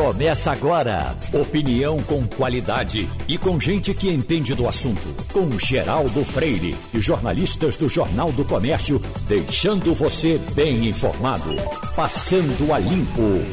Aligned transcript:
Começa 0.00 0.50
agora. 0.50 1.14
Opinião 1.30 1.98
com 2.04 2.26
qualidade 2.26 3.06
e 3.28 3.36
com 3.36 3.60
gente 3.60 3.92
que 3.92 4.08
entende 4.08 4.54
do 4.54 4.66
assunto. 4.66 5.14
Com 5.30 5.50
Geraldo 5.58 6.24
Freire 6.24 6.74
e 6.94 7.00
jornalistas 7.00 7.76
do 7.76 7.86
Jornal 7.86 8.32
do 8.32 8.42
Comércio, 8.42 8.98
deixando 9.28 9.92
você 9.92 10.40
bem 10.54 10.88
informado. 10.88 11.54
Passando 11.94 12.72
a 12.72 12.78
limpo. 12.78 13.44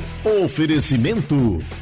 Oferecimento 0.46 1.36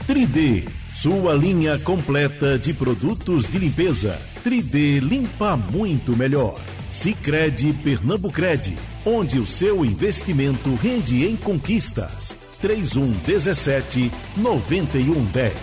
3D. 0.08 0.68
Sua 0.96 1.36
linha 1.36 1.78
completa 1.78 2.58
de 2.58 2.74
produtos 2.74 3.46
de 3.48 3.60
limpeza. 3.60 4.20
3D 4.44 5.00
limpa 5.00 5.56
muito 5.56 6.18
melhor. 6.18 6.60
Sicredi 6.90 7.72
Pernambucred, 7.72 8.76
onde 9.06 9.38
o 9.38 9.46
seu 9.46 9.86
investimento 9.86 10.74
rende 10.82 11.24
em 11.24 11.36
conquistas. 11.36 12.45
3117 12.66 14.12
9110. 14.38 15.54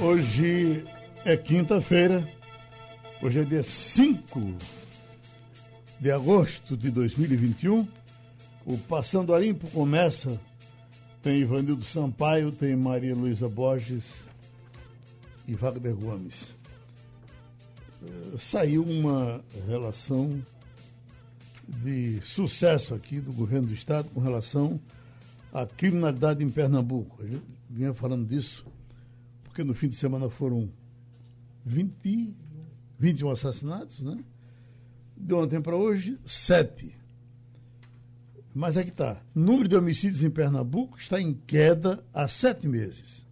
Hoje 0.00 0.82
é 1.22 1.36
quinta-feira, 1.36 2.26
hoje 3.20 3.40
é 3.40 3.44
dia 3.44 3.62
5 3.62 4.56
de 6.00 6.10
agosto 6.10 6.78
de 6.78 6.90
2021. 6.90 7.86
O 8.64 8.78
Passando 8.78 9.34
a 9.34 9.38
Limpo 9.38 9.68
começa. 9.68 10.40
Tem 11.20 11.40
Ivanildo 11.40 11.84
Sampaio, 11.84 12.50
tem 12.50 12.74
Maria 12.74 13.14
Luísa 13.14 13.46
Borges 13.46 14.24
e 15.46 15.52
Wagner 15.52 15.94
Gomes. 15.94 16.54
Uh, 18.00 18.38
saiu 18.38 18.82
uma 18.82 19.44
relação 19.68 20.40
de 21.68 22.18
sucesso 22.22 22.94
aqui 22.94 23.20
do 23.20 23.30
governo 23.34 23.66
do 23.66 23.74
estado 23.74 24.08
com 24.08 24.20
relação 24.20 24.80
a 25.52 25.66
criminalidade 25.66 26.44
em 26.44 26.48
Pernambuco. 26.48 27.22
A 27.22 27.26
gente 27.26 27.44
vinha 27.68 27.92
falando 27.94 28.26
disso, 28.26 28.64
porque 29.44 29.64
no 29.64 29.74
fim 29.74 29.88
de 29.88 29.96
semana 29.96 30.28
foram 30.28 30.70
20, 31.64 32.34
21 32.98 33.30
assassinatos, 33.30 34.00
né? 34.00 34.18
De 35.16 35.34
ontem 35.34 35.60
para 35.60 35.76
hoje, 35.76 36.18
sete. 36.24 36.96
Mas 38.54 38.76
é 38.76 38.82
que 38.82 38.90
está. 38.90 39.20
Número 39.34 39.68
de 39.68 39.76
homicídios 39.76 40.22
em 40.22 40.30
Pernambuco 40.30 40.98
está 40.98 41.20
em 41.20 41.34
queda 41.34 42.02
há 42.12 42.26
sete 42.26 42.66
meses, 42.66 43.26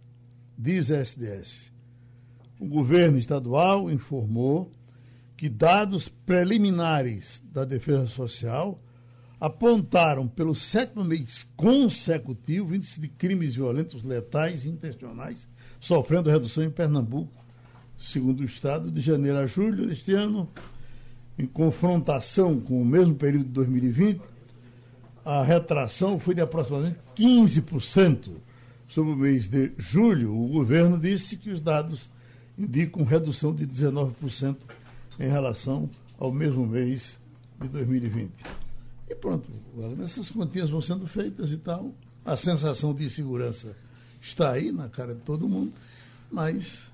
diz 0.57 0.89
a 0.91 1.01
SDS. 1.03 1.71
O 2.59 2.67
governo 2.67 3.17
estadual 3.17 3.89
informou 3.89 4.71
que 5.35 5.47
dados 5.47 6.09
preliminares 6.09 7.41
da 7.51 7.63
Defesa 7.63 8.07
Social 8.07 8.81
apontaram 9.39 10.27
pelo 10.27 10.53
sétimo 10.53 11.03
mês 11.03 11.47
consecutivo 11.55 12.75
índice 12.75 12.99
de 12.99 13.07
crimes 13.07 13.55
violentos, 13.55 14.03
letais 14.03 14.65
e 14.65 14.69
intencionais, 14.69 15.37
sofrendo 15.79 16.29
redução 16.29 16.63
em 16.63 16.69
Pernambuco, 16.69 17.31
segundo 17.97 18.41
o 18.41 18.45
Estado, 18.45 18.91
de 18.91 18.99
janeiro 18.99 19.37
a 19.37 19.47
julho 19.47 19.87
deste 19.87 20.13
ano, 20.13 20.49
em 21.37 21.45
confrontação 21.45 22.59
com 22.59 22.81
o 22.81 22.85
mesmo 22.85 23.15
período 23.15 23.45
de 23.45 23.51
2020, 23.51 24.21
a 25.23 25.43
retração 25.43 26.19
foi 26.19 26.35
de 26.35 26.41
aproximadamente 26.41 26.99
15%. 27.15 28.31
Sobre 28.87 29.13
o 29.13 29.15
mês 29.15 29.47
de 29.47 29.71
julho, 29.77 30.35
o 30.35 30.47
governo 30.47 30.99
disse 30.99 31.37
que 31.37 31.51
os 31.51 31.61
dados 31.61 32.09
indicam 32.57 33.03
redução 33.03 33.53
de 33.53 33.65
19% 33.67 34.57
em 35.19 35.29
relação 35.29 35.87
ao 36.17 36.31
mesmo 36.31 36.65
mês 36.65 37.19
de 37.61 37.69
2020. 37.69 38.31
E 39.09 39.15
pronto, 39.15 39.49
essas 40.03 40.29
continhas 40.29 40.69
vão 40.69 40.81
sendo 40.81 41.07
feitas 41.07 41.51
e 41.51 41.57
tal. 41.57 41.93
A 42.23 42.37
sensação 42.37 42.93
de 42.93 43.05
insegurança 43.05 43.75
está 44.21 44.51
aí 44.51 44.71
na 44.71 44.87
cara 44.87 45.15
de 45.15 45.21
todo 45.21 45.49
mundo, 45.49 45.73
mas. 46.31 46.89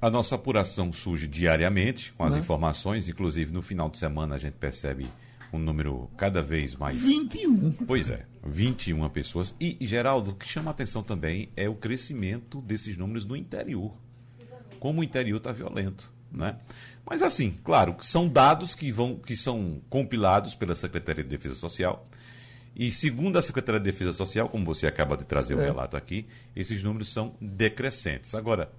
A 0.00 0.08
nossa 0.08 0.34
apuração 0.34 0.92
surge 0.92 1.26
diariamente 1.26 2.12
com 2.14 2.24
as 2.24 2.32
né? 2.32 2.38
informações, 2.38 3.06
inclusive 3.06 3.52
no 3.52 3.60
final 3.60 3.90
de 3.90 3.98
semana 3.98 4.36
a 4.36 4.38
gente 4.38 4.54
percebe 4.54 5.06
um 5.52 5.58
número 5.58 6.08
cada 6.16 6.40
vez 6.40 6.74
mais. 6.74 6.98
21. 6.98 7.72
Pois 7.86 8.08
é, 8.08 8.24
21 8.44 9.06
pessoas. 9.10 9.54
E, 9.60 9.76
Geraldo, 9.82 10.30
o 10.30 10.34
que 10.34 10.48
chama 10.48 10.70
a 10.70 10.72
atenção 10.72 11.02
também 11.02 11.50
é 11.56 11.68
o 11.68 11.74
crescimento 11.74 12.62
desses 12.62 12.96
números 12.96 13.26
no 13.26 13.36
interior. 13.36 13.94
Como 14.78 15.00
o 15.00 15.04
interior 15.04 15.36
está 15.36 15.52
violento. 15.52 16.10
Né? 16.32 16.56
Mas 17.04 17.22
assim, 17.22 17.56
claro, 17.64 17.96
são 18.00 18.28
dados 18.28 18.74
que 18.74 18.92
vão 18.92 19.16
que 19.16 19.36
são 19.36 19.80
compilados 19.88 20.54
pela 20.54 20.74
Secretaria 20.74 21.24
de 21.24 21.30
Defesa 21.30 21.54
Social. 21.54 22.06
E 22.74 22.90
segundo 22.90 23.36
a 23.36 23.42
Secretaria 23.42 23.80
de 23.80 23.84
Defesa 23.84 24.12
Social, 24.12 24.48
como 24.48 24.64
você 24.64 24.86
acaba 24.86 25.16
de 25.16 25.24
trazer 25.24 25.54
o 25.54 25.60
é. 25.60 25.64
relato 25.64 25.96
aqui, 25.96 26.26
esses 26.54 26.82
números 26.82 27.08
são 27.08 27.34
decrescentes. 27.40 28.34
Agora, 28.34 28.70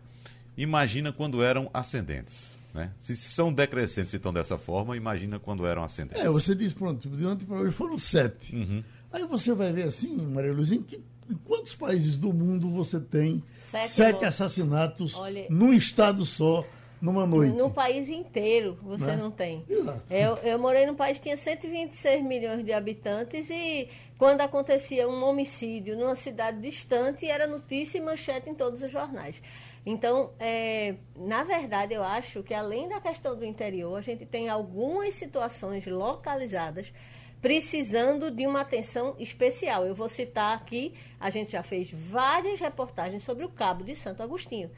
imagina 0.57 1.11
quando 1.11 1.43
eram 1.43 1.69
ascendentes. 1.73 2.51
Né? 2.73 2.89
Se 2.97 3.17
são 3.17 3.51
decrescentes 3.51 4.13
e 4.13 4.15
estão 4.15 4.31
dessa 4.31 4.57
forma, 4.57 4.95
imagina 4.95 5.39
quando 5.39 5.65
eram 5.65 5.83
ascendentes. 5.83 6.23
É, 6.23 6.29
você 6.29 6.55
diz, 6.55 6.71
pronto, 6.71 7.09
de 7.09 7.25
ontem 7.25 7.45
para 7.45 7.57
hoje 7.57 7.75
foram 7.75 7.99
sete. 7.99 8.55
Uhum. 8.55 8.81
Aí 9.11 9.25
você 9.25 9.53
vai 9.53 9.73
ver 9.73 9.83
assim, 9.83 10.15
Maria 10.15 10.53
Luizinha, 10.53 10.81
que 10.81 11.01
em 11.29 11.35
quantos 11.43 11.75
países 11.75 12.17
do 12.17 12.31
mundo 12.31 12.69
você 12.69 12.99
tem 12.99 13.43
sete, 13.57 13.89
sete 13.89 14.25
assassinatos 14.25 15.15
Olha... 15.15 15.47
num 15.49 15.73
estado 15.73 16.25
só 16.25 16.65
numa 17.01 17.25
noite. 17.25 17.55
No 17.55 17.71
país 17.71 18.07
inteiro 18.09 18.77
você 18.81 19.07
né? 19.07 19.17
não 19.17 19.31
tem. 19.31 19.65
Eu, 20.09 20.35
eu 20.43 20.59
morei 20.59 20.85
num 20.85 20.95
país 20.95 21.17
que 21.17 21.23
tinha 21.23 21.37
126 21.37 22.23
milhões 22.23 22.63
de 22.63 22.71
habitantes 22.71 23.49
e 23.49 23.89
quando 24.17 24.41
acontecia 24.41 25.09
um 25.09 25.23
homicídio 25.23 25.97
numa 25.97 26.15
cidade 26.15 26.61
distante, 26.61 27.25
era 27.25 27.47
notícia 27.47 27.97
e 27.97 28.01
manchete 28.01 28.49
em 28.49 28.53
todos 28.53 28.83
os 28.83 28.91
jornais. 28.91 29.41
Então, 29.83 30.29
é, 30.39 30.93
na 31.15 31.43
verdade, 31.43 31.95
eu 31.95 32.03
acho 32.03 32.43
que 32.43 32.53
além 32.53 32.87
da 32.87 33.01
questão 33.01 33.35
do 33.35 33.43
interior, 33.43 33.97
a 33.97 34.01
gente 34.01 34.25
tem 34.25 34.47
algumas 34.47 35.15
situações 35.15 35.87
localizadas 35.87 36.93
precisando 37.41 38.29
de 38.29 38.45
uma 38.45 38.61
atenção 38.61 39.15
especial. 39.17 39.85
Eu 39.85 39.95
vou 39.95 40.07
citar 40.07 40.55
aqui, 40.55 40.93
a 41.19 41.31
gente 41.31 41.53
já 41.53 41.63
fez 41.63 41.89
várias 41.91 42.59
reportagens 42.59 43.23
sobre 43.23 43.43
o 43.43 43.49
Cabo 43.49 43.83
de 43.83 43.95
Santo 43.95 44.21
Agostinho. 44.21 44.69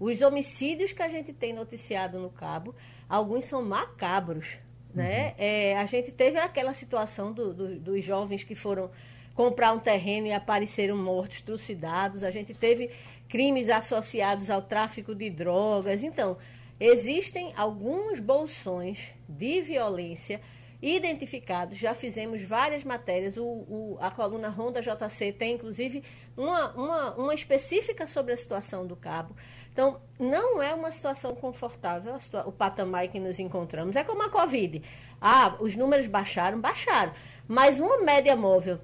Os 0.00 0.22
homicídios 0.22 0.94
que 0.94 1.02
a 1.02 1.08
gente 1.08 1.30
tem 1.30 1.52
noticiado 1.52 2.18
no 2.18 2.30
Cabo, 2.30 2.74
alguns 3.06 3.44
são 3.44 3.62
macabros. 3.62 4.56
Né? 4.94 5.28
Uhum. 5.28 5.34
É, 5.36 5.76
a 5.76 5.84
gente 5.84 6.10
teve 6.10 6.38
aquela 6.38 6.72
situação 6.72 7.32
do, 7.32 7.52
do, 7.52 7.78
dos 7.78 8.02
jovens 8.02 8.42
que 8.42 8.54
foram 8.54 8.90
comprar 9.34 9.72
um 9.72 9.78
terreno 9.78 10.26
e 10.26 10.32
apareceram 10.32 10.96
mortos, 10.96 11.42
trucidados. 11.42 12.24
A 12.24 12.30
gente 12.30 12.54
teve 12.54 12.90
crimes 13.28 13.68
associados 13.68 14.48
ao 14.48 14.62
tráfico 14.62 15.14
de 15.14 15.28
drogas. 15.28 16.02
Então, 16.02 16.38
existem 16.80 17.52
alguns 17.54 18.18
bolsões 18.20 19.12
de 19.28 19.60
violência 19.60 20.40
identificados. 20.82 21.76
Já 21.76 21.94
fizemos 21.94 22.42
várias 22.42 22.84
matérias. 22.84 23.36
O, 23.36 23.44
o, 23.44 23.98
a 24.00 24.10
coluna 24.10 24.48
Ronda 24.48 24.80
JC 24.80 25.32
tem, 25.32 25.54
inclusive, 25.54 26.02
uma, 26.36 26.72
uma, 26.72 27.14
uma 27.14 27.34
específica 27.34 28.06
sobre 28.06 28.32
a 28.32 28.36
situação 28.36 28.86
do 28.86 28.96
Cabo. 28.96 29.36
Então, 29.80 29.98
não 30.18 30.62
é 30.62 30.74
uma 30.74 30.90
situação 30.90 31.34
confortável 31.34 32.14
o 32.44 32.52
patamar 32.52 33.08
que 33.08 33.18
nos 33.18 33.40
encontramos. 33.40 33.96
É 33.96 34.04
como 34.04 34.22
a 34.22 34.28
Covid. 34.28 34.82
Ah, 35.18 35.56
os 35.58 35.74
números 35.74 36.06
baixaram, 36.06 36.60
baixaram. 36.60 37.14
Mas 37.48 37.80
uma 37.80 37.96
média 38.02 38.36
móvel 38.36 38.78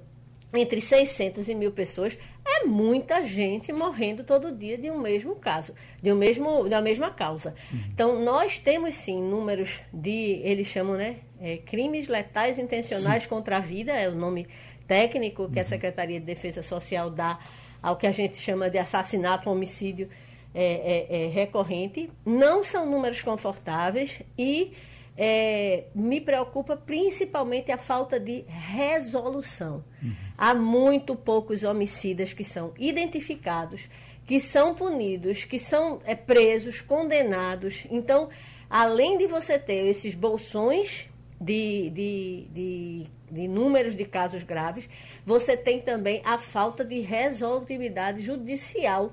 entre 0.51 0.81
600 0.81 1.47
e 1.49 1.53
mil 1.53 1.71
pessoas 1.71 2.17
é 2.43 2.63
muita 2.63 3.23
gente 3.23 3.71
morrendo 3.71 4.23
todo 4.23 4.51
dia 4.51 4.75
de 4.75 4.89
um 4.89 4.99
mesmo 4.99 5.35
caso, 5.35 5.75
de 6.01 6.11
um 6.11 6.15
mesmo, 6.15 6.67
da 6.67 6.81
mesma 6.81 7.11
causa. 7.11 7.53
Uhum. 7.71 7.79
Então, 7.93 8.19
nós 8.19 8.57
temos 8.57 8.95
sim 8.95 9.21
números 9.21 9.79
de, 9.93 10.41
eles 10.43 10.65
chamam, 10.65 10.95
né, 10.95 11.17
é, 11.39 11.57
crimes 11.57 12.07
letais 12.07 12.57
intencionais 12.57 13.21
sim. 13.23 13.29
contra 13.29 13.57
a 13.57 13.59
vida, 13.59 13.91
é 13.93 14.09
o 14.09 14.15
nome 14.15 14.47
técnico 14.87 15.47
que 15.47 15.59
uhum. 15.59 15.61
a 15.61 15.65
Secretaria 15.65 16.19
de 16.19 16.25
Defesa 16.25 16.63
Social 16.63 17.11
dá 17.11 17.37
ao 17.83 17.97
que 17.97 18.07
a 18.07 18.11
gente 18.11 18.37
chama 18.37 18.67
de 18.67 18.79
assassinato, 18.79 19.47
homicídio 19.47 20.09
é, 20.59 21.05
é, 21.11 21.25
é, 21.25 21.27
recorrente, 21.27 22.09
não 22.25 22.63
são 22.63 22.89
números 22.89 23.21
confortáveis 23.21 24.23
e 24.35 24.73
é, 25.15 25.83
me 25.93 26.19
preocupa 26.19 26.75
principalmente 26.75 27.71
a 27.71 27.77
falta 27.77 28.19
de 28.19 28.43
resolução. 28.47 29.83
Uhum. 30.01 30.15
Há 30.35 30.55
muito 30.55 31.15
poucos 31.15 31.63
homicidas 31.63 32.33
que 32.33 32.43
são 32.43 32.73
identificados, 32.79 33.87
que 34.25 34.39
são 34.39 34.73
punidos, 34.73 35.43
que 35.43 35.59
são 35.59 36.01
é, 36.03 36.15
presos, 36.15 36.81
condenados. 36.81 37.85
Então, 37.91 38.27
além 38.67 39.15
de 39.15 39.27
você 39.27 39.59
ter 39.59 39.85
esses 39.85 40.15
bolsões 40.15 41.07
de, 41.39 41.91
de, 41.91 42.47
de, 42.49 43.03
de, 43.31 43.47
números 43.47 43.95
de 43.95 44.05
casos 44.05 44.41
graves, 44.41 44.89
você 45.23 45.55
tem 45.55 45.79
também 45.79 46.19
a 46.25 46.39
falta 46.39 46.83
de 46.83 46.99
resolutividade 47.01 48.21
judicial 48.23 49.11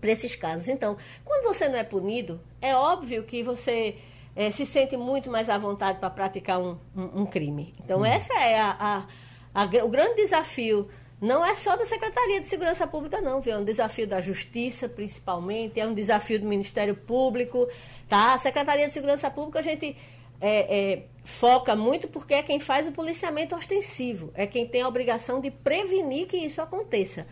para 0.00 0.10
esses 0.10 0.34
casos. 0.34 0.68
Então, 0.68 0.96
quando 1.24 1.44
você 1.44 1.68
não 1.68 1.76
é 1.78 1.84
punido, 1.84 2.40
é 2.60 2.74
óbvio 2.74 3.22
que 3.24 3.42
você 3.42 3.96
é, 4.34 4.50
se 4.50 4.64
sente 4.64 4.96
muito 4.96 5.30
mais 5.30 5.48
à 5.48 5.58
vontade 5.58 5.98
para 5.98 6.10
praticar 6.10 6.60
um, 6.60 6.78
um, 6.96 7.22
um, 7.22 7.26
crime. 7.26 7.74
Então, 7.84 8.00
hum. 8.00 8.04
essa 8.04 8.32
é 8.34 8.58
a, 8.58 9.06
a, 9.54 9.62
a, 9.62 9.84
o 9.84 9.88
grande 9.88 10.16
desafio 10.16 10.88
não 11.20 11.44
é 11.44 11.54
só 11.54 11.76
da 11.76 11.84
Secretaria 11.84 12.40
de 12.40 12.46
Segurança 12.46 12.86
Pública, 12.86 13.20
não, 13.20 13.40
viu? 13.42 13.52
É 13.54 13.58
um 13.58 13.64
desafio 13.64 14.06
da 14.06 14.20
Justiça, 14.22 14.88
principalmente, 14.88 15.78
é 15.78 15.86
um 15.86 15.92
desafio 15.92 16.40
do 16.40 16.46
Ministério 16.46 16.94
Público, 16.94 17.68
tá? 18.08 18.34
A 18.34 18.38
Secretaria 18.38 18.86
de 18.86 18.94
Segurança 18.94 19.30
Pública, 19.30 19.58
a 19.58 19.62
gente 19.62 19.94
é, 20.40 20.92
é, 20.92 21.02
foca 21.22 21.76
muito 21.76 22.08
porque 22.08 22.32
é 22.32 22.42
quem 22.42 22.58
faz 22.58 22.88
o 22.88 22.92
policiamento 22.92 23.54
ostensivo, 23.54 24.30
é 24.34 24.46
quem 24.46 24.66
tem 24.66 24.80
a 24.80 24.88
obrigação 24.88 25.40
de 25.40 25.50
prevenir 25.50 26.26
que 26.26 26.38
isso 26.38 26.62
aconteça. 26.62 27.26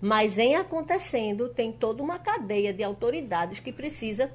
Mas 0.00 0.38
em 0.38 0.56
acontecendo, 0.56 1.48
tem 1.48 1.70
toda 1.70 2.02
uma 2.02 2.18
cadeia 2.18 2.72
de 2.72 2.82
autoridades 2.82 3.60
que 3.60 3.72
precisa, 3.72 4.30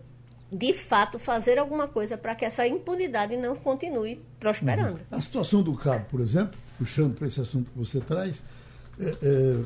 de 0.51 0.73
fato, 0.73 1.17
fazer 1.17 1.57
alguma 1.57 1.87
coisa 1.87 2.17
para 2.17 2.35
que 2.35 2.45
essa 2.45 2.67
impunidade 2.67 3.35
não 3.35 3.55
continue 3.55 4.21
prosperando. 4.39 4.99
Uhum. 5.11 5.17
A 5.17 5.21
situação 5.21 5.63
do 5.63 5.73
cabo, 5.73 6.05
por 6.05 6.19
exemplo, 6.19 6.57
puxando 6.77 7.15
para 7.15 7.27
esse 7.27 7.41
assunto 7.41 7.71
que 7.71 7.77
você 7.77 7.99
traz, 7.99 8.41
é, 8.99 9.15
é, 9.23 9.63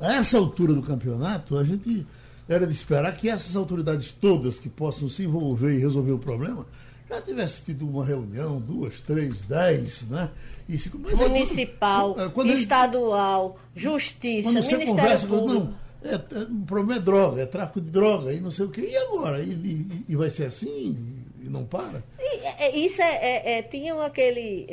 a 0.00 0.14
essa 0.16 0.38
altura 0.38 0.72
do 0.72 0.82
campeonato, 0.82 1.58
a 1.58 1.64
gente 1.64 2.06
era 2.48 2.66
de 2.66 2.72
esperar 2.72 3.16
que 3.16 3.28
essas 3.28 3.56
autoridades 3.56 4.12
todas 4.12 4.58
que 4.58 4.68
possam 4.68 5.08
se 5.08 5.24
envolver 5.24 5.74
e 5.74 5.78
resolver 5.78 6.12
o 6.12 6.18
problema 6.18 6.66
já 7.08 7.20
tivesse 7.20 7.62
tido 7.62 7.88
uma 7.88 8.04
reunião, 8.04 8.60
duas, 8.60 9.00
três, 9.00 9.44
dez, 9.44 10.02
né? 10.08 10.30
E 10.68 10.78
Municipal, 11.16 12.18
é, 12.18 12.28
quando, 12.30 12.52
estadual, 12.52 13.58
justiça, 13.76 14.48
Ministério 14.48 14.86
conversa, 14.86 15.26
Público. 15.26 15.54
Não, 15.54 15.74
é, 16.02 16.14
é, 16.14 16.42
o 16.42 16.66
problema 16.66 17.00
é 17.00 17.02
droga, 17.02 17.42
é 17.42 17.46
tráfico 17.46 17.80
de 17.80 17.90
droga 17.90 18.32
e 18.32 18.40
não 18.40 18.50
sei 18.50 18.64
o 18.64 18.70
quê. 18.70 18.88
E 18.90 18.96
agora? 18.96 19.42
E, 19.42 19.50
e, 19.50 20.04
e 20.08 20.16
vai 20.16 20.30
ser 20.30 20.46
assim? 20.46 20.96
E 21.42 21.48
não 21.48 21.64
para? 21.64 22.02
E, 22.18 22.46
é, 22.46 22.76
isso 22.76 23.02
é, 23.02 23.58
é, 23.58 23.62
tinha 23.62 23.94
aquele 24.02 24.66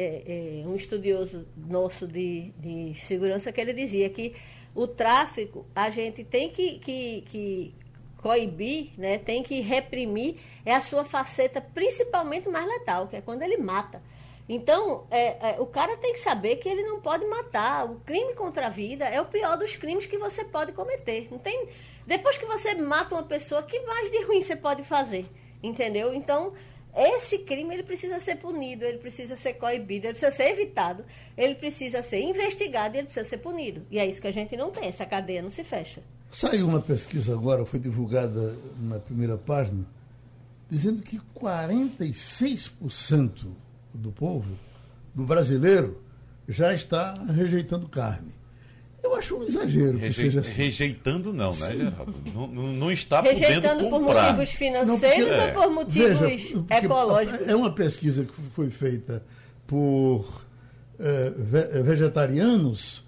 um 0.66 0.76
estudioso 0.76 1.46
nosso 1.58 2.08
de, 2.08 2.52
de 2.60 2.94
segurança 3.02 3.52
que 3.52 3.60
ele 3.60 3.74
dizia 3.74 4.10
que 4.10 4.34
o 4.74 4.88
tráfico 4.88 5.66
a 5.76 5.90
gente 5.90 6.24
tem 6.24 6.50
que, 6.50 6.80
que, 6.80 7.24
que 7.28 7.74
coibir, 8.22 8.92
né, 8.98 9.18
tem 9.18 9.44
que 9.44 9.60
reprimir, 9.62 10.40
é 10.66 10.74
a 10.74 10.82
sua 10.82 11.04
faceta 11.04 11.60
principalmente 11.60 12.48
mais 12.48 12.68
letal, 12.68 13.08
que 13.08 13.16
é 13.16 13.22
quando 13.22 13.42
ele 13.42 13.58
mata. 13.58 14.02
Então, 14.48 15.08
é, 15.10 15.52
é, 15.52 15.62
o 15.62 15.66
cara 15.66 15.96
tem 15.98 16.14
que 16.14 16.20
saber 16.20 16.58
que 16.58 16.68
ele 16.68 16.84
não 16.84 17.00
pode 17.00 17.26
matar. 17.26 17.86
O 17.86 18.02
crime 18.02 18.34
contra 18.34 18.68
a 18.68 18.70
vida 18.70 19.06
é 19.06 19.22
o 19.22 19.26
pior 19.26 19.58
dos 19.58 19.76
crimes 19.76 20.06
que 20.06 20.18
você 20.18 20.44
pode 20.44 20.74
cometer. 20.74 21.30
Não 21.32 21.40
tem, 21.40 21.70
depois 22.06 22.38
que 22.38 22.46
você 22.46 22.76
mata 22.76 23.16
uma 23.16 23.24
pessoa, 23.24 23.64
que 23.64 23.80
mais 23.82 24.12
de 24.12 24.24
ruim 24.24 24.42
você 24.42 24.56
pode 24.56 24.84
fazer? 24.84 25.26
Entendeu? 25.64 26.14
Então, 26.14 26.54
esse 26.94 27.38
crime 27.40 27.74
ele 27.74 27.84
precisa 27.84 28.20
ser 28.20 28.38
punido, 28.38 28.84
ele 28.84 28.98
precisa 28.98 29.36
ser 29.38 29.54
coibido, 29.54 30.08
ele 30.08 30.14
precisa 30.14 30.36
ser 30.36 30.52
evitado, 30.52 31.06
ele 31.38 31.56
precisa 31.56 32.02
ser 32.02 32.22
investigado 32.22 32.96
e 32.96 33.00
ele 33.00 33.06
precisa 33.06 33.28
ser 33.28 33.38
punido. 33.38 33.86
E 33.90 34.00
é 34.00 34.06
isso 34.06 34.22
que 34.22 34.28
a 34.28 34.34
gente 34.34 34.58
não 34.58 34.72
tem, 34.72 34.90
essa 34.90 35.06
cadeia 35.06 35.42
não 35.42 35.50
se 35.50 35.64
fecha. 35.64 36.04
Saiu 36.32 36.68
uma 36.68 36.80
pesquisa 36.80 37.34
agora, 37.34 37.66
foi 37.66 37.80
divulgada 37.80 38.56
na 38.80 39.00
primeira 39.00 39.38
página, 39.38 39.86
dizendo 40.70 41.02
que 41.02 41.20
46% 41.36 43.48
do 43.94 44.12
povo, 44.12 44.58
do 45.14 45.26
brasileiro, 45.26 46.02
já 46.48 46.74
está 46.74 47.14
rejeitando 47.26 47.88
carne. 47.88 48.34
Eu 49.04 49.16
acho 49.16 49.36
um 49.36 49.44
exagero 49.44 50.00
que 50.00 50.14
seja 50.14 50.42
assim. 50.42 50.64
Rejeitando 50.64 51.34
não, 51.34 51.52
né, 51.52 51.76
Geraldo? 51.76 52.16
Não, 52.34 52.48
não 52.48 52.92
está 52.92 53.22
Rejeitando 53.22 53.90
por 53.90 54.02
motivos 54.02 54.52
financeiros 54.52 55.28
não, 55.28 55.38
porque, 55.38 55.58
ou 55.58 55.64
por 55.64 55.72
motivos 55.72 56.20
veja, 56.20 56.66
ecológicos? 56.70 57.48
É 57.48 57.56
uma 57.56 57.74
pesquisa 57.74 58.24
que 58.24 58.34
foi 58.54 58.70
feita 58.70 59.24
por 59.66 60.44
é, 61.00 61.32
vegetarianos 61.84 63.04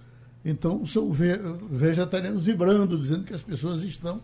então, 0.46 0.86
são 0.86 1.10
vegetarianos 1.12 2.44
vibrando, 2.44 2.98
dizendo 2.98 3.24
que 3.24 3.34
as 3.34 3.42
pessoas 3.42 3.82
estão 3.82 4.22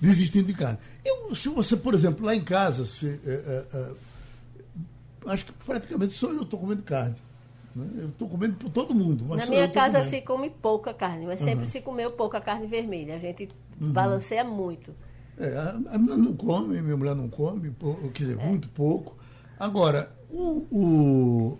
desistindo 0.00 0.46
de 0.46 0.54
carne. 0.54 0.78
Eu, 1.04 1.34
se 1.34 1.48
você, 1.50 1.76
por 1.76 1.92
exemplo, 1.92 2.24
lá 2.24 2.34
em 2.34 2.42
casa, 2.42 2.86
se, 2.86 3.06
é, 3.06 3.30
é, 3.30 3.66
é, 3.74 3.92
acho 5.26 5.44
que 5.44 5.52
praticamente 5.52 6.14
só 6.14 6.30
eu 6.30 6.42
estou 6.42 6.58
comendo 6.58 6.82
carne. 6.82 7.16
Né? 7.76 7.86
Eu 7.98 8.08
estou 8.08 8.28
comendo 8.28 8.56
por 8.56 8.70
todo 8.70 8.94
mundo. 8.94 9.26
Na 9.36 9.44
minha 9.44 9.68
casa 9.68 9.98
comendo. 9.98 10.10
se 10.10 10.20
come 10.22 10.50
pouca 10.50 10.94
carne, 10.94 11.26
mas 11.26 11.40
sempre 11.40 11.64
uhum. 11.64 11.70
se 11.70 11.82
comeu 11.82 12.10
pouca 12.12 12.40
carne 12.40 12.66
vermelha. 12.66 13.16
A 13.16 13.18
gente 13.18 13.50
uhum. 13.78 13.92
balanceia 13.92 14.44
muito. 14.44 14.94
É, 15.36 15.54
a, 15.54 15.78
a 15.90 15.98
minha 15.98 16.16
não 16.16 16.34
come, 16.34 16.80
minha 16.80 16.96
mulher 16.96 17.14
não 17.14 17.28
come, 17.28 17.74
quer 18.14 18.24
dizer, 18.24 18.40
é. 18.40 18.46
muito 18.46 18.68
pouco. 18.70 19.18
Agora, 19.60 20.10
o, 20.30 20.66
o 20.70 21.58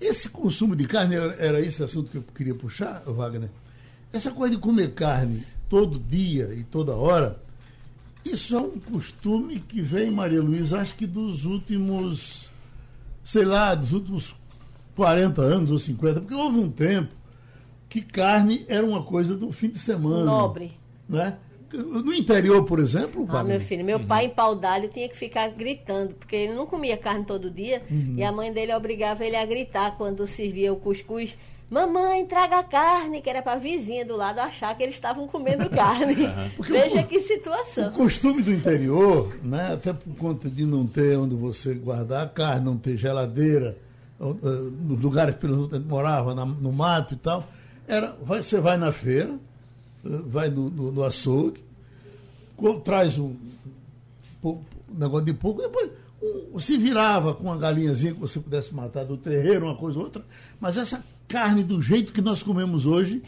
esse 0.00 0.28
consumo 0.28 0.74
de 0.74 0.86
carne, 0.86 1.16
era 1.16 1.60
esse 1.60 1.82
assunto 1.82 2.10
que 2.10 2.16
eu 2.16 2.24
queria 2.34 2.54
puxar, 2.54 3.02
Wagner. 3.06 3.50
Essa 4.12 4.30
coisa 4.30 4.54
de 4.54 4.60
comer 4.60 4.94
carne 4.94 5.44
todo 5.68 5.98
dia 5.98 6.54
e 6.54 6.64
toda 6.64 6.96
hora, 6.96 7.40
isso 8.24 8.56
é 8.56 8.60
um 8.60 8.78
costume 8.78 9.60
que 9.60 9.80
vem, 9.80 10.10
Maria 10.10 10.42
Luísa, 10.42 10.80
acho 10.80 10.94
que 10.94 11.06
dos 11.06 11.44
últimos, 11.44 12.50
sei 13.24 13.44
lá, 13.44 13.74
dos 13.74 13.92
últimos 13.92 14.34
40 14.96 15.42
anos 15.42 15.70
ou 15.70 15.78
50, 15.78 16.20
porque 16.20 16.34
houve 16.34 16.58
um 16.58 16.70
tempo 16.70 17.14
que 17.88 18.00
carne 18.00 18.64
era 18.68 18.84
uma 18.84 19.02
coisa 19.02 19.36
do 19.36 19.52
fim 19.52 19.68
de 19.68 19.78
semana. 19.78 20.24
Nobre. 20.24 20.72
Né? 21.08 21.36
No 21.72 22.12
interior, 22.12 22.64
por 22.64 22.80
exemplo? 22.80 23.26
Ah, 23.28 23.44
meu 23.44 23.60
filho, 23.60 23.84
meu 23.84 23.98
uhum. 23.98 24.06
pai 24.06 24.26
em 24.26 24.30
pau 24.30 24.56
d'alho 24.56 24.88
tinha 24.88 25.08
que 25.08 25.16
ficar 25.16 25.48
gritando, 25.48 26.14
porque 26.14 26.34
ele 26.34 26.54
não 26.54 26.66
comia 26.66 26.96
carne 26.96 27.24
todo 27.24 27.50
dia 27.50 27.82
uhum. 27.88 28.14
e 28.16 28.24
a 28.24 28.32
mãe 28.32 28.52
dele 28.52 28.74
obrigava 28.74 29.24
ele 29.24 29.36
a 29.36 29.46
gritar 29.46 29.96
quando 29.96 30.26
servia 30.26 30.72
o 30.72 30.76
cuscuz. 30.76 31.38
Mamãe, 31.70 32.26
traga 32.26 32.64
carne, 32.64 33.22
que 33.22 33.30
era 33.30 33.40
para 33.40 33.52
a 33.52 33.58
vizinha 33.58 34.04
do 34.04 34.16
lado 34.16 34.40
achar 34.40 34.76
que 34.76 34.82
eles 34.82 34.96
estavam 34.96 35.28
comendo 35.28 35.70
carne. 35.70 36.16
Veja 36.58 37.02
o, 37.02 37.06
que 37.06 37.20
situação. 37.20 37.90
O 37.90 37.92
costume 37.92 38.42
do 38.42 38.50
interior, 38.50 39.32
né, 39.40 39.74
até 39.74 39.92
por 39.92 40.16
conta 40.16 40.50
de 40.50 40.66
não 40.66 40.84
ter 40.84 41.16
onde 41.16 41.36
você 41.36 41.74
guardar 41.74 42.26
a 42.26 42.28
carne, 42.28 42.64
não 42.64 42.76
ter 42.76 42.96
geladeira, 42.96 43.78
nos 44.18 45.00
lugares 45.00 45.36
pelos 45.36 45.72
onde 45.72 45.78
morava, 45.86 46.34
no 46.34 46.72
mato 46.72 47.14
e 47.14 47.16
tal, 47.16 47.46
era, 47.86 48.16
você 48.20 48.60
vai 48.60 48.76
na 48.76 48.92
feira, 48.92 49.38
vai 50.02 50.48
no, 50.48 50.70
no, 50.70 50.92
no 50.92 51.04
açougue, 51.04 51.62
traz 52.84 53.18
um, 53.18 53.34
um, 54.44 54.58
negócio 54.92 55.26
de 55.26 55.34
pouco, 55.34 55.62
depois 55.62 55.90
um, 56.22 56.58
se 56.58 56.76
virava 56.76 57.34
com 57.34 57.44
uma 57.44 57.56
galinhazinha 57.56 58.14
que 58.14 58.20
você 58.20 58.40
pudesse 58.40 58.74
matar 58.74 59.04
do 59.04 59.16
terreiro, 59.16 59.66
uma 59.66 59.76
coisa 59.76 59.98
ou 59.98 60.04
outra, 60.04 60.24
mas 60.60 60.76
essa 60.76 61.04
carne 61.28 61.62
do 61.62 61.80
jeito 61.80 62.12
que 62.12 62.20
nós 62.20 62.42
comemos 62.42 62.86
hoje 62.86 63.22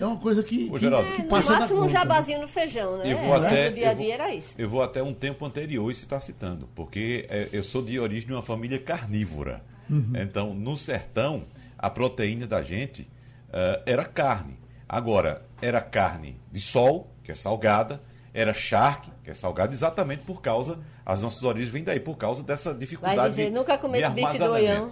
é 0.00 0.06
uma 0.06 0.16
coisa 0.16 0.42
que, 0.42 0.70
que, 0.70 0.78
Geraldo, 0.78 1.12
que 1.12 1.22
passa 1.24 1.52
no 1.52 1.58
máximo 1.60 1.84
um 1.84 1.88
jabazinho 1.88 2.40
no 2.40 2.48
feijão, 2.48 2.98
né? 2.98 3.12
Eu 3.12 3.18
vou 3.18 3.34
até, 3.34 3.70
dia 3.70 3.90
a 3.90 3.94
dia 3.94 4.14
era 4.14 4.34
isso. 4.34 4.54
Eu 4.56 4.68
vou 4.68 4.80
até 4.80 5.02
um 5.02 5.12
tempo 5.12 5.44
anterior 5.44 5.90
e 5.90 5.94
se 5.94 6.04
está 6.04 6.20
citando, 6.20 6.68
porque 6.74 7.26
é, 7.28 7.48
eu 7.52 7.64
sou 7.64 7.82
de 7.82 7.98
origem 7.98 8.28
de 8.28 8.32
uma 8.32 8.42
família 8.42 8.78
carnívora. 8.78 9.60
Uhum. 9.90 10.12
Então, 10.14 10.54
no 10.54 10.76
sertão, 10.76 11.44
a 11.76 11.90
proteína 11.90 12.46
da 12.46 12.62
gente 12.62 13.02
uh, 13.02 13.82
era 13.84 14.04
carne. 14.04 14.56
Agora, 14.88 15.42
era 15.60 15.80
carne 15.80 16.40
de 16.50 16.60
sol, 16.60 17.12
que 17.22 17.30
é 17.30 17.34
salgada, 17.34 18.00
era 18.32 18.54
charque, 18.54 19.10
que 19.22 19.30
é 19.30 19.34
salgada 19.34 19.72
exatamente 19.72 20.22
por 20.22 20.40
causa, 20.40 20.78
as 21.04 21.20
nossas 21.20 21.42
origens 21.42 21.70
vêm 21.70 21.84
daí, 21.84 22.00
por 22.00 22.16
causa 22.16 22.42
dessa 22.42 22.72
dificuldade 22.72 23.16
Vai 23.16 23.30
dizer, 23.30 23.46
de 23.46 23.50
nunca 23.50 23.76
comi 23.76 23.98
esse 23.98 24.10
bife 24.10 24.38
do 24.38 24.50
oião. 24.52 24.90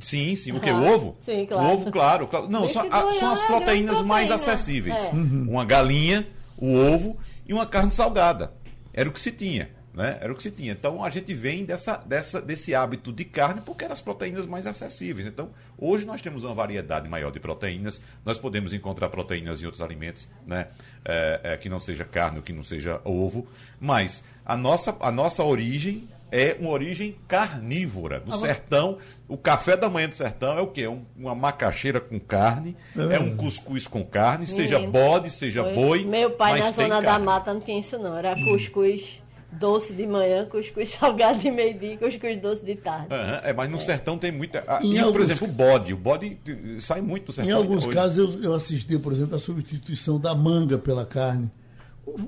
Sim, 0.00 0.34
sim. 0.36 0.52
O 0.52 0.60
que? 0.60 0.70
O 0.70 0.94
ovo? 0.94 1.16
Sim, 1.22 1.46
claro. 1.46 1.64
O 1.64 1.72
ovo, 1.72 1.90
claro. 1.90 2.26
claro. 2.26 2.48
Não, 2.48 2.68
são, 2.68 2.86
a, 2.90 3.12
são 3.12 3.32
as 3.32 3.42
é 3.42 3.46
proteínas 3.46 4.02
mais 4.02 4.30
acessíveis. 4.30 5.04
É. 5.04 5.10
Uhum. 5.10 5.46
Uma 5.50 5.64
galinha, 5.64 6.26
o 6.56 6.74
ovo 6.74 7.16
e 7.46 7.52
uma 7.52 7.66
carne 7.66 7.92
salgada. 7.92 8.52
Era 8.92 9.08
o 9.08 9.12
que 9.12 9.20
se 9.20 9.30
tinha. 9.30 9.70
Né? 9.96 10.18
Era 10.20 10.30
o 10.30 10.36
que 10.36 10.42
se 10.42 10.50
tinha. 10.50 10.72
Então 10.72 11.02
a 11.02 11.08
gente 11.08 11.32
vem 11.32 11.64
dessa, 11.64 11.96
dessa, 11.96 12.38
desse 12.38 12.74
hábito 12.74 13.10
de 13.10 13.24
carne 13.24 13.62
porque 13.64 13.82
eram 13.82 13.94
as 13.94 14.02
proteínas 14.02 14.44
mais 14.44 14.66
acessíveis. 14.66 15.26
Então, 15.26 15.48
hoje 15.78 16.04
nós 16.04 16.20
temos 16.20 16.44
uma 16.44 16.52
variedade 16.52 17.08
maior 17.08 17.32
de 17.32 17.40
proteínas, 17.40 18.02
nós 18.22 18.38
podemos 18.38 18.74
encontrar 18.74 19.08
proteínas 19.08 19.62
em 19.62 19.64
outros 19.64 19.80
alimentos, 19.80 20.28
né? 20.46 20.68
É, 21.02 21.40
é, 21.44 21.56
que 21.56 21.70
não 21.70 21.80
seja 21.80 22.04
carne, 22.04 22.42
que 22.42 22.52
não 22.52 22.62
seja 22.62 23.00
ovo, 23.04 23.46
mas 23.80 24.22
a 24.44 24.54
nossa, 24.54 24.94
a 25.00 25.10
nossa 25.10 25.42
origem 25.42 26.06
é 26.30 26.56
uma 26.60 26.70
origem 26.70 27.16
carnívora. 27.26 28.20
Do 28.20 28.36
sertão, 28.36 28.98
o 29.26 29.38
café 29.38 29.78
da 29.78 29.88
manhã 29.88 30.10
do 30.10 30.16
sertão 30.16 30.58
é 30.58 30.60
o 30.60 30.66
quê? 30.66 30.82
É 30.82 30.90
um, 30.90 31.06
uma 31.16 31.34
macaxeira 31.34 32.00
com 32.00 32.20
carne, 32.20 32.76
é, 32.94 33.16
é 33.16 33.18
um 33.18 33.34
cuscuz 33.34 33.86
com 33.86 34.04
carne, 34.04 34.44
Menino. 34.44 34.68
seja 34.68 34.78
bode, 34.86 35.30
seja 35.30 35.62
Foi. 35.62 35.74
boi. 35.74 36.04
Meu 36.04 36.32
pai 36.32 36.58
na 36.60 36.70
zona 36.70 36.88
carne. 36.88 37.06
da 37.06 37.18
mata 37.18 37.54
não 37.54 37.62
tinha 37.62 37.78
isso 37.78 37.98
não, 37.98 38.14
era 38.14 38.34
cuscuz 38.34 39.22
doce 39.58 39.92
de 39.92 40.06
manhã, 40.06 40.46
cuscuz 40.46 40.90
salgado 40.98 41.38
de 41.38 41.50
meio-dia, 41.50 41.96
cuscuz 41.96 42.40
doce 42.40 42.64
de 42.64 42.76
tarde. 42.76 43.08
Uhum, 43.12 43.40
é, 43.42 43.52
mas 43.52 43.70
no 43.70 43.76
é. 43.76 43.80
sertão 43.80 44.18
tem 44.18 44.32
muita. 44.32 44.64
Ah, 44.66 44.80
e, 44.82 44.98
alguns... 44.98 45.12
por 45.12 45.20
exemplo, 45.20 45.48
o 45.48 45.50
bode. 45.50 45.92
O 45.92 45.96
bode 45.96 46.38
sai 46.80 47.00
muito 47.00 47.26
do 47.26 47.32
sertão. 47.32 47.50
Em 47.50 47.56
alguns 47.56 47.86
casos 47.86 48.34
eu, 48.34 48.42
eu 48.42 48.54
assisti, 48.54 48.98
por 48.98 49.12
exemplo, 49.12 49.36
a 49.36 49.38
substituição 49.38 50.18
da 50.18 50.34
manga 50.34 50.78
pela 50.78 51.04
carne. 51.04 51.50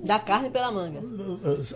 Da 0.05 0.19
carne 0.19 0.51
pela 0.51 0.73
manga. 0.73 1.01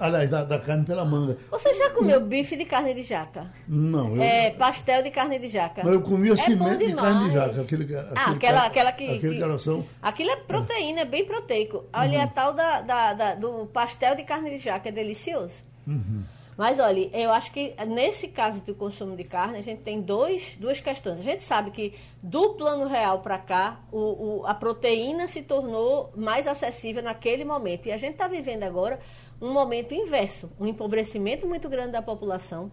Aliás, 0.00 0.28
da, 0.28 0.42
da, 0.42 0.58
carne 0.58 0.84
pela 0.84 1.04
manga. 1.04 1.38
Você 1.50 1.72
já 1.74 1.90
comeu 1.90 2.20
bife 2.20 2.56
de 2.56 2.64
carne 2.64 2.92
de 2.94 3.04
jaca? 3.04 3.46
Não. 3.68 4.16
Eu... 4.16 4.22
É, 4.22 4.50
pastel 4.50 5.04
de 5.04 5.10
carne 5.10 5.38
de 5.38 5.46
jaca. 5.46 5.82
Mas 5.84 5.92
eu 5.92 6.02
comia 6.02 6.32
é 6.32 6.36
cimento 6.36 6.84
de 6.84 6.94
carne 6.94 7.28
de 7.28 7.34
jaca. 7.34 7.60
Aquele, 7.60 7.84
aquele 7.84 8.08
ah, 8.16 8.30
aquela, 8.30 8.66
aquela 8.66 8.92
que. 8.92 9.08
Aquele 9.08 9.38
que, 9.38 9.84
Aquilo 10.02 10.30
é 10.30 10.36
proteína, 10.36 11.02
é 11.02 11.04
bem 11.04 11.24
proteico. 11.24 11.84
Olha, 11.92 12.18
uhum. 12.18 12.24
a 12.24 12.26
tal 12.26 12.52
da, 12.52 12.80
da, 12.80 13.12
da, 13.14 13.34
do 13.36 13.66
pastel 13.66 14.16
de 14.16 14.24
carne 14.24 14.50
de 14.50 14.58
jaca 14.58 14.88
é 14.88 14.92
delicioso. 14.92 15.62
Uhum. 15.86 16.24
Mas 16.62 16.78
olha, 16.78 17.10
eu 17.12 17.32
acho 17.32 17.50
que 17.50 17.74
nesse 17.88 18.28
caso 18.28 18.60
do 18.60 18.72
consumo 18.72 19.16
de 19.16 19.24
carne, 19.24 19.58
a 19.58 19.60
gente 19.60 19.82
tem 19.82 20.00
dois, 20.00 20.56
duas 20.60 20.78
questões. 20.78 21.18
A 21.18 21.22
gente 21.24 21.42
sabe 21.42 21.72
que 21.72 21.92
do 22.22 22.50
plano 22.50 22.86
real 22.86 23.18
para 23.18 23.36
cá, 23.36 23.80
o, 23.90 23.98
o, 23.98 24.46
a 24.46 24.54
proteína 24.54 25.26
se 25.26 25.42
tornou 25.42 26.12
mais 26.16 26.46
acessível 26.46 27.02
naquele 27.02 27.44
momento. 27.44 27.88
E 27.88 27.90
a 27.90 27.96
gente 27.96 28.12
está 28.12 28.28
vivendo 28.28 28.62
agora 28.62 29.00
um 29.40 29.52
momento 29.52 29.92
inverso, 29.92 30.52
um 30.56 30.64
empobrecimento 30.64 31.48
muito 31.48 31.68
grande 31.68 31.90
da 31.90 32.00
população. 32.00 32.70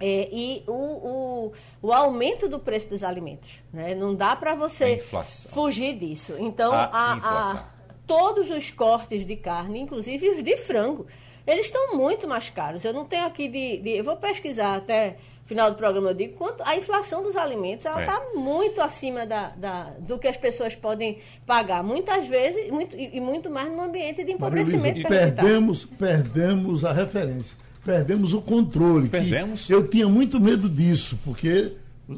É, 0.00 0.28
e 0.32 0.64
o, 0.66 0.72
o, 0.72 1.52
o, 1.82 1.92
aumento 1.92 2.48
do 2.48 2.58
preço 2.58 2.88
dos 2.88 3.04
alimentos. 3.04 3.60
Né? 3.72 3.94
Não 3.94 4.12
dá 4.12 4.34
para 4.34 4.56
você 4.56 4.98
fugir 5.50 5.96
disso. 5.96 6.34
Então, 6.36 6.72
a, 6.72 6.82
a, 6.82 7.52
a, 7.52 7.64
todos 8.08 8.50
os 8.50 8.72
cortes 8.72 9.24
de 9.24 9.36
carne, 9.36 9.78
inclusive 9.78 10.30
os 10.30 10.42
de 10.42 10.56
frango, 10.56 11.06
eles 11.46 11.66
estão 11.66 11.96
muito 11.96 12.26
mais 12.28 12.48
caros. 12.50 12.84
Eu 12.84 12.92
não 12.92 13.04
tenho 13.04 13.24
aqui 13.24 13.48
de, 13.48 13.78
de 13.78 13.90
eu 13.90 14.04
vou 14.04 14.16
pesquisar 14.16 14.76
até 14.76 15.16
final 15.50 15.68
do 15.68 15.76
programa 15.76 16.10
eu 16.10 16.14
digo 16.14 16.34
quanto 16.34 16.62
a 16.62 16.76
inflação 16.76 17.24
dos 17.24 17.34
alimentos 17.34 17.84
ela 17.84 18.00
está 18.00 18.22
é. 18.22 18.38
muito 18.38 18.80
acima 18.80 19.26
da, 19.26 19.48
da, 19.48 19.90
do 19.98 20.16
que 20.16 20.28
as 20.28 20.36
pessoas 20.36 20.76
podem 20.76 21.18
pagar 21.44 21.82
muitas 21.82 22.24
vezes 22.28 22.70
muito, 22.70 22.96
e, 22.96 23.16
e 23.16 23.20
muito 23.20 23.50
mais 23.50 23.68
no 23.68 23.82
ambiente 23.82 24.22
de 24.22 24.30
empobrecimento 24.30 25.08
perdemos 25.08 25.86
perdemos 25.98 26.84
a 26.84 26.92
referência 26.92 27.56
perdemos 27.84 28.32
o 28.32 28.40
controle 28.40 29.08
perdemos 29.08 29.68
eu 29.68 29.88
tinha 29.88 30.08
muito 30.08 30.38
medo 30.38 30.68
disso 30.68 31.18
porque 31.24 31.72
eh, 32.08 32.14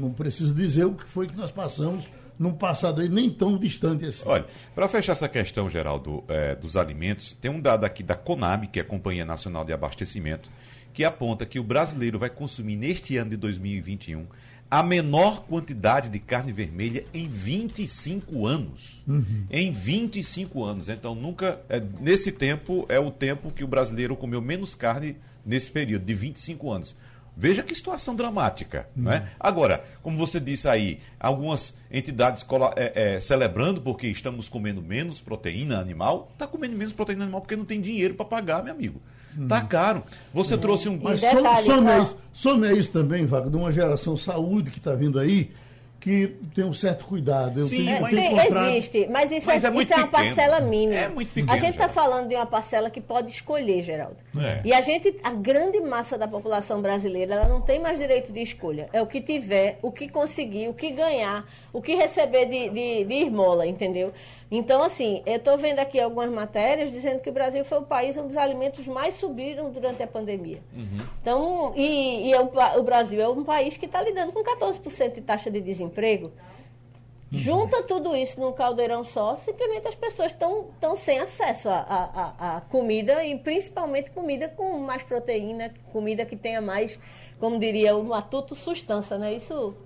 não 0.00 0.10
preciso 0.10 0.54
dizer 0.54 0.86
o 0.86 0.94
que 0.94 1.04
foi 1.04 1.26
que 1.26 1.36
nós 1.36 1.50
passamos 1.50 2.06
num 2.40 2.54
passado 2.54 3.06
nem 3.06 3.28
tão 3.28 3.58
distante 3.58 4.06
assim. 4.06 4.26
Olha, 4.26 4.46
para 4.74 4.88
fechar 4.88 5.12
essa 5.12 5.28
questão, 5.28 5.68
Geraldo, 5.68 6.24
é, 6.26 6.54
dos 6.54 6.74
alimentos, 6.74 7.34
tem 7.34 7.50
um 7.50 7.60
dado 7.60 7.84
aqui 7.84 8.02
da 8.02 8.14
CONAB, 8.14 8.68
que 8.68 8.78
é 8.78 8.82
a 8.82 8.84
Companhia 8.84 9.26
Nacional 9.26 9.62
de 9.62 9.74
Abastecimento, 9.74 10.50
que 10.94 11.04
aponta 11.04 11.44
que 11.44 11.60
o 11.60 11.62
brasileiro 11.62 12.18
vai 12.18 12.30
consumir 12.30 12.76
neste 12.76 13.18
ano 13.18 13.30
de 13.30 13.36
2021 13.36 14.26
a 14.70 14.82
menor 14.82 15.42
quantidade 15.42 16.08
de 16.08 16.18
carne 16.18 16.50
vermelha 16.52 17.04
em 17.12 17.28
25 17.28 18.46
anos. 18.46 19.02
Uhum. 19.06 19.44
Em 19.50 19.70
25 19.70 20.64
anos. 20.64 20.88
Então, 20.88 21.14
nunca. 21.14 21.60
É, 21.68 21.82
nesse 22.00 22.32
tempo, 22.32 22.86
é 22.88 22.98
o 22.98 23.10
tempo 23.10 23.52
que 23.52 23.64
o 23.64 23.68
brasileiro 23.68 24.16
comeu 24.16 24.40
menos 24.40 24.74
carne 24.74 25.16
nesse 25.44 25.70
período, 25.70 26.04
de 26.04 26.14
25 26.14 26.70
anos. 26.70 26.96
Veja 27.36 27.62
que 27.62 27.74
situação 27.74 28.14
dramática. 28.14 28.88
Uhum. 28.96 29.04
Né? 29.04 29.28
Agora, 29.38 29.82
como 30.02 30.16
você 30.16 30.38
disse 30.38 30.68
aí, 30.68 31.00
algumas 31.18 31.74
entidades 31.90 32.44
é, 32.76 33.16
é, 33.16 33.20
celebrando 33.20 33.80
porque 33.80 34.06
estamos 34.08 34.48
comendo 34.48 34.82
menos 34.82 35.20
proteína 35.20 35.78
animal, 35.78 36.28
está 36.32 36.46
comendo 36.46 36.76
menos 36.76 36.92
proteína 36.92 37.24
animal 37.24 37.40
porque 37.40 37.56
não 37.56 37.64
tem 37.64 37.80
dinheiro 37.80 38.14
para 38.14 38.26
pagar, 38.26 38.62
meu 38.62 38.74
amigo. 38.74 39.00
Está 39.40 39.60
caro. 39.62 40.02
Você 40.34 40.54
uhum. 40.54 40.60
trouxe 40.60 40.88
um. 40.88 40.98
Mas 41.00 41.20
detalhe, 41.20 41.64
some, 41.64 41.88
some, 41.88 42.02
isso, 42.02 42.18
some 42.32 42.78
isso 42.78 42.90
também, 42.90 43.26
Wagner, 43.26 43.50
de 43.50 43.56
uma 43.56 43.72
geração 43.72 44.16
saúde 44.16 44.70
que 44.70 44.78
está 44.78 44.94
vindo 44.94 45.18
aí 45.18 45.52
que 46.00 46.28
tem 46.54 46.64
um 46.64 46.72
certo 46.72 47.04
cuidado. 47.04 47.60
Eu 47.60 47.66
Sim, 47.66 47.84
tenho, 47.84 48.00
mas 48.00 48.14
tenho 48.14 48.70
existe, 48.70 49.06
mas 49.10 49.30
isso, 49.30 49.46
mas 49.46 49.62
é, 49.62 49.68
é, 49.68 49.82
isso 49.82 49.92
é 49.92 49.96
uma 49.96 50.08
parcela 50.08 50.60
mínima. 50.60 50.98
É 50.98 51.08
muito 51.08 51.28
pequeno, 51.28 51.52
a 51.52 51.58
gente 51.58 51.72
está 51.72 51.90
falando 51.90 52.26
de 52.26 52.34
uma 52.34 52.46
parcela 52.46 52.88
que 52.88 53.02
pode 53.02 53.30
escolher, 53.30 53.82
Geraldo. 53.82 54.16
É. 54.38 54.62
E 54.64 54.72
a 54.72 54.80
gente, 54.80 55.14
a 55.22 55.30
grande 55.30 55.78
massa 55.78 56.16
da 56.16 56.26
população 56.26 56.80
brasileira, 56.80 57.34
ela 57.34 57.48
não 57.48 57.60
tem 57.60 57.78
mais 57.78 57.98
direito 57.98 58.32
de 58.32 58.40
escolha. 58.40 58.88
É 58.94 59.02
o 59.02 59.06
que 59.06 59.20
tiver, 59.20 59.78
o 59.82 59.92
que 59.92 60.08
conseguir, 60.08 60.68
o 60.68 60.74
que 60.74 60.90
ganhar, 60.90 61.44
o 61.70 61.82
que 61.82 61.94
receber 61.94 62.46
de, 62.46 62.70
de, 62.70 63.04
de 63.04 63.14
esmola, 63.14 63.66
entendeu? 63.66 64.10
Então, 64.50 64.82
assim, 64.82 65.22
eu 65.24 65.36
estou 65.36 65.56
vendo 65.56 65.78
aqui 65.78 66.00
algumas 66.00 66.28
matérias 66.28 66.90
dizendo 66.90 67.20
que 67.20 67.30
o 67.30 67.32
Brasil 67.32 67.64
foi 67.64 67.78
o 67.78 67.82
país 67.82 68.16
onde 68.16 68.30
os 68.30 68.36
alimentos 68.36 68.84
mais 68.86 69.14
subiram 69.14 69.70
durante 69.70 70.02
a 70.02 70.08
pandemia. 70.08 70.60
Uhum. 70.74 71.06
Então, 71.22 71.72
e, 71.76 72.28
e 72.28 72.32
é 72.32 72.40
o, 72.40 72.50
o, 72.78 72.82
Brasil 72.82 73.20
é 73.20 73.28
um 73.28 73.44
país 73.44 73.76
que 73.76 73.86
está 73.86 74.02
lidando 74.02 74.32
com 74.32 74.42
14% 74.42 75.14
de 75.14 75.20
taxa 75.20 75.52
de 75.52 75.60
desemprego. 75.60 76.26
Uhum. 76.26 77.38
Junta 77.38 77.80
tudo 77.84 78.16
isso 78.16 78.40
num 78.40 78.52
caldeirão 78.52 79.04
só, 79.04 79.36
simplesmente 79.36 79.86
as 79.86 79.94
pessoas 79.94 80.32
estão 80.32 80.96
sem 80.96 81.20
acesso 81.20 81.68
à 81.68 82.60
comida 82.70 83.24
e 83.24 83.38
principalmente 83.38 84.10
comida 84.10 84.48
com 84.48 84.80
mais 84.80 85.04
proteína, 85.04 85.72
comida 85.92 86.26
que 86.26 86.34
tenha 86.34 86.60
mais, 86.60 86.98
como 87.38 87.56
diria 87.56 87.96
o 87.96 88.02
matuto, 88.02 88.56
sustância, 88.56 89.16
né? 89.16 89.32
Isso 89.32 89.76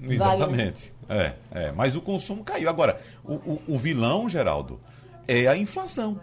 Exatamente. 0.00 0.91
É, 1.08 1.32
é, 1.50 1.72
mas 1.72 1.96
o 1.96 2.00
consumo 2.00 2.44
caiu. 2.44 2.68
Agora, 2.68 3.00
o, 3.24 3.34
o, 3.34 3.62
o 3.68 3.78
vilão, 3.78 4.28
Geraldo, 4.28 4.80
é 5.26 5.46
a 5.46 5.56
inflação. 5.56 6.20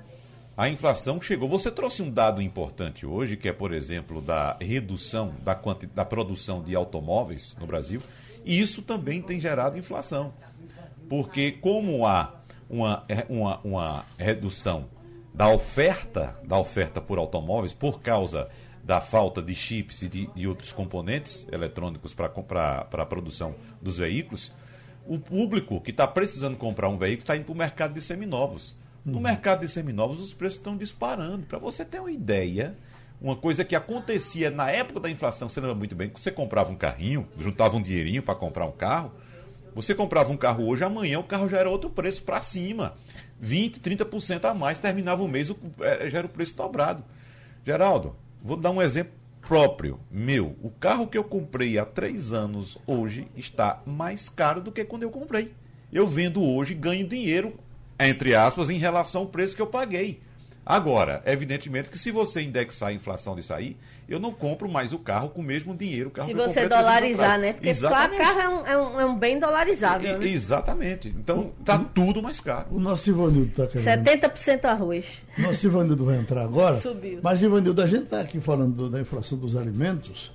A 0.55 0.67
inflação 0.67 1.21
chegou. 1.21 1.47
Você 1.47 1.71
trouxe 1.71 2.01
um 2.01 2.11
dado 2.11 2.41
importante 2.41 3.05
hoje, 3.05 3.37
que 3.37 3.47
é, 3.47 3.53
por 3.53 3.73
exemplo, 3.73 4.21
da 4.21 4.57
redução 4.59 5.33
da, 5.41 5.55
quanti... 5.55 5.85
da 5.87 6.03
produção 6.03 6.61
de 6.61 6.75
automóveis 6.75 7.55
no 7.59 7.65
Brasil. 7.65 8.01
E 8.43 8.59
isso 8.59 8.81
também 8.81 9.21
tem 9.21 9.39
gerado 9.39 9.77
inflação. 9.77 10.33
Porque 11.07 11.53
como 11.53 12.05
há 12.05 12.35
uma, 12.69 13.05
uma, 13.29 13.59
uma 13.63 14.05
redução 14.17 14.89
da 15.33 15.47
oferta, 15.47 16.37
da 16.43 16.57
oferta 16.57 16.99
por 16.99 17.17
automóveis, 17.17 17.73
por 17.73 18.01
causa 18.01 18.49
da 18.83 18.99
falta 18.99 19.41
de 19.41 19.55
chips 19.55 20.01
e 20.01 20.09
de, 20.09 20.27
de 20.27 20.47
outros 20.47 20.71
componentes 20.71 21.47
eletrônicos 21.51 22.13
para 22.13 22.85
a 22.91 23.05
produção 23.05 23.55
dos 23.81 23.97
veículos, 23.97 24.51
o 25.05 25.19
público 25.19 25.81
que 25.81 25.91
está 25.91 26.07
precisando 26.07 26.57
comprar 26.57 26.89
um 26.89 26.97
veículo 26.97 27.23
está 27.23 27.35
indo 27.35 27.45
para 27.45 27.53
o 27.53 27.57
mercado 27.57 27.93
de 27.93 28.01
seminovos. 28.01 28.75
No 29.05 29.15
uhum. 29.15 29.21
mercado 29.21 29.61
de 29.61 29.67
seminovos, 29.67 30.19
os 30.19 30.33
preços 30.33 30.59
estão 30.59 30.77
disparando. 30.77 31.45
Para 31.45 31.57
você 31.57 31.83
ter 31.83 31.99
uma 31.99 32.11
ideia, 32.11 32.75
uma 33.21 33.35
coisa 33.35 33.63
que 33.63 33.75
acontecia 33.75 34.49
na 34.49 34.69
época 34.69 34.99
da 34.99 35.09
inflação, 35.09 35.49
você 35.49 35.59
lembra 35.59 35.75
muito 35.75 35.95
bem, 35.95 36.09
que 36.09 36.19
você 36.19 36.31
comprava 36.31 36.71
um 36.71 36.75
carrinho, 36.75 37.27
juntava 37.39 37.75
um 37.77 37.81
dinheirinho 37.81 38.21
para 38.21 38.35
comprar 38.35 38.65
um 38.65 38.71
carro, 38.71 39.11
você 39.73 39.95
comprava 39.95 40.31
um 40.31 40.37
carro 40.37 40.67
hoje, 40.67 40.83
amanhã 40.83 41.19
o 41.19 41.23
carro 41.23 41.49
já 41.49 41.57
era 41.57 41.69
outro 41.69 41.89
preço 41.89 42.21
para 42.23 42.41
cima. 42.41 42.95
20, 43.39 43.79
30% 43.79 44.45
a 44.45 44.53
mais, 44.53 44.79
terminava 44.79 45.23
o 45.23 45.27
mês, 45.27 45.49
é, 45.79 46.09
já 46.09 46.19
era 46.19 46.27
o 46.27 46.29
preço 46.29 46.55
dobrado. 46.55 47.03
Geraldo, 47.65 48.15
Vou 48.41 48.55
dar 48.55 48.71
um 48.71 48.81
exemplo 48.81 49.11
próprio, 49.49 49.99
meu. 50.11 50.55
O 50.61 50.69
carro 50.69 51.07
que 51.07 51.17
eu 51.17 51.23
comprei 51.23 51.79
há 51.79 51.83
três 51.83 52.31
anos 52.31 52.77
hoje 52.85 53.27
está 53.35 53.81
mais 53.83 54.29
caro 54.29 54.61
do 54.61 54.71
que 54.71 54.85
quando 54.85 55.01
eu 55.01 55.09
comprei. 55.09 55.51
Eu 55.91 56.05
vendo 56.05 56.43
hoje 56.43 56.75
ganho 56.75 57.07
dinheiro, 57.07 57.55
entre 57.99 58.35
aspas, 58.35 58.69
em 58.69 58.77
relação 58.77 59.21
ao 59.21 59.27
preço 59.27 59.55
que 59.55 59.61
eu 59.63 59.65
paguei. 59.65 60.21
Agora, 60.63 61.23
evidentemente 61.25 61.89
que 61.89 61.97
se 61.97 62.11
você 62.11 62.43
indexar 62.43 62.89
a 62.89 62.93
inflação 62.93 63.35
disso 63.35 63.51
aí, 63.51 63.75
eu 64.09 64.19
não 64.19 64.31
compro 64.31 64.67
mais 64.67 64.91
o 64.91 64.97
carro 64.97 65.29
com 65.29 65.41
o 65.41 65.43
mesmo 65.43 65.75
dinheiro. 65.75 66.09
O 66.09 66.11
carro 66.11 66.29
se 66.29 66.33
que 66.33 66.41
você 66.41 66.67
dolarizar, 66.67 67.37
né? 67.37 67.53
Porque 67.53 67.69
Exatamente. 67.69 68.17
carro 68.17 68.39
é 68.39 68.49
um, 68.49 68.65
é, 68.65 68.77
um, 68.77 69.01
é 69.01 69.05
um, 69.05 69.15
bem 69.15 69.39
dolarizável. 69.39 70.15
E, 70.15 70.19
né? 70.19 70.27
Exatamente. 70.27 71.09
Então 71.09 71.51
está 71.59 71.77
tudo 71.77 72.21
mais 72.21 72.39
caro. 72.39 72.67
O 72.71 72.79
nosso 72.79 73.07
Ivanildo 73.09 73.49
está 73.49 73.67
querendo. 73.67 74.03
70% 74.03 74.65
arroz. 74.65 75.05
O 75.37 75.41
nosso 75.43 75.65
Ivanildo 75.65 76.05
vai 76.05 76.17
entrar 76.17 76.43
agora. 76.43 76.77
Subiu. 76.77 77.19
Mas, 77.21 77.43
Ivanildo, 77.43 77.81
a 77.81 77.87
gente 77.87 78.03
está 78.03 78.21
aqui 78.21 78.39
falando 78.39 78.89
da 78.89 78.99
inflação 78.99 79.37
dos 79.37 79.55
alimentos. 79.55 80.31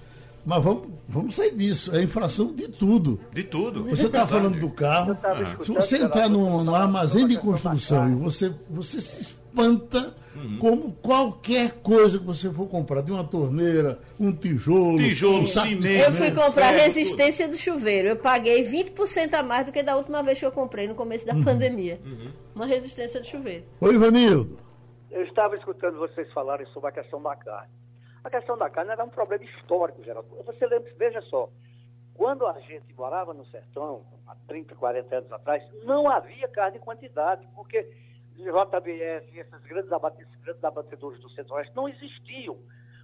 Mas 0.47 0.63
vamos, 0.63 0.89
vamos 1.09 1.35
sair 1.35 1.55
disso. 1.55 1.95
É 1.97 2.03
inflação 2.03 2.55
de 2.55 2.69
tudo. 2.69 3.19
De 3.33 3.43
tudo. 3.43 3.85
Você 3.85 4.07
está 4.07 4.27
falando 4.27 4.59
do 4.61 4.71
carro. 4.71 5.17
Se 5.63 5.73
você 5.73 5.97
entrar 5.99 6.29
no, 6.29 6.63
no 6.63 6.75
armazém 6.75 7.27
de 7.27 7.37
construção 7.37 8.09
e 8.11 8.15
você, 8.15 8.53
você 8.71 9.01
se 9.01 9.35
espanta 9.55 10.15
uhum. 10.35 10.59
como 10.59 10.93
qualquer 10.97 11.81
coisa 11.81 12.19
que 12.19 12.25
você 12.25 12.53
for 12.53 12.69
comprar, 12.69 13.01
de 13.03 13.13
uma 13.13 13.25
torneira, 13.25 14.01
um 14.19 14.33
tijolo, 14.33 14.99
tijolo, 14.99 15.43
um 15.43 15.47
cimento. 15.47 15.87
Eu 15.87 16.13
fui 16.13 16.33
comprar 16.33 16.75
a 16.75 16.77
resistência 16.77 17.49
do 17.49 17.57
chuveiro. 17.57 18.09
Eu 18.09 18.17
paguei 18.17 18.69
20% 18.69 19.33
a 19.35 19.43
mais 19.43 19.65
do 19.65 19.73
que 19.73 19.83
da 19.83 19.97
última 19.97 20.23
vez 20.23 20.39
que 20.41 20.45
eu 20.45 20.53
comprei 20.53 20.89
no 20.89 20.95
começo 20.95 21.25
da 21.25 21.35
uhum. 21.35 21.45
pandemia. 21.45 22.01
Uhum. 22.05 22.33
Uma 22.55 22.67
resistência 22.67 23.21
do 23.21 23.27
chuveiro. 23.27 23.65
Oi, 23.81 23.95
Ivanildo. 23.95 24.59
Eu 25.11 25.23
estava 25.23 25.57
escutando 25.57 25.99
vocês 25.99 26.31
falarem 26.33 26.67
sobre 26.67 26.89
a 26.89 26.93
questão 26.93 27.23
da 27.23 27.37
carne. 27.37 27.73
A 28.25 28.31
questão 28.31 28.59
da 28.59 28.69
carne 28.69 28.91
era 28.91 29.05
um 29.05 29.09
problema 29.09 29.45
histórico, 29.45 30.03
Geraldo. 30.03 30.29
Você 30.45 30.67
lembra, 30.67 30.91
veja 30.99 31.21
só, 31.23 31.49
quando 32.15 32.47
a 32.47 32.59
gente 32.61 32.93
morava 32.97 33.33
no 33.35 33.47
sertão, 33.47 34.03
há 34.27 34.35
30, 34.49 34.75
40 34.75 35.15
anos 35.15 35.33
atrás, 35.33 35.63
não 35.85 36.09
havia 36.11 36.49
carne 36.49 36.79
em 36.79 36.81
quantidade, 36.81 37.47
porque 37.55 37.87
JBS 38.43 39.33
e 39.33 39.39
esses 39.39 39.63
grandes, 39.63 39.91
esses 40.19 40.41
grandes 40.43 40.65
abatedores 40.65 41.21
do 41.21 41.31
centro-oeste 41.31 41.75
não 41.75 41.89
existiam. 41.89 42.59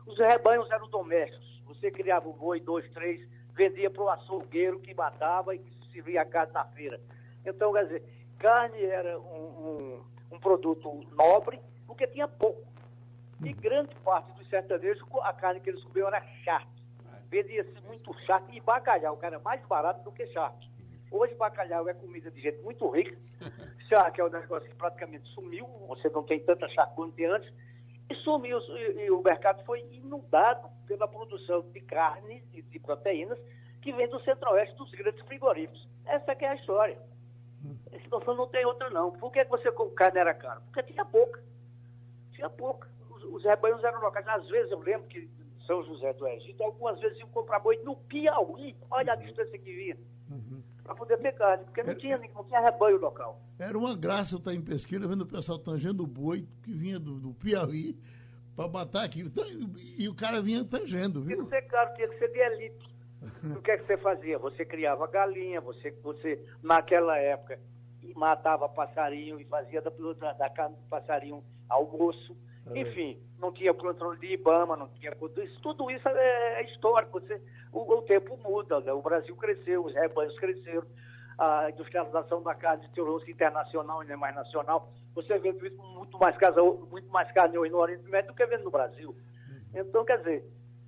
Os 0.07 0.19
rebanhos 0.19 0.71
eram 0.71 0.89
domésticos. 0.89 1.63
Você 1.67 1.91
criava 1.91 2.29
um 2.29 2.33
boi, 2.33 2.61
dois, 2.61 2.89
três, 2.91 3.27
vendia 3.55 3.91
para 3.91 4.03
o 4.03 4.09
açougueiro 4.09 4.81
que 4.81 4.95
matava 4.95 5.55
e 5.55 5.59
que 5.59 5.93
servia 5.93 6.23
a 6.23 6.25
carne 6.25 6.53
na 6.53 6.65
feira. 6.65 7.01
Então, 7.45 7.73
quer 7.73 7.85
dizer, 7.85 8.05
carne 8.39 8.83
era 8.83 9.19
um, 9.19 9.23
um, 9.23 10.05
um 10.33 10.39
produto 10.39 11.05
nobre, 11.13 11.61
porque 11.87 12.07
tinha 12.07 12.27
pouco. 12.27 12.69
E 13.43 13.53
grande 13.53 13.95
parte 14.05 14.33
dos 14.33 14.49
sertanejos, 14.49 15.03
a 15.23 15.33
carne 15.33 15.61
que 15.61 15.71
eles 15.71 15.83
comiam 15.85 16.09
era 16.09 16.23
charque. 16.45 16.81
Vendia-se 17.31 17.81
muito 17.87 18.13
charque 18.27 18.57
e 18.57 18.61
bacalhau, 18.61 19.17
que 19.17 19.25
era 19.25 19.39
mais 19.39 19.65
barato 19.67 20.03
do 20.03 20.13
que 20.13 20.27
charque. 20.27 20.70
Hoje 21.11 21.35
bacalhau 21.35 21.89
é 21.89 21.95
comida 21.95 22.31
de 22.31 22.41
gente 22.41 22.63
muito 22.63 22.89
rica. 22.89 23.17
Charque 23.89 24.21
é 24.21 24.25
um 24.25 24.31
negócio 24.31 24.69
que 24.69 24.77
praticamente 24.77 25.29
sumiu, 25.31 25.67
você 25.89 26.09
não 26.11 26.23
tem 26.23 26.39
tanta 26.41 26.69
charque 26.69 26.95
quanto 26.95 27.25
antes. 27.25 27.53
E 28.09 28.15
sumiu, 28.17 28.59
e, 28.59 29.11
o 29.11 29.23
mercado 29.23 29.65
foi 29.65 29.81
inundado 29.91 30.69
pela 30.87 31.07
produção 31.07 31.63
de 31.71 31.81
carne 31.81 32.45
e 32.53 32.63
de 32.63 32.79
proteínas 32.79 33.39
que 33.83 33.93
vem 33.93 34.09
do 34.09 34.21
centro-oeste 34.23 34.77
dos 34.77 34.91
grandes 34.93 35.21
frigoríficos. 35.27 35.89
Essa 36.05 36.33
é 36.33 36.47
a 36.47 36.55
história. 36.55 36.99
Essa 37.93 38.03
situação 38.03 38.35
não 38.35 38.49
tem 38.49 38.65
outra, 38.65 38.91
não. 38.91 39.13
Por 39.13 39.31
que 39.33 39.45
você 39.45 39.71
com 39.73 39.91
carne 39.91 40.19
era 40.19 40.35
caro? 40.35 40.61
Porque 40.63 40.83
tinha 40.93 41.05
pouca. 41.05 41.43
Tinha 42.33 42.49
pouca. 42.49 42.89
Os, 43.11 43.25
os 43.25 43.45
rebanhos 43.45 43.83
eram 43.85 44.01
locais. 44.01 44.27
Às 44.27 44.49
vezes, 44.49 44.71
eu 44.71 44.81
lembro 44.81 45.07
que 45.09 45.31
São 45.67 45.83
José 45.85 46.13
do 46.15 46.27
Egito, 46.27 46.63
algumas 46.63 46.99
vezes 47.01 47.19
iam 47.19 47.29
comprar 47.29 47.61
boi 47.61 47.77
no 47.85 47.97
Piauí. 47.97 48.77
Olha 48.91 49.13
a 49.13 49.17
distância 49.17 49.59
que 49.59 49.73
vinha. 49.73 49.97
Uhum. 50.31 50.63
Para 50.91 50.97
poder 50.97 51.19
ter 51.19 51.33
carne, 51.35 51.65
porque 51.67 51.85
não, 51.85 51.95
tinha, 51.95 52.19
não 52.19 52.45
tinha 52.45 52.59
rebanho 52.59 52.99
local. 52.99 53.41
Era 53.61 53.79
uma 53.79 53.97
graça 53.97 54.35
eu 54.35 54.39
estar 54.39 54.53
em 54.53 54.61
pesquisa, 54.61 55.07
vendo 55.07 55.23
o 55.23 55.27
pessoal 55.27 55.57
tangendo 55.57 56.03
o 56.03 56.07
boi 56.07 56.49
que 56.65 56.73
vinha 56.73 56.99
do, 56.99 57.21
do 57.21 57.33
Piauí 57.33 57.97
para 58.57 58.67
matar 58.67 59.05
aqui. 59.05 59.21
Então, 59.21 59.45
e 59.97 60.09
o 60.09 60.15
cara 60.17 60.43
vinha 60.43 60.65
tangendo, 60.65 61.23
viu? 61.23 61.37
Tinha 61.37 61.45
que 61.45 61.51
ser 61.51 61.71
caro, 61.71 61.95
tinha 61.95 62.09
que 62.09 62.19
ser 62.19 62.33
de 62.33 62.39
elite. 62.41 62.97
o 63.57 63.63
que 63.63 63.71
é 63.71 63.79
que 63.79 63.87
você 63.87 63.97
fazia? 63.99 64.37
Você 64.41 64.65
criava 64.65 65.07
galinha, 65.07 65.61
você, 65.61 65.93
você 66.03 66.45
naquela 66.61 67.17
época 67.17 67.61
matava 68.17 68.69
passarinho 68.69 69.39
e 69.39 69.45
fazia 69.45 69.81
da, 69.81 70.33
da 70.33 70.51
carne 70.51 70.75
do 70.75 70.89
passarinho 70.89 71.45
almoço. 71.69 72.37
Enfim, 72.77 73.19
não 73.39 73.53
tinha 73.53 73.75
controle 73.75 74.19
de 74.19 74.35
Ibama, 74.35 74.77
não 74.77 74.89
tinha 74.89 75.15
tudo 75.17 75.43
isso. 75.43 75.61
Tudo 75.61 75.91
isso 75.91 76.09
é, 76.09 76.61
é 76.61 76.65
histórico. 76.65 77.21
Você, 77.21 77.41
o, 77.73 77.81
o, 77.81 78.03
tempo 78.03 78.37
muda, 78.39 78.81
né? 78.81 78.93
o 78.93 79.03
Brasil 79.03 79.35
cresceu, 79.37 79.85
os 79.85 79.95
rebanhos 79.95 80.39
cresceram, 80.39 80.87
a 81.39 81.71
industrialização 81.71 82.43
da 82.43 82.55
carne 82.55 82.89
tornou-se 82.95 83.31
internacional 83.31 84.03
e 84.03 84.07
não 84.07 84.15
é 84.15 84.17
mais 84.17 84.35
nacional. 84.35 84.93
Você 85.15 85.39
vê 85.39 85.53
muito 85.53 86.19
mais, 86.19 86.37
casa, 86.37 86.63
muito 86.63 87.09
mais 87.09 87.31
carne 87.33 87.59
hoje 87.59 87.73
no 87.73 87.79
Oriente 87.79 88.09
Médio 88.09 88.33
do 88.33 88.37
que 88.37 88.47
vendo 88.47 88.65
no 88.65 88.71
Brasil. 88.71 89.11
Uhum. 89.11 89.81
Então, 89.81 90.05
quer 90.05 90.19
dizer, 90.19 90.45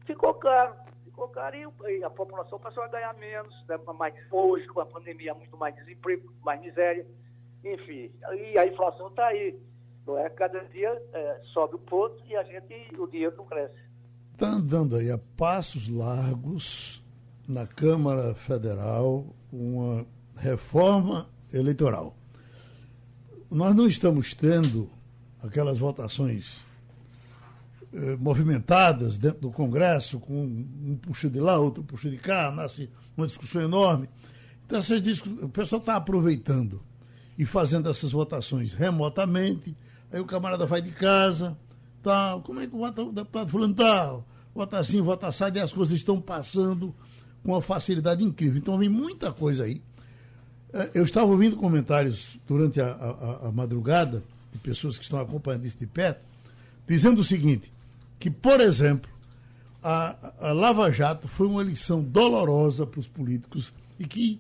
ficou 0.07 0.35
caro 0.35 0.75
ficou 1.13 1.29
caro 1.29 1.57
e 1.89 2.03
a 2.03 2.11
população 2.11 2.59
passou 2.59 2.83
a 2.83 2.89
ganhar 2.89 3.15
menos, 3.15 3.55
né, 3.69 3.79
mais 3.99 4.15
hoje, 4.31 4.67
com 4.67 4.81
a 4.81 4.87
pandemia, 4.87 5.35
muito 5.35 5.57
mais 5.57 5.75
desemprego, 5.77 6.33
mais 6.43 6.61
miséria, 6.61 7.07
enfim. 7.63 8.11
E 8.33 8.59
a 8.59 8.67
inflação 8.67 9.09
está 9.09 9.27
aí. 9.27 9.59
Não 10.07 10.19
é? 10.19 10.29
Cada 10.31 10.61
dia 10.65 10.91
é, 11.13 11.41
sobe 11.53 11.77
o 11.77 11.79
ponto 11.79 12.23
e 12.27 12.37
a 12.37 12.43
gente, 12.43 12.75
o 12.99 13.07
dinheiro 13.07 13.37
não 13.37 13.47
cresce. 13.47 13.75
Está 14.33 14.49
andando 14.49 14.97
aí 14.97 15.11
a 15.11 15.19
passos 15.37 15.89
largos 15.89 17.03
na 17.47 17.67
Câmara 17.67 18.35
Federal 18.35 19.27
uma 19.53 20.07
reforma 20.37 21.29
eleitoral. 21.53 22.17
Nós 23.51 23.75
não 23.75 23.87
estamos 23.87 24.35
tendo 24.35 24.91
aquelas 25.43 25.79
votações 25.79 26.65
eh, 27.93 28.17
movimentadas 28.17 29.19
dentro 29.19 29.41
do 29.41 29.51
Congresso, 29.51 30.19
com 30.19 30.45
um 30.45 30.99
puxa 31.01 31.29
de 31.29 31.39
lá, 31.39 31.59
outro 31.59 31.85
puxa 31.85 32.09
de 32.09 32.17
cá, 32.17 32.51
nasce 32.51 32.89
uma 33.15 33.27
discussão 33.27 33.61
enorme. 33.61 34.09
Então, 34.65 34.79
essas 34.79 35.03
discuss... 35.03 35.43
o 35.43 35.49
pessoal 35.51 35.81
está 35.81 35.97
aproveitando 35.97 36.83
e 37.37 37.45
fazendo 37.45 37.91
essas 37.91 38.13
votações 38.13 38.73
remotamente. 38.73 39.77
Aí 40.13 40.21
o 40.21 40.27
camarada 40.27 40.67
vai 40.67 40.83
de 40.83 40.91
casa, 40.91 41.57
tal, 42.03 42.43
como 42.43 42.61
é 42.61 42.67
que 42.67 42.77
vota 42.77 43.03
o 43.03 43.11
deputado 43.11 43.51
fulano 43.51 43.75
tal? 43.75 44.27
Vota 44.55 44.79
assim, 44.79 45.01
vota 45.01 45.27
assado, 45.27 45.57
e 45.57 45.61
as 45.61 45.73
coisas 45.73 45.95
estão 45.95 46.21
passando 46.21 46.95
com 47.43 47.53
uma 47.53 47.63
facilidade 47.63 48.23
incrível. 48.23 48.59
Então 48.59 48.77
vem 48.77 48.91
muita 48.91 49.33
coisa 49.33 49.65
aí. 49.65 49.81
Eh, 50.73 50.91
eu 50.95 51.05
estava 51.05 51.27
ouvindo 51.27 51.57
comentários 51.57 52.39
durante 52.47 52.81
a, 52.81 52.89
a, 52.89 53.49
a 53.49 53.53
madrugada 53.53 54.23
de 54.53 54.59
pessoas 54.59 54.99
que 54.99 55.05
estão 55.05 55.19
acompanhando 55.19 55.65
isso 55.65 55.79
de 55.79 55.87
perto, 55.87 56.27
dizendo 56.87 57.23
o 57.23 57.25
seguinte: 57.25 57.73
que, 58.19 58.31
por 58.31 58.61
exemplo, 58.61 59.11
a, 59.83 60.33
a 60.41 60.53
Lava 60.53 60.91
Jato 60.91 61.27
foi 61.27 61.47
uma 61.47 61.63
lição 61.63 62.03
dolorosa 62.03 62.87
para 62.87 63.01
os 63.01 63.09
políticos 63.09 63.73
e 63.99 64.07
que 64.07 64.39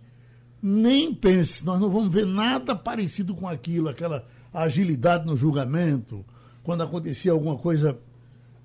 nem 0.62 1.12
pense, 1.12 1.64
nós 1.64 1.80
não 1.80 1.90
vamos 1.90 2.08
ver 2.12 2.26
nada 2.26 2.76
parecido 2.76 3.34
com 3.34 3.48
aquilo, 3.48 3.88
aquela 3.88 4.24
agilidade 4.52 5.26
no 5.26 5.36
julgamento, 5.36 6.24
quando 6.62 6.82
acontecia 6.82 7.32
alguma 7.32 7.56
coisa 7.56 7.98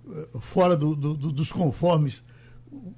eh, 0.09 0.27
fora 0.39 0.75
do, 0.75 0.95
do, 0.95 1.13
do, 1.13 1.31
dos 1.31 1.51
conformes, 1.51 2.23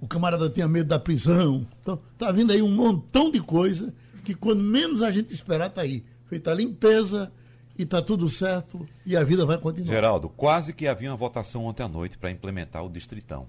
o 0.01 0.07
camarada 0.07 0.49
tinha 0.49 0.67
medo 0.67 0.89
da 0.89 0.99
prisão. 0.99 1.65
Então, 1.81 1.99
está 2.13 2.31
vindo 2.31 2.51
aí 2.51 2.61
um 2.61 2.73
montão 2.73 3.29
de 3.29 3.39
coisa 3.39 3.93
que, 4.23 4.33
quando 4.33 4.63
menos 4.63 5.01
a 5.01 5.11
gente 5.11 5.33
esperar, 5.33 5.67
está 5.67 5.81
aí. 5.81 6.03
Feita 6.25 6.51
a 6.51 6.53
limpeza, 6.53 7.31
e 7.79 7.83
está 7.83 8.01
tudo 8.01 8.27
certo 8.27 8.85
e 9.05 9.15
a 9.15 9.23
vida 9.23 9.45
vai 9.45 9.57
continuar. 9.57 9.93
Geraldo, 9.93 10.27
quase 10.27 10.73
que 10.73 10.85
havia 10.85 11.09
uma 11.09 11.15
votação 11.15 11.63
ontem 11.63 11.81
à 11.81 11.87
noite 11.87 12.17
para 12.17 12.29
implementar 12.29 12.83
o 12.85 12.89
Distritão. 12.89 13.47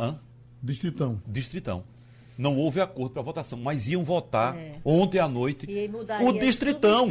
Hã? 0.00 0.18
Distritão. 0.60 1.22
Distritão. 1.24 1.84
Não 2.36 2.56
houve 2.56 2.80
acordo 2.80 3.10
para 3.10 3.22
votação, 3.22 3.58
mas 3.58 3.88
iam 3.88 4.02
votar 4.02 4.56
é. 4.56 4.76
ontem 4.84 5.18
à 5.18 5.28
noite 5.28 5.66
o 6.20 6.32
Distritão. 6.32 7.08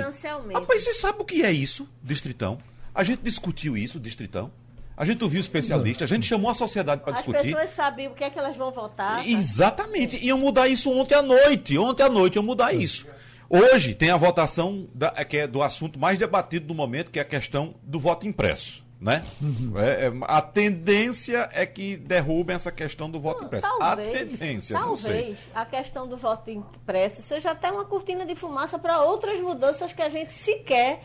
Rapaz, 0.53 0.83
você 0.83 0.93
sabe 0.93 1.21
o 1.21 1.25
que 1.25 1.43
é 1.43 1.51
isso, 1.51 1.87
Distritão? 2.03 2.57
A 2.93 3.03
gente 3.03 3.21
discutiu 3.21 3.77
isso, 3.77 3.99
Distritão. 3.99 4.51
A 4.97 5.05
gente 5.05 5.23
ouviu 5.23 5.39
especialistas, 5.39 6.11
a 6.11 6.13
gente 6.13 6.27
chamou 6.27 6.51
a 6.51 6.53
sociedade 6.53 7.01
para 7.01 7.13
discutir. 7.13 7.37
As 7.37 7.43
pessoas 7.43 7.69
sabiam 7.71 8.11
o 8.11 8.15
que 8.15 8.23
é 8.23 8.29
que 8.29 8.37
elas 8.37 8.55
vão 8.55 8.71
votar. 8.71 9.23
Tá? 9.23 9.27
Exatamente. 9.27 10.23
Iam 10.23 10.37
mudar 10.37 10.67
isso 10.67 10.91
ontem 10.91 11.15
à 11.15 11.21
noite. 11.21 11.77
Ontem 11.77 12.03
à 12.03 12.09
noite 12.09 12.35
iam 12.35 12.43
mudar 12.43 12.73
isso. 12.73 13.07
Hoje 13.49 13.93
tem 13.93 14.11
a 14.11 14.17
votação 14.17 14.87
da, 14.93 15.13
é, 15.15 15.25
que 15.25 15.37
é 15.37 15.47
do 15.47 15.61
assunto 15.61 15.97
mais 15.97 16.17
debatido 16.17 16.67
no 16.67 16.75
momento, 16.75 17.11
que 17.11 17.19
é 17.19 17.21
a 17.21 17.25
questão 17.25 17.73
do 17.83 17.99
voto 17.99 18.27
impresso. 18.27 18.83
Né? 19.01 19.25
Uhum. 19.41 19.73
É, 19.77 20.05
é, 20.05 20.11
a 20.27 20.41
tendência 20.43 21.49
é 21.53 21.65
que 21.65 21.97
derrubem 21.97 22.55
essa 22.55 22.71
questão 22.71 23.09
do 23.09 23.19
voto 23.19 23.45
impresso. 23.45 23.67
Talvez, 23.67 24.09
a 24.09 24.11
tendência, 24.11 24.77
talvez 24.77 25.39
a 25.55 25.65
questão 25.65 26.07
do 26.07 26.15
voto 26.17 26.51
impresso 26.51 27.23
seja 27.23 27.49
até 27.49 27.71
uma 27.71 27.83
cortina 27.83 28.27
de 28.27 28.35
fumaça 28.35 28.77
para 28.77 29.01
outras 29.01 29.41
mudanças 29.41 29.91
que 29.91 30.03
a 30.03 30.09
gente 30.09 30.33
sequer 30.35 31.01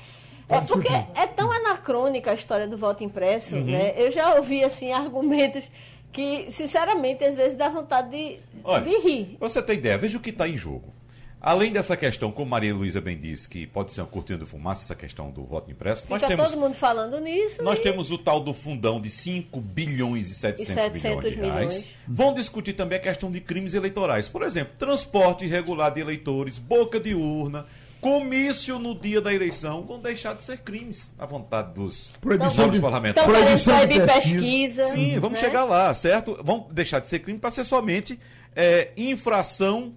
é 0.49 0.61
porque 0.61 0.89
é 0.89 1.27
tão 1.27 1.51
anacrônica 1.51 2.31
a 2.31 2.35
história 2.35 2.69
do 2.69 2.77
voto 2.77 3.03
impresso, 3.03 3.57
uhum. 3.57 3.65
né? 3.65 3.95
Eu 3.97 4.11
já 4.11 4.35
ouvi 4.35 4.63
assim 4.63 4.93
argumentos 4.93 5.65
que, 6.13 6.51
sinceramente, 6.53 7.25
às 7.25 7.35
vezes 7.35 7.55
dá 7.55 7.69
vontade 7.69 8.11
de, 8.11 8.39
Olha, 8.63 8.85
de 8.85 8.99
rir. 8.99 9.37
Você 9.41 9.61
tem 9.61 9.77
ideia? 9.77 9.99
Veja 9.99 10.19
o 10.19 10.21
que 10.21 10.31
está 10.31 10.49
em 10.49 10.57
jogo. 10.57 10.95
Além 11.41 11.71
dessa 11.71 11.97
questão, 11.97 12.33
como 12.33 12.51
Maria 12.51 12.75
Luísa 12.75 13.01
bem 13.01 13.17
disse, 13.17 13.49
que 13.49 13.67
pode 13.67 13.93
ser 13.93 14.01
uma 14.01 14.07
cortina 14.07 14.39
de 14.39 14.47
fumaça, 14.47 14.85
essa 14.85 14.95
questão 14.95 15.31
do 15.31 15.45
voto 15.45 15.71
impresso. 15.71 16.03
Fica 16.03 16.15
nós 16.15 16.23
temos, 16.23 16.51
todo 16.51 16.61
mundo 16.61 16.75
falando 16.75 17.21
nisso. 17.21 17.63
Nós 17.63 17.79
e... 17.79 17.83
temos 17.83 18.11
o 18.11 18.19
tal 18.19 18.41
do 18.41 18.53
fundão 18.53 19.01
de 19.01 19.11
5 19.11 19.61
bilhões 19.61 20.31
e 20.31 20.35
700, 20.35 20.71
e 20.71 20.75
700 20.75 21.03
milhões 21.03 21.25
de 21.25 21.41
reais. 21.41 21.57
Milhões. 21.57 21.89
Vão 22.09 22.35
discutir 22.35 22.73
também 22.73 22.99
a 22.99 23.01
questão 23.03 23.31
de 23.31 23.41
crimes 23.41 23.75
eleitorais. 23.75 24.29
Por 24.29 24.43
exemplo, 24.43 24.75
transporte 24.79 25.45
irregular 25.45 25.93
de 25.93 26.01
eleitores, 26.01 26.59
boca 26.59 26.99
de 26.99 27.15
urna, 27.15 27.67
comício 28.01 28.79
no 28.79 28.95
dia 28.95 29.21
da 29.21 29.33
eleição 29.33 29.83
vão 29.83 29.99
deixar 29.99 30.35
de 30.35 30.43
ser 30.43 30.59
crimes 30.59 31.11
à 31.19 31.27
vontade 31.27 31.75
dos 31.75 32.13
proibição 32.21 32.71
de, 32.71 32.81
parlamentares. 32.81 33.29
Então, 33.29 33.43
proibição 33.43 33.81
de 33.81 34.01
pesquisa. 34.01 34.13
pesquisa. 34.15 34.87
Sim, 34.87 35.19
vamos 35.19 35.41
né? 35.41 35.47
chegar 35.47 35.65
lá, 35.65 35.93
certo? 35.95 36.39
Vão 36.43 36.67
deixar 36.71 37.01
de 37.01 37.09
ser 37.09 37.21
crime 37.21 37.39
para 37.39 37.51
ser 37.51 37.65
somente 37.65 38.19
é, 38.55 38.91
infração 38.97 39.93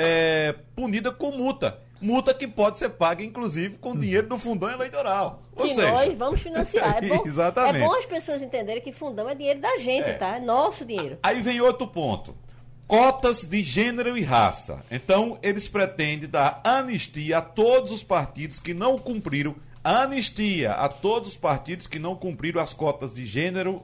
é, 0.00 0.54
punida 0.74 1.12
com 1.12 1.30
multa. 1.30 1.78
Multa 2.00 2.32
que 2.32 2.48
pode 2.48 2.78
ser 2.78 2.88
paga, 2.88 3.22
inclusive, 3.22 3.76
com 3.76 3.94
dinheiro 3.94 4.26
do 4.26 4.38
fundão 4.38 4.70
eleitoral. 4.70 5.42
Ou 5.54 5.66
que 5.66 5.74
seja... 5.74 5.92
nós 5.92 6.14
vamos 6.14 6.40
financiar. 6.40 7.04
É 7.04 7.08
bom, 7.14 7.22
Exatamente. 7.26 7.84
É 7.84 7.86
bom 7.86 7.94
as 7.94 8.06
pessoas 8.06 8.40
entenderem 8.40 8.80
que 8.80 8.90
fundão 8.90 9.28
é 9.28 9.34
dinheiro 9.34 9.60
da 9.60 9.76
gente, 9.76 10.08
é. 10.08 10.14
tá? 10.14 10.36
É 10.36 10.40
nosso 10.40 10.86
dinheiro. 10.86 11.18
Aí 11.22 11.42
vem 11.42 11.60
outro 11.60 11.86
ponto. 11.86 12.34
Cotas 12.86 13.42
de 13.42 13.62
gênero 13.62 14.16
e 14.16 14.22
raça. 14.22 14.82
Então, 14.90 15.38
eles 15.42 15.68
pretendem 15.68 16.28
dar 16.28 16.62
anistia 16.64 17.38
a 17.38 17.42
todos 17.42 17.92
os 17.92 18.02
partidos 18.02 18.58
que 18.58 18.72
não 18.72 18.98
cumpriram 18.98 19.54
anistia 19.82 20.72
a 20.72 20.88
todos 20.88 21.30
os 21.30 21.36
partidos 21.36 21.86
que 21.86 21.98
não 21.98 22.14
cumpriram 22.14 22.60
as 22.60 22.74
cotas 22.74 23.14
de 23.14 23.24
gênero 23.24 23.82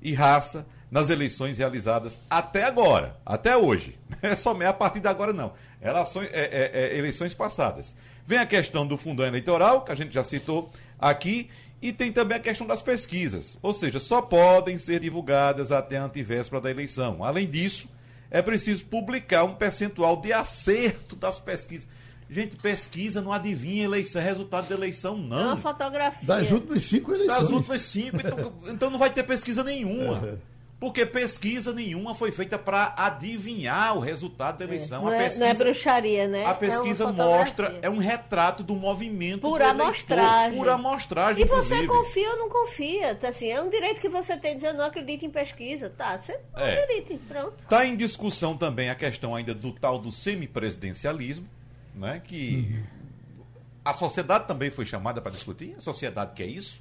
e 0.00 0.14
raça 0.14 0.66
nas 0.90 1.10
eleições 1.10 1.58
realizadas 1.58 2.18
até 2.28 2.64
agora, 2.64 3.16
até 3.24 3.56
hoje. 3.56 3.98
É 4.20 4.34
só 4.34 4.50
a 4.50 4.72
partir 4.72 4.98
de 4.98 5.06
agora 5.06 5.32
não. 5.32 5.52
Relações, 5.80 6.28
é, 6.32 6.40
é, 6.40 6.70
é, 6.74 6.98
eleições 6.98 7.34
passadas. 7.34 7.94
Vem 8.26 8.38
a 8.38 8.44
questão 8.44 8.84
do 8.84 8.96
fundão 8.96 9.24
eleitoral, 9.24 9.82
que 9.82 9.92
a 9.92 9.94
gente 9.94 10.12
já 10.12 10.24
citou 10.24 10.72
aqui, 10.98 11.48
e 11.80 11.92
tem 11.92 12.10
também 12.10 12.36
a 12.36 12.40
questão 12.40 12.66
das 12.66 12.82
pesquisas. 12.82 13.56
Ou 13.62 13.72
seja, 13.72 14.00
só 14.00 14.20
podem 14.20 14.76
ser 14.76 14.98
divulgadas 14.98 15.70
até 15.70 15.98
a 15.98 16.04
antivéspera 16.04 16.60
da 16.60 16.68
eleição. 16.68 17.22
Além 17.22 17.48
disso, 17.48 17.88
é 18.28 18.42
preciso 18.42 18.84
publicar 18.86 19.44
um 19.44 19.54
percentual 19.54 20.16
de 20.20 20.32
acerto 20.32 21.14
das 21.14 21.38
pesquisas. 21.38 21.86
Gente, 22.28 22.56
pesquisa 22.56 23.22
não 23.22 23.32
adivinha 23.32 23.84
eleição, 23.84 24.20
resultado 24.20 24.68
da 24.68 24.74
eleição, 24.74 25.16
não. 25.16 25.40
É 25.40 25.46
uma 25.46 25.56
fotografia. 25.56 26.26
Das 26.26 26.50
últimas 26.50 26.82
cinco 26.82 27.14
eleições. 27.14 27.38
Das 27.38 27.50
últimas 27.50 27.82
cinco. 27.82 28.16
Então, 28.18 28.52
então 28.68 28.90
não 28.90 28.98
vai 28.98 29.10
ter 29.10 29.22
pesquisa 29.22 29.62
nenhuma. 29.62 30.38
É. 30.78 30.80
Porque 30.80 31.04
pesquisa 31.04 31.72
nenhuma 31.72 32.14
foi 32.14 32.30
feita 32.30 32.56
para 32.56 32.94
adivinhar 32.96 33.96
o 33.96 34.00
resultado 34.00 34.58
da 34.58 34.64
é. 34.64 34.68
eleição. 34.68 35.08
É. 35.08 35.10
Não, 35.10 35.18
pesquisa, 35.18 35.40
não, 35.40 35.46
é, 35.46 35.54
bruxaria, 35.54 36.28
né? 36.28 36.44
A 36.44 36.54
pesquisa 36.54 37.04
é 37.04 37.12
mostra, 37.12 37.78
é 37.82 37.90
um 37.90 37.98
retrato 37.98 38.62
do 38.62 38.74
movimento 38.76 39.40
por 39.40 39.58
do 39.58 39.64
amostragem. 39.64 40.56
por 40.56 40.68
amostragem. 40.68 41.42
E 41.42 41.46
você 41.46 41.86
confia 41.86 42.30
ou 42.30 42.38
não 42.38 42.48
confia? 42.48 43.18
Assim, 43.28 43.48
é 43.48 43.60
um 43.60 43.68
direito 43.68 44.00
que 44.00 44.08
você 44.08 44.36
tem 44.36 44.52
de 44.52 44.56
dizer, 44.58 44.68
eu 44.68 44.74
não 44.74 44.84
acredito 44.84 45.24
em 45.24 45.30
pesquisa. 45.30 45.90
Tá, 45.90 46.18
você 46.18 46.38
não 46.54 46.60
é. 46.60 46.80
acredita, 46.80 47.20
pronto. 47.26 47.56
Está 47.60 47.84
em 47.84 47.96
discussão 47.96 48.56
também 48.56 48.88
a 48.88 48.94
questão 48.94 49.34
ainda 49.34 49.54
do 49.54 49.72
tal 49.72 49.98
do 49.98 50.12
semipresidencialismo, 50.12 51.48
né? 51.94 52.22
que 52.24 52.68
uhum. 52.70 53.44
a 53.84 53.92
sociedade 53.92 54.46
também 54.46 54.70
foi 54.70 54.84
chamada 54.84 55.20
para 55.20 55.32
discutir. 55.32 55.74
A 55.76 55.80
sociedade 55.80 56.34
quer 56.34 56.46
isso. 56.46 56.80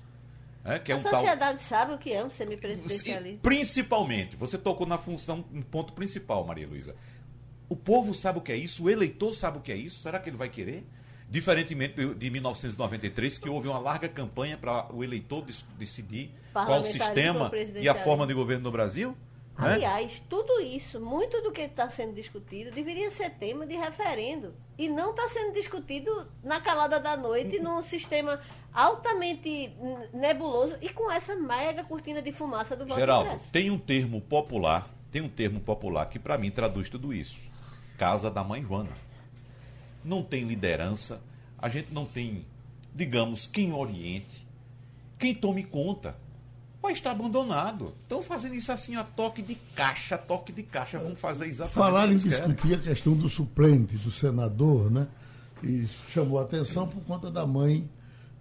É, 0.64 0.80
que 0.80 0.92
é 0.92 0.96
a 0.96 0.98
um 0.98 1.02
sociedade 1.02 1.58
tal... 1.60 1.68
sabe 1.68 1.94
o 1.94 1.98
que 1.98 2.12
é 2.12 2.24
um 2.24 2.30
semipresidencialismo? 2.30 3.40
Principalmente, 3.40 4.36
você 4.36 4.58
tocou 4.58 4.86
na 4.86 4.98
função, 4.98 5.46
um 5.54 5.62
ponto 5.62 5.94
principal, 5.94 6.46
Maria 6.46 6.68
Luísa. 6.68 6.96
O 7.70 7.76
povo 7.76 8.14
sabe 8.14 8.40
o 8.40 8.42
que 8.42 8.52
é 8.52 8.56
isso, 8.56 8.86
o 8.86 8.90
eleitor 8.90 9.34
sabe 9.34 9.58
o 9.58 9.62
que 9.62 9.72
é 9.72 9.76
isso, 9.76 10.00
será 10.00 10.20
que 10.20 10.30
ele 10.30 10.38
vai 10.38 10.50
querer? 10.50 10.86
Diferentemente 11.30 12.14
de 12.16 12.30
1993, 12.30 13.38
que 13.38 13.50
houve 13.50 13.68
uma 13.68 13.80
larga 13.80 14.08
campanha 14.08 14.58
para 14.58 14.94
o 14.94 15.04
eleitor 15.04 15.46
decidir 15.78 16.32
qual 16.54 16.80
o 16.80 16.84
sistema 16.86 17.52
e 17.76 17.90
a 17.90 17.96
forma 17.96 18.26
de 18.26 18.34
governo 18.34 18.64
no 18.64 18.72
Brasil. 18.72 19.16
Né? 19.58 19.74
Aliás, 19.74 20.22
tudo 20.30 20.60
isso, 20.62 21.00
muito 21.00 21.42
do 21.42 21.52
que 21.52 21.62
está 21.62 21.90
sendo 21.90 22.14
discutido, 22.14 22.72
deveria 22.72 23.10
ser 23.10 23.32
tema 23.32 23.66
de 23.66 23.76
referendo. 23.76 24.54
E 24.78 24.88
não 24.88 25.12
está 25.12 25.28
sendo 25.30 25.54
discutido 25.54 26.28
na 26.44 26.62
calada 26.62 27.00
da 27.00 27.18
noite, 27.18 27.58
num 27.58 27.82
sistema 27.82 28.40
altamente 28.72 29.74
nebuloso 30.14 30.78
e 30.80 30.90
com 30.90 31.12
essa 31.12 31.36
mega 31.36 31.84
cortina 31.84 32.22
de 32.22 32.32
fumaça 32.32 32.76
do 32.76 32.86
voto 32.86 33.00
Geraldo, 33.00 33.42
tem 33.52 33.72
um 33.72 33.80
termo 33.80 34.22
popular, 34.22 34.88
tem 35.12 35.24
um 35.24 35.30
termo 35.30 35.60
popular 35.60 36.08
que 36.08 36.20
para 36.20 36.38
mim 36.38 36.52
traduz 36.52 36.88
tudo 36.88 37.12
isso. 37.12 37.40
Casa 37.98 38.30
da 38.30 38.44
mãe 38.44 38.64
Joana. 38.64 38.92
Não 40.04 40.22
tem 40.22 40.44
liderança, 40.44 41.20
a 41.58 41.68
gente 41.68 41.92
não 41.92 42.06
tem, 42.06 42.46
digamos, 42.94 43.48
quem 43.48 43.74
oriente, 43.74 44.48
quem 45.18 45.34
tome 45.34 45.64
conta 45.64 46.16
vai 46.88 46.94
estar 46.94 47.12
abandonado. 47.12 47.94
Estão 48.04 48.22
fazendo 48.22 48.56
isso 48.56 48.72
assim 48.72 48.96
a 48.96 49.04
toque 49.04 49.42
de 49.42 49.56
caixa, 49.76 50.18
toque 50.18 50.54
de 50.54 50.64
caixa. 50.64 50.98
Vamos 50.98 51.20
fazer 51.20 51.48
exatamente 51.48 51.76
Falar 51.76 52.10
em 52.10 52.16
discutir 52.16 52.76
a 52.76 52.78
questão 52.78 53.14
do 53.14 53.28
suplente, 53.28 53.98
do 53.98 54.12
senador, 54.12 54.90
né? 54.90 55.08
E 55.62 55.86
chamou 56.10 56.40
a 56.40 56.44
atenção 56.44 56.88
por 56.88 57.02
conta 57.04 57.30
da 57.30 57.46
mãe 57.46 57.90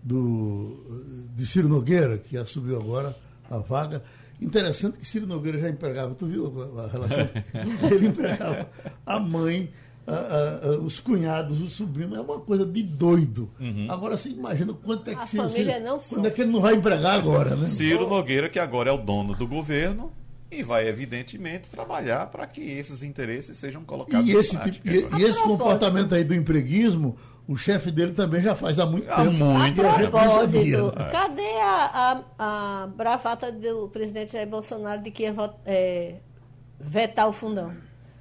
do, 0.02 1.28
de 1.34 1.44
Ciro 1.44 1.68
Nogueira, 1.68 2.18
que 2.18 2.36
assumiu 2.36 2.78
agora 2.78 3.16
a 3.50 3.58
vaga. 3.58 4.04
Interessante 4.40 4.98
que 4.98 5.06
Ciro 5.06 5.26
Nogueira 5.26 5.58
já 5.58 5.68
empregava, 5.68 6.14
tu 6.14 6.26
viu 6.26 6.78
a 6.78 6.86
relação? 6.86 7.28
Ele 7.90 8.08
empregava 8.08 8.70
a 9.04 9.18
mãe 9.18 9.72
a, 10.06 10.68
a, 10.68 10.70
os 10.78 11.00
cunhados, 11.00 11.60
os 11.60 11.72
sobrinhos, 11.72 12.16
é 12.16 12.20
uma 12.20 12.38
coisa 12.38 12.64
de 12.64 12.82
doido. 12.82 13.50
Uhum. 13.58 13.86
Agora 13.90 14.16
você 14.16 14.28
imagina 14.28 14.72
quanto 14.72 15.10
é 15.10 15.14
que 15.14 15.20
a 15.20 15.26
Ciro, 15.26 15.48
família 15.48 15.80
não 15.80 15.98
quando 15.98 16.26
é 16.26 16.30
que 16.30 16.42
ele 16.42 16.50
não 16.52 16.60
vai 16.60 16.74
empregar 16.74 17.18
agora, 17.18 17.56
né? 17.56 17.66
Ciro 17.66 18.08
Nogueira, 18.08 18.48
que 18.48 18.58
agora 18.58 18.90
é 18.90 18.92
o 18.92 18.98
dono 18.98 19.34
do 19.34 19.46
governo, 19.46 20.12
e 20.50 20.62
vai, 20.62 20.86
evidentemente, 20.86 21.68
trabalhar 21.68 22.26
para 22.26 22.46
que 22.46 22.60
esses 22.60 23.02
interesses 23.02 23.56
sejam 23.56 23.84
colocados 23.84 24.28
e 24.28 24.32
esse, 24.32 24.56
tipo, 24.70 24.88
e, 24.88 25.08
e, 25.18 25.24
esse 25.24 25.42
comportamento 25.42 26.14
aí 26.14 26.22
do 26.22 26.34
empreguismo, 26.34 27.16
o 27.48 27.56
chefe 27.56 27.90
dele 27.90 28.12
também 28.12 28.40
já 28.40 28.54
faz 28.54 28.78
há 28.78 28.86
muito 28.86 29.10
há 29.10 29.16
tempo. 29.16 29.32
Muito 29.32 29.82
tempo. 29.82 30.92
Cadê 31.10 31.60
a, 31.60 32.22
a, 32.38 32.82
a, 32.82 32.86
bravata 32.86 33.50
do 33.50 33.88
presidente 33.88 34.32
Jair 34.32 34.48
Bolsonaro 34.48 35.02
de 35.02 35.10
que 35.10 35.24
ia 35.24 35.34
é, 35.64 36.14
vetar 36.78 37.28
o 37.28 37.32
fundão? 37.32 37.72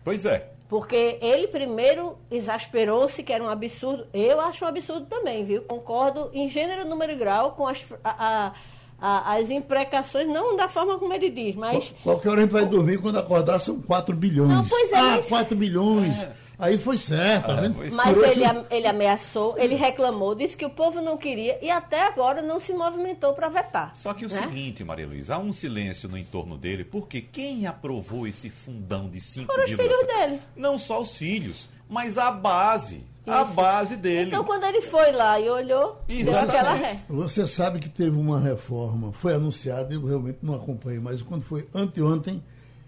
Pois 0.04 0.26
é. 0.26 0.55
Porque 0.76 1.18
ele 1.22 1.48
primeiro 1.48 2.18
exasperou-se, 2.30 3.24
que 3.24 3.32
era 3.32 3.42
um 3.42 3.48
absurdo. 3.48 4.08
Eu 4.14 4.42
acho 4.42 4.66
um 4.66 4.68
absurdo 4.68 5.06
também, 5.06 5.46
viu? 5.46 5.62
Concordo 5.62 6.30
em 6.34 6.50
gênero, 6.50 6.86
número 6.86 7.14
e 7.14 7.16
grau 7.16 7.54
com 7.54 7.66
as, 7.66 7.82
a, 8.04 8.52
a, 9.00 9.36
as 9.36 9.50
imprecações, 9.50 10.28
não 10.28 10.58
da 10.58 10.68
forma 10.68 11.00
como 11.00 11.14
ele 11.14 11.30
diz, 11.30 11.56
mas. 11.56 11.94
Qualquer 12.04 12.28
hora 12.28 12.40
a 12.40 12.42
gente 12.42 12.52
vai 12.52 12.66
dormir 12.66 12.98
quando 12.98 13.18
acordar 13.18 13.58
são 13.60 13.82
4 13.84 14.14
bilhões. 14.18 14.50
Não, 14.50 14.66
pois 14.66 14.92
é. 14.92 14.98
Ah, 14.98 15.12
mas... 15.16 15.30
4 15.30 15.56
bilhões. 15.56 16.24
É. 16.24 16.36
Aí 16.58 16.78
foi 16.78 16.98
certo, 16.98 17.48
tá 17.48 17.56
vendo? 17.56 17.78
Mas 17.94 18.18
ele, 18.18 18.44
ele 18.70 18.88
ameaçou, 18.88 19.56
ele 19.58 19.76
reclamou, 19.76 20.34
disse 20.36 20.56
que 20.56 20.66
o 20.66 20.70
povo 20.70 21.02
não 21.02 21.18
queria 21.18 21.58
e 21.62 21.70
até 21.70 22.08
agora 22.08 22.42
não 22.42 22.60
se 22.60 22.74
movimentou 22.74 23.34
para 23.34 23.50
vetar. 23.50 23.96
Só 23.96 24.14
que 24.14 24.26
o 24.26 24.30
né? 24.30 24.42
seguinte, 24.42 24.84
Maria 24.84 25.08
Luísa, 25.08 25.36
há 25.36 25.40
um 25.40 25.52
silêncio 25.52 26.08
no 26.08 26.18
entorno 26.18 26.58
dele, 26.58 26.84
porque 26.84 27.22
quem 27.22 27.68
aprovou 27.68 28.28
esse 28.28 28.50
fundão 28.50 29.10
de 29.10 29.20
5 29.20 29.52
Foram 29.52 29.66
os 29.66 29.72
filhos 29.72 30.08
dele. 30.08 30.42
Não 30.56 30.78
só 30.78 31.02
os 31.02 31.16
filhos, 31.16 31.70
mas 31.90 32.18
a 32.18 32.32
base. 32.32 33.04
Isso. 33.26 33.34
A 33.34 33.44
base 33.44 33.96
dele. 33.96 34.28
Então, 34.28 34.44
quando 34.44 34.66
ele 34.66 34.84
foi 34.84 35.12
lá 35.12 35.40
e 35.40 35.50
olhou, 35.50 36.00
Exatamente. 36.08 36.52
deu 36.52 36.60
aquela 36.60 36.74
ré. 36.76 37.00
Você 37.10 37.48
sabe 37.48 37.80
que 37.80 37.90
teve 37.90 38.16
uma 38.16 38.40
reforma, 38.40 39.12
foi 39.12 39.34
anunciada, 39.34 39.92
eu 39.92 40.06
realmente 40.06 40.40
não 40.44 40.54
acompanhei, 40.54 41.00
mas 41.00 41.24
quando 41.24 41.42
foi 41.42 41.68
anteontem, 41.74 42.44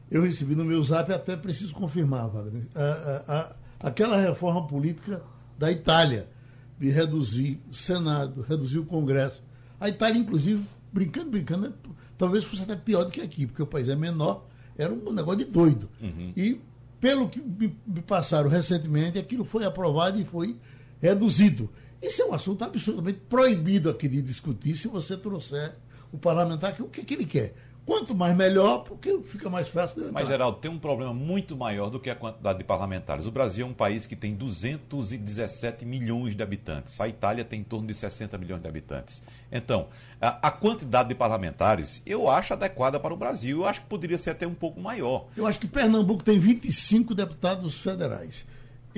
eu 0.10 0.21
recebi 0.21 0.56
no 0.56 0.63
meu 0.63 0.82
zap, 0.84 1.12
até 1.12 1.36
preciso 1.36 1.73
confirmar, 1.73 2.30
Wagner, 2.30 2.63
a, 2.75 2.82
a, 2.82 3.39
a, 3.39 3.56
aquela 3.80 4.20
reforma 4.20 4.66
política 4.68 5.22
da 5.58 5.72
Itália, 5.72 6.30
de 6.80 6.90
reduzir 6.90 7.60
o 7.70 7.74
Senado, 7.74 8.42
reduzir 8.42 8.80
o 8.80 8.86
Congresso. 8.86 9.42
A 9.80 9.90
Itália, 9.90 10.20
inclusive, 10.20 10.63
brincando, 10.92 11.32
brincando, 11.32 11.74
talvez 12.18 12.44
fosse 12.44 12.63
até 12.63 12.76
pior 12.76 13.04
do 13.04 13.12
que 13.12 13.22
aqui, 13.22 13.46
porque 13.46 13.62
o 13.62 13.68
país 13.68 13.90
é 13.90 13.96
menor, 13.96 14.46
era 14.78 14.94
um 14.94 15.12
negócio 15.12 15.40
de 15.40 15.46
doido. 15.46 15.90
Uhum. 16.02 16.34
E, 16.36 16.62
pelo 17.00 17.30
que 17.30 17.42
me, 17.42 17.76
me 17.86 18.02
passaram 18.02 18.50
recentemente, 18.50 19.18
aquilo 19.18 19.44
foi 19.44 19.66
aprovado 19.66 20.20
e 20.20 20.26
foi 20.26 20.56
reduzido. 21.02 21.70
Isso 22.02 22.22
é 22.22 22.26
um 22.26 22.34
assunto 22.34 22.63
absolutamente 22.63 23.20
proibido 23.28 23.90
aqui 23.90 24.08
de 24.08 24.22
discutir 24.22 24.76
se 24.76 24.88
você 24.88 25.18
trouxer 25.18 25.76
o 26.12 26.18
parlamentar, 26.18 26.74
que 26.74 26.82
o 26.82 26.88
que, 26.88 27.04
que 27.04 27.13
ele 27.16 27.26
quer? 27.26 27.54
Quanto 27.88 28.13
mais 28.13 28.36
melhor, 28.36 28.84
porque 28.84 29.17
fica 29.21 29.50
mais 29.50 29.69
fácil 29.69 29.95
de 29.95 30.02
entrar. 30.10 30.19
Mas, 30.19 30.28
Geraldo, 30.28 30.58
tem 30.58 30.69
um 30.69 30.78
problema 30.78 31.13
muito 31.13 31.56
maior 31.56 31.89
do 31.89 32.02
que 32.02 32.10
a 32.10 32.15
quantidade 32.15 32.58
de 32.58 32.65
parlamentares. 32.65 33.26
O 33.26 33.32
Brasil 33.32 33.65
é 33.65 33.69
um 33.69 33.73
país 33.73 34.06
que 34.06 34.13
tem 34.13 34.34
217 34.34 35.86
milhões 35.86 36.36
de 36.36 36.43
habitantes. 36.43 37.00
A 37.00 37.08
Itália 37.08 37.45
tem 37.45 37.62
em 37.62 37.63
torno 37.63 37.88
de 37.88 37.93
60 37.93 38.38
milhões 38.38 38.62
de 38.62 38.67
habitantes. 38.67 39.21
Então, 39.50 39.88
a, 40.19 40.50
a 40.50 40.52
quantidade 40.52 41.08
de 41.08 41.15
parlamentares 41.15 42.02
eu 42.06 42.30
acho 42.30 42.52
adequada 42.52 43.00
para 43.00 43.13
o 43.13 43.17
Brasil. 43.17 43.60
Eu 43.60 43.65
acho 43.65 43.80
que 43.80 43.88
poderia 43.88 44.17
ser 44.17 44.32
até 44.32 44.45
um 44.45 44.54
pouco 44.54 44.82
maior. 44.82 45.28
Eu 45.38 45.47
acho 45.47 45.58
que 45.58 45.67
Pernambuco 45.67 46.26
tem 46.26 46.38
25 46.38 47.15
deputados 47.15 47.80
federais 47.80 48.45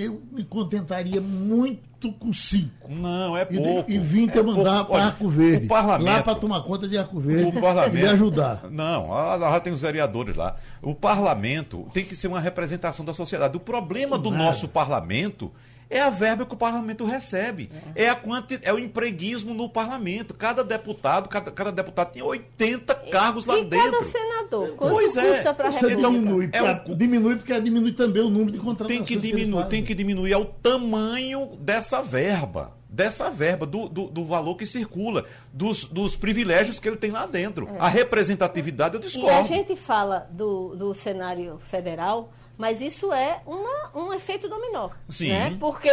eu 0.00 0.22
me 0.32 0.44
contentaria 0.44 1.20
muito 1.20 2.12
com 2.12 2.32
cinco. 2.32 2.88
Não, 2.88 3.36
é 3.36 3.44
pouco. 3.44 3.90
E, 3.90 3.96
e 3.96 3.98
20 3.98 4.34
é 4.34 4.38
eu 4.38 4.44
mandar 4.44 4.84
para 4.84 5.04
Arco 5.04 5.28
Verde. 5.28 5.68
lá 5.68 6.22
para 6.22 6.34
tomar 6.34 6.62
conta 6.62 6.88
de 6.88 6.96
Arco 6.96 7.20
Verde 7.20 7.52
e 7.58 7.90
me 7.92 8.06
ajudar. 8.06 8.64
Não, 8.70 9.10
lá 9.10 9.60
tem 9.60 9.72
os 9.72 9.80
vereadores 9.80 10.34
lá. 10.34 10.56
O 10.82 10.94
parlamento 10.94 11.88
tem 11.92 12.04
que 12.04 12.16
ser 12.16 12.28
uma 12.28 12.40
representação 12.40 13.04
da 13.04 13.12
sociedade. 13.12 13.56
O 13.56 13.60
problema 13.60 14.18
do 14.18 14.30
Nada. 14.30 14.44
nosso 14.44 14.66
parlamento 14.66 15.52
é 15.90 16.00
a 16.00 16.08
verba 16.08 16.46
que 16.46 16.54
o 16.54 16.56
parlamento 16.56 17.04
recebe. 17.04 17.68
É, 17.96 18.08
a 18.08 18.14
quanti... 18.14 18.60
é 18.62 18.72
o 18.72 18.78
empreguismo 18.78 19.52
no 19.52 19.68
parlamento. 19.68 20.32
Cada 20.32 20.62
deputado, 20.62 21.28
cada, 21.28 21.50
cada 21.50 21.72
deputado 21.72 22.12
tem 22.12 22.22
80 22.22 22.94
cargos 22.94 23.44
lá 23.44 23.58
e 23.58 23.64
dentro. 23.64 23.90
cada 23.90 24.04
senador. 24.04 24.68
Quanto 24.76 24.92
pois 24.92 25.16
é. 25.16 25.30
custa 25.30 25.52
para 25.52 25.72
Você 25.72 25.96
diminui, 25.96 26.48
é 26.52 26.62
um... 26.62 26.96
diminui 26.96 27.36
porque 27.36 27.60
diminui 27.60 27.92
também 27.92 28.22
o 28.22 28.30
número 28.30 28.52
de 28.52 28.58
contratações. 28.58 28.98
Tem 28.98 29.04
que 29.04 29.16
diminuir, 29.16 29.64
que 29.64 29.70
tem 29.70 29.84
que 29.84 29.94
diminuir 29.94 30.32
ao 30.32 30.44
tamanho 30.44 31.56
dessa 31.58 32.00
verba 32.00 32.78
dessa 32.92 33.30
verba, 33.30 33.64
do, 33.64 33.88
do, 33.88 34.08
do, 34.08 34.24
valor 34.24 34.56
que 34.56 34.66
circula, 34.66 35.24
dos, 35.52 35.84
dos 35.84 36.16
privilégios 36.16 36.80
que 36.80 36.88
ele 36.88 36.96
tem 36.96 37.12
lá 37.12 37.24
dentro. 37.24 37.68
É. 37.68 37.78
A 37.78 37.86
representatividade 37.86 38.96
eu 38.96 39.00
discordo. 39.00 39.30
E 39.30 39.30
a 39.30 39.42
gente 39.44 39.76
fala 39.76 40.26
do, 40.32 40.74
do 40.74 40.92
cenário 40.92 41.60
federal, 41.66 42.32
mas 42.60 42.82
isso 42.82 43.10
é 43.10 43.40
uma, 43.46 43.90
um 43.94 44.12
efeito 44.12 44.46
dominó. 44.46 44.90
Sim. 45.08 45.30
Né? 45.30 45.56
Porque 45.58 45.88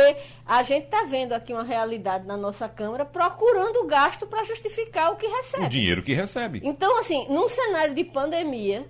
a 0.46 0.62
gente 0.64 0.84
está 0.84 1.06
vendo 1.06 1.32
aqui 1.32 1.54
uma 1.54 1.64
realidade 1.64 2.28
na 2.28 2.36
nossa 2.36 2.68
Câmara 2.68 3.06
procurando 3.06 3.88
gasto 3.88 4.28
para 4.28 4.44
justificar 4.44 5.14
o 5.14 5.16
que 5.16 5.26
recebe. 5.26 5.66
O 5.66 5.70
dinheiro 5.70 6.04
que 6.04 6.14
recebe. 6.14 6.60
Então, 6.62 7.00
assim, 7.00 7.26
num 7.30 7.48
cenário 7.48 7.96
de 7.96 8.04
pandemia, 8.04 8.86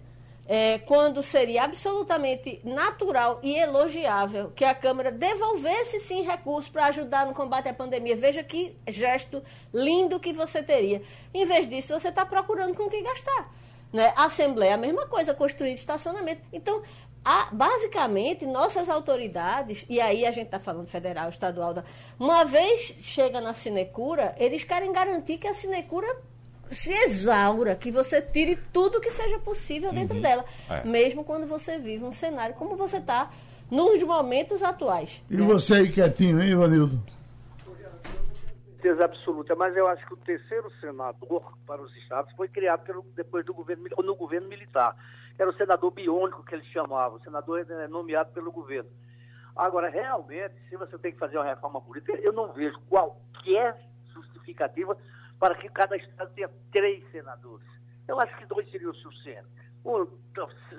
é, 0.47 0.79
quando 0.79 1.21
seria 1.21 1.65
absolutamente 1.65 2.59
natural 2.63 3.39
e 3.43 3.55
elogiável 3.55 4.51
que 4.55 4.65
a 4.65 4.73
Câmara 4.73 5.11
devolvesse 5.11 5.99
sim 5.99 6.23
recursos 6.23 6.71
para 6.71 6.87
ajudar 6.87 7.27
no 7.27 7.33
combate 7.35 7.69
à 7.69 7.73
pandemia. 7.75 8.15
Veja 8.15 8.41
que 8.43 8.75
gesto 8.87 9.43
lindo 9.71 10.19
que 10.19 10.33
você 10.33 10.63
teria. 10.63 11.03
Em 11.31 11.45
vez 11.45 11.69
disso, 11.69 11.93
você 11.93 12.07
está 12.07 12.25
procurando 12.25 12.73
com 12.73 12.85
o 12.85 12.89
que 12.89 13.03
gastar. 13.03 13.53
Né? 13.93 14.11
A 14.15 14.25
Assembleia, 14.25 14.73
a 14.73 14.77
mesma 14.77 15.05
coisa, 15.07 15.33
construir 15.33 15.73
estacionamento. 15.73 16.41
Então, 16.51 16.81
a, 17.29 17.49
basicamente, 17.51 18.45
nossas 18.45 18.87
autoridades, 18.87 19.85
e 19.89 19.99
aí 19.99 20.25
a 20.25 20.31
gente 20.31 20.45
está 20.45 20.59
falando 20.59 20.87
federal, 20.87 21.27
estadual, 21.29 21.83
uma 22.17 22.45
vez 22.45 22.95
chega 23.01 23.41
na 23.41 23.53
sinecura, 23.53 24.33
eles 24.37 24.63
querem 24.63 24.93
garantir 24.93 25.37
que 25.37 25.45
a 25.45 25.53
sinecura 25.53 26.07
se 26.71 26.89
exaura, 26.89 27.75
que 27.75 27.91
você 27.91 28.21
tire 28.21 28.57
tudo 28.71 29.01
que 29.01 29.11
seja 29.11 29.37
possível 29.39 29.91
dentro 29.91 30.15
uhum. 30.15 30.21
dela, 30.21 30.45
é. 30.69 30.85
mesmo 30.85 31.25
quando 31.25 31.45
você 31.45 31.77
vive 31.77 32.05
um 32.05 32.13
cenário 32.13 32.55
como 32.55 32.77
você 32.77 32.95
está 32.95 33.29
nos 33.69 34.01
momentos 34.03 34.63
atuais. 34.63 35.21
E 35.29 35.35
né? 35.35 35.45
você 35.45 35.73
aí 35.73 35.89
quietinho, 35.91 36.41
hein, 36.41 36.51
Ivanildo? 36.51 37.03
certeza 38.87 39.03
absoluta, 39.03 39.55
mas 39.55 39.75
eu 39.75 39.87
acho 39.87 40.05
que 40.05 40.13
o 40.13 40.17
terceiro 40.17 40.71
senador 40.79 41.57
para 41.65 41.81
os 41.81 41.93
estados 41.97 42.33
foi 42.35 42.47
criado 42.47 42.83
pelo, 42.83 43.05
depois 43.15 43.45
do 43.45 43.53
governo 43.53 43.83
no 43.97 44.15
governo 44.15 44.47
militar 44.47 44.95
era 45.37 45.49
o 45.49 45.53
senador 45.53 45.91
biônico 45.91 46.43
que 46.43 46.55
eles 46.55 46.67
chamavam, 46.67 47.17
o 47.17 47.23
senador 47.23 47.65
é 47.69 47.87
nomeado 47.87 48.31
pelo 48.31 48.51
governo. 48.51 48.89
Agora, 49.55 49.89
realmente, 49.89 50.55
se 50.69 50.77
você 50.77 50.97
tem 50.97 51.11
que 51.11 51.17
fazer 51.17 51.37
uma 51.37 51.45
reforma 51.45 51.81
política, 51.81 52.17
eu 52.19 52.31
não 52.31 52.53
vejo 52.53 52.79
qualquer 52.89 53.79
justificativa 54.13 54.97
para 55.39 55.55
que 55.55 55.69
cada 55.69 55.95
estado 55.97 56.31
tenha 56.33 56.49
três 56.71 57.09
senadores. 57.11 57.67
Eu 58.07 58.19
acho 58.19 58.35
que 58.37 58.45
dois 58.45 58.69
seriam 58.71 58.93
suficientes. 58.93 59.51
Um, 59.85 60.07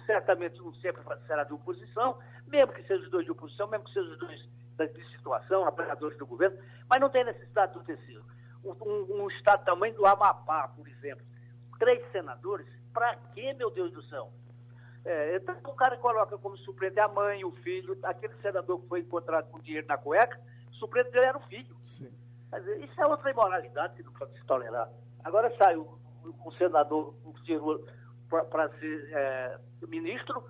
certamente 0.06 0.60
um 0.62 0.72
sempre 0.74 1.02
será 1.26 1.44
de 1.44 1.52
oposição, 1.52 2.18
mesmo 2.46 2.72
que 2.72 2.82
sejam 2.82 3.04
os 3.04 3.10
dois 3.10 3.24
de 3.24 3.30
oposição, 3.30 3.66
mesmo 3.68 3.84
que 3.86 3.92
sejam 3.92 4.12
os 4.12 4.18
dois 4.18 4.48
de 4.86 5.10
situação, 5.10 5.66
apoiadores 5.66 6.16
do 6.18 6.26
governo, 6.26 6.56
mas 6.88 7.00
não 7.00 7.10
tem 7.10 7.24
necessidade 7.24 7.72
do 7.72 7.82
terceiro. 7.82 8.24
Um, 8.64 9.22
um, 9.22 9.28
estado 9.28 9.64
tamanho 9.64 9.94
do 9.94 10.06
Amapá, 10.06 10.68
por 10.68 10.86
exemplo, 10.86 11.24
três 11.78 12.04
senadores, 12.12 12.66
para 12.92 13.16
quê, 13.34 13.52
meu 13.54 13.70
Deus 13.70 13.92
do 13.92 14.02
céu? 14.04 14.30
É, 15.04 15.36
então 15.36 15.56
o 15.64 15.74
cara 15.74 15.96
coloca 15.96 16.36
como 16.38 16.56
suplente 16.58 16.98
a 17.00 17.08
mãe, 17.08 17.44
o 17.44 17.52
filho, 17.62 17.98
aquele 18.02 18.34
senador 18.42 18.80
que 18.80 18.88
foi 18.88 19.00
encontrado 19.00 19.50
com 19.50 19.60
dinheiro 19.60 19.86
na 19.86 19.96
cueca, 19.96 20.40
o 20.70 20.74
suplente 20.74 21.10
dele 21.10 21.26
era 21.26 21.38
o 21.38 21.46
filho. 21.48 21.76
Dizer, 21.86 22.84
isso 22.84 23.00
é 23.00 23.06
outra 23.06 23.30
imoralidade 23.30 23.94
que 23.94 24.02
não 24.02 24.12
pode 24.12 24.32
se 24.38 24.44
tolerar. 24.44 24.88
Agora 25.24 25.54
sai 25.56 25.76
o, 25.76 25.98
o 26.44 26.52
senador, 26.52 27.14
tirou 27.44 27.84
para 28.28 28.68
ser 28.78 29.10
é, 29.12 29.58
ministro, 29.86 30.44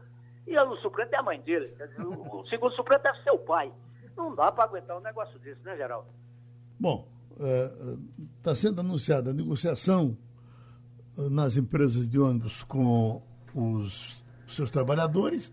e 0.46 0.58
o 0.58 0.76
suplente 0.76 1.14
é 1.14 1.18
a 1.18 1.22
mãe 1.22 1.40
dele. 1.40 1.68
Dizer, 1.68 2.06
o, 2.06 2.40
o, 2.40 2.46
segundo 2.48 2.74
suplente 2.74 3.02
deve 3.02 3.22
ser 3.22 3.30
o 3.30 3.38
pai. 3.38 3.72
Não 4.16 4.34
dá 4.34 4.50
para 4.50 4.64
aguentar 4.64 4.96
um 4.96 5.00
negócio 5.00 5.38
desse, 5.38 5.62
né, 5.62 5.76
Geraldo? 5.76 6.08
Bom, 6.78 7.06
está 7.30 8.50
é, 8.50 8.52
é 8.52 8.54
sendo 8.54 8.80
anunciada 8.80 9.30
a 9.30 9.34
negociação 9.34 10.16
é, 11.16 11.28
nas 11.28 11.56
empresas 11.56 12.08
de 12.08 12.18
ônibus 12.18 12.62
com 12.64 13.22
os 13.54 14.24
seus 14.54 14.70
trabalhadores, 14.70 15.52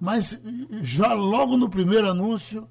mas 0.00 0.38
já 0.80 1.12
logo 1.12 1.56
no 1.56 1.68
primeiro 1.68 2.08
anúncio 2.08 2.68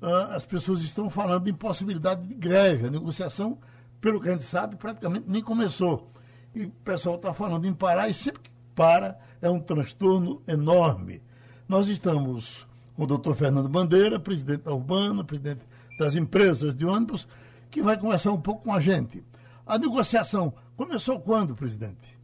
uh, 0.00 0.32
as 0.34 0.44
pessoas 0.44 0.80
estão 0.82 1.10
falando 1.10 1.48
em 1.48 1.54
possibilidade 1.54 2.26
de 2.26 2.34
greve. 2.34 2.86
A 2.86 2.90
negociação, 2.90 3.58
pelo 4.00 4.20
que 4.20 4.28
a 4.28 4.32
gente 4.32 4.44
sabe, 4.44 4.76
praticamente 4.76 5.26
nem 5.28 5.42
começou. 5.42 6.10
E 6.54 6.64
o 6.64 6.70
pessoal 6.84 7.16
está 7.16 7.32
falando 7.32 7.66
em 7.66 7.74
parar, 7.74 8.08
e 8.08 8.14
sempre 8.14 8.42
que 8.42 8.50
para 8.74 9.18
é 9.40 9.48
um 9.48 9.60
transtorno 9.60 10.42
enorme. 10.46 11.22
Nós 11.68 11.88
estamos 11.88 12.66
com 12.94 13.04
o 13.04 13.06
doutor 13.06 13.34
Fernando 13.34 13.68
Bandeira, 13.68 14.18
presidente 14.18 14.62
da 14.62 14.72
Urbana, 14.72 15.24
presidente 15.24 15.62
das 15.98 16.14
empresas 16.14 16.74
de 16.74 16.84
ônibus, 16.84 17.26
que 17.70 17.82
vai 17.82 17.98
conversar 17.98 18.32
um 18.32 18.40
pouco 18.40 18.64
com 18.64 18.72
a 18.72 18.80
gente. 18.80 19.24
A 19.66 19.78
negociação 19.78 20.52
começou 20.76 21.20
quando, 21.20 21.54
presidente? 21.54 22.18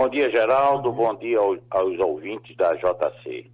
Bom 0.00 0.08
dia, 0.08 0.30
Geraldo. 0.30 0.90
Bom 0.90 1.14
dia 1.14 1.38
aos, 1.38 1.58
aos 1.68 1.98
ouvintes 1.98 2.56
da 2.56 2.74
JC. 2.74 3.50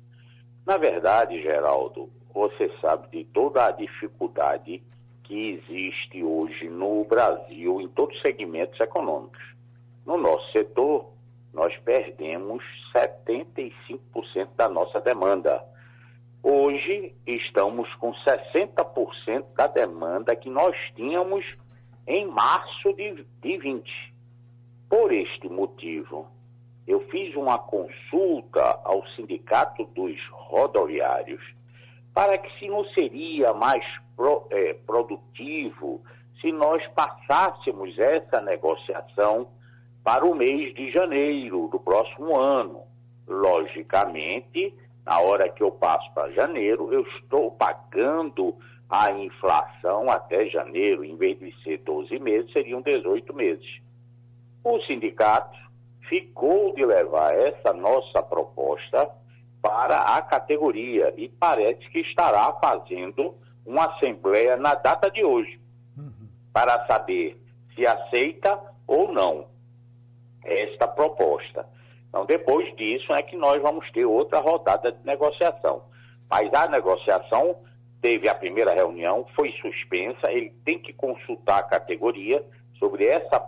Na 0.64 0.76
verdade, 0.76 1.42
Geraldo, 1.42 2.08
você 2.32 2.70
sabe 2.80 3.08
de 3.08 3.24
toda 3.24 3.66
a 3.66 3.72
dificuldade 3.72 4.80
que 5.24 5.50
existe 5.54 6.22
hoje 6.22 6.68
no 6.68 7.02
Brasil 7.02 7.80
em 7.80 7.88
todos 7.88 8.14
os 8.14 8.22
segmentos 8.22 8.78
econômicos. 8.78 9.42
No 10.06 10.16
nosso 10.16 10.52
setor, 10.52 11.10
nós 11.52 11.76
perdemos 11.78 12.62
75% 12.94 14.48
da 14.56 14.68
nossa 14.68 15.00
demanda. 15.00 15.64
Hoje, 16.44 17.12
estamos 17.26 17.92
com 17.96 18.12
60% 18.12 19.46
da 19.56 19.66
demanda 19.66 20.36
que 20.36 20.48
nós 20.48 20.76
tínhamos 20.94 21.44
em 22.06 22.24
março 22.24 22.92
de, 22.92 23.26
de 23.42 23.58
20. 23.58 24.14
Por 24.88 25.12
este 25.12 25.48
motivo, 25.48 26.35
eu 26.86 27.00
fiz 27.08 27.34
uma 27.34 27.58
consulta 27.58 28.80
ao 28.84 29.04
Sindicato 29.08 29.84
dos 29.86 30.16
Rodoviários 30.30 31.42
para 32.14 32.38
que 32.38 32.58
se 32.58 32.68
não 32.68 32.84
seria 32.86 33.52
mais 33.52 33.84
pro, 34.16 34.46
é, 34.50 34.72
produtivo 34.72 36.02
se 36.40 36.52
nós 36.52 36.86
passássemos 36.88 37.98
essa 37.98 38.40
negociação 38.40 39.48
para 40.04 40.24
o 40.24 40.34
mês 40.34 40.72
de 40.74 40.90
janeiro 40.92 41.68
do 41.68 41.80
próximo 41.80 42.36
ano. 42.36 42.84
Logicamente, 43.26 44.72
na 45.04 45.18
hora 45.20 45.48
que 45.48 45.62
eu 45.62 45.72
passo 45.72 46.10
para 46.12 46.30
janeiro, 46.30 46.92
eu 46.92 47.02
estou 47.02 47.50
pagando 47.50 48.54
a 48.88 49.10
inflação 49.10 50.08
até 50.08 50.46
janeiro, 50.46 51.04
em 51.04 51.16
vez 51.16 51.38
de 51.38 51.52
ser 51.62 51.78
12 51.78 52.18
meses, 52.20 52.52
seriam 52.52 52.80
18 52.80 53.34
meses. 53.34 53.80
O 54.62 54.80
sindicato 54.82 55.65
ficou 56.08 56.74
de 56.74 56.84
levar 56.84 57.34
essa 57.34 57.72
nossa 57.72 58.22
proposta 58.22 59.10
para 59.60 59.98
a 60.16 60.22
categoria 60.22 61.12
e 61.16 61.28
parece 61.28 61.88
que 61.90 62.00
estará 62.00 62.52
fazendo 62.62 63.34
uma 63.64 63.86
assembleia 63.86 64.56
na 64.56 64.74
data 64.74 65.10
de 65.10 65.24
hoje 65.24 65.60
uhum. 65.96 66.28
para 66.52 66.86
saber 66.86 67.40
se 67.74 67.86
aceita 67.86 68.58
ou 68.86 69.12
não 69.12 69.46
esta 70.44 70.86
proposta. 70.86 71.66
Então, 72.08 72.24
depois 72.24 72.74
disso 72.76 73.12
é 73.12 73.22
que 73.22 73.36
nós 73.36 73.60
vamos 73.60 73.90
ter 73.90 74.04
outra 74.04 74.38
rodada 74.38 74.92
de 74.92 75.04
negociação. 75.04 75.82
Mas 76.30 76.52
a 76.54 76.68
negociação 76.68 77.56
teve 78.00 78.28
a 78.28 78.34
primeira 78.34 78.72
reunião, 78.72 79.26
foi 79.34 79.52
suspensa, 79.60 80.30
ele 80.30 80.50
tem 80.64 80.78
que 80.78 80.92
consultar 80.92 81.58
a 81.58 81.64
categoria 81.64 82.44
sobre 82.78 83.06
essa 83.06 83.40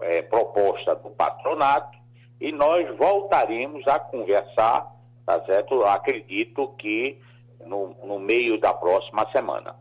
é, 0.00 0.22
proposta 0.22 0.94
do 0.96 1.10
patronato 1.10 1.98
e 2.40 2.52
nós 2.52 2.96
voltaremos 2.96 3.86
a 3.86 3.98
conversar, 3.98 4.94
tá 5.26 5.44
certo? 5.44 5.82
Acredito 5.84 6.68
que 6.78 7.18
no, 7.64 7.94
no 8.04 8.18
meio 8.18 8.60
da 8.60 8.72
próxima 8.72 9.30
semana. 9.32 9.74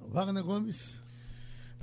Wagner 0.00 0.44
Gomes. 0.44 1.03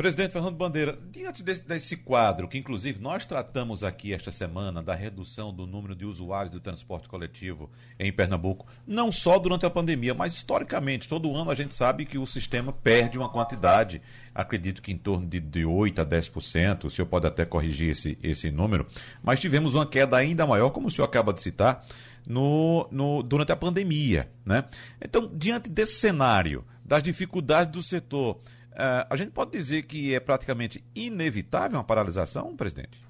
Presidente 0.02 0.32
Fernando 0.32 0.56
Bandeira, 0.56 0.98
diante 1.12 1.44
desse, 1.44 1.62
desse, 1.62 1.96
quadro, 1.96 2.48
que 2.48 2.58
inclusive 2.58 3.00
nós 3.00 3.24
tratamos 3.24 3.84
aqui 3.84 4.12
esta 4.12 4.32
semana 4.32 4.82
da 4.82 4.96
redução 4.96 5.54
do 5.54 5.68
número 5.68 5.96
de 5.96 6.08
usuários 6.08 6.52
do 6.52 6.60
transporte 6.60 7.08
coletivo 7.08 7.70
em 8.00 8.12
Pernambuco, 8.12 8.66
não 8.88 9.12
só 9.12 9.38
durante 9.38 9.64
a 9.64 9.70
pandemia, 9.70 10.16
mas 10.16 10.34
historicamente, 10.34 11.08
todo 11.08 11.36
ano 11.36 11.52
a 11.52 11.54
gente 11.54 11.76
sabe 11.76 12.08
que 12.08 12.18
o 12.18 12.26
sistema 12.26 12.74
perde 12.74 13.16
uma 13.16 13.30
quantidade, 13.30 14.02
acredito 14.34 14.82
que 14.82 14.92
em 14.92 14.98
torno 14.98 15.28
de, 15.28 15.40
de 15.40 15.66
8% 15.66 16.00
a 16.00 16.04
10%, 16.04 16.86
o 16.86 16.90
senhor 16.90 17.08
pode 17.08 17.28
até 17.28 17.46
corrigir 17.46 17.92
esse, 17.92 18.18
esse 18.24 18.50
número, 18.50 18.88
mas 19.22 19.40
tivemos 19.40 19.76
uma 19.76 19.86
queda 19.86 20.18
ainda 20.18 20.48
maior, 20.48 20.72
como 20.72 20.88
o 20.88 20.90
senhor 20.90 21.06
acaba 21.06 21.32
de 21.32 21.42
citar, 21.42 21.86
no, 22.28 22.88
no, 22.90 23.22
durante 23.22 23.52
a 23.52 23.56
pandemia. 23.56 24.32
Né? 24.44 24.64
Então, 25.00 25.30
diante 25.32 25.70
desse 25.70 26.00
cenário, 26.00 26.66
das 26.84 27.04
dificuldades 27.04 27.72
do 27.72 27.84
setor, 27.84 28.42
Uh, 28.72 29.06
a 29.10 29.16
gente 29.16 29.32
pode 29.32 29.52
dizer 29.52 29.84
que 29.84 30.16
é 30.16 30.20
praticamente 30.20 30.84
inevitável 30.96 31.78
uma 31.78 31.84
paralisação, 31.84 32.56
presidente? 32.56 33.04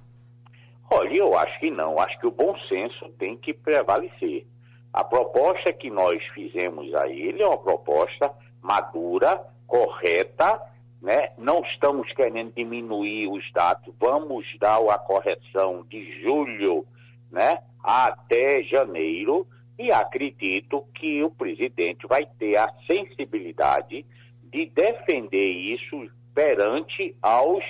Olha, 0.89 1.15
eu 1.15 1.37
acho 1.37 1.59
que 1.59 1.69
não. 1.69 1.99
Acho 1.99 2.19
que 2.19 2.27
o 2.27 2.31
bom 2.31 2.57
senso 2.67 3.09
tem 3.17 3.37
que 3.37 3.53
prevalecer. 3.53 4.45
A 4.91 5.03
proposta 5.03 5.71
que 5.71 5.89
nós 5.89 6.21
fizemos 6.33 6.93
a 6.95 7.07
ele 7.07 7.41
é 7.41 7.47
uma 7.47 7.57
proposta 7.57 8.31
madura, 8.61 9.41
correta, 9.65 10.61
né? 11.01 11.31
Não 11.37 11.61
estamos 11.61 12.11
querendo 12.13 12.53
diminuir 12.53 13.27
os 13.27 13.49
dados, 13.53 13.93
vamos 13.99 14.45
dar 14.59 14.79
a 14.89 14.97
correção 14.97 15.85
de 15.89 16.21
julho, 16.21 16.85
né, 17.31 17.59
até 17.83 18.61
janeiro, 18.63 19.47
e 19.79 19.91
acredito 19.91 20.85
que 20.93 21.23
o 21.23 21.31
presidente 21.31 22.05
vai 22.05 22.25
ter 22.37 22.57
a 22.57 22.71
sensibilidade 22.85 24.05
de 24.51 24.65
defender 24.67 25.49
isso 25.49 26.09
perante 26.33 27.15
aos, 27.21 27.63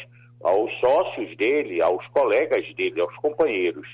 aos 0.44 0.72
sócios 0.80 1.36
dele, 1.38 1.82
aos 1.82 2.06
colegas 2.08 2.64
dele, 2.76 3.02
aos 3.02 3.16
companheiros. 3.18 3.88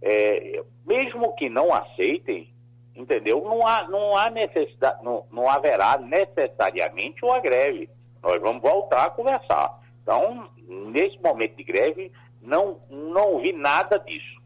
É, 0.00 0.62
mesmo 0.86 1.34
que 1.34 1.48
não 1.48 1.72
aceitem, 1.72 2.52
entendeu? 2.94 3.42
Não 3.42 3.66
há, 3.66 3.88
não 3.88 4.16
há 4.16 4.30
necessidade, 4.30 5.02
não, 5.02 5.26
não 5.30 5.48
haverá 5.48 5.98
necessariamente 5.98 7.24
uma 7.24 7.40
greve. 7.40 7.90
Nós 8.22 8.40
vamos 8.40 8.62
voltar 8.62 9.06
a 9.06 9.10
conversar. 9.10 9.80
Então, 10.02 10.48
nesse 10.66 11.18
momento 11.20 11.56
de 11.56 11.64
greve, 11.64 12.12
não, 12.40 12.80
não 12.88 13.40
vi 13.40 13.52
nada 13.52 13.98
disso. 13.98 14.38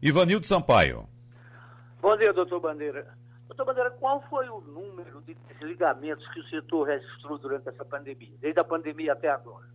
Ivanildo 0.00 0.46
Sampaio. 0.46 1.08
Bom 2.00 2.16
dia, 2.16 2.32
doutor 2.32 2.60
Bandeira. 2.60 3.17
Doutor 3.58 3.74
Bandeira, 3.74 3.90
qual 3.98 4.22
foi 4.30 4.48
o 4.48 4.60
número 4.60 5.20
de 5.22 5.34
desligamentos 5.34 6.24
que 6.28 6.38
o 6.38 6.44
setor 6.44 6.86
registrou 6.86 7.36
durante 7.38 7.68
essa 7.68 7.84
pandemia, 7.84 8.36
desde 8.40 8.60
a 8.60 8.62
pandemia 8.62 9.14
até 9.14 9.28
agora? 9.28 9.66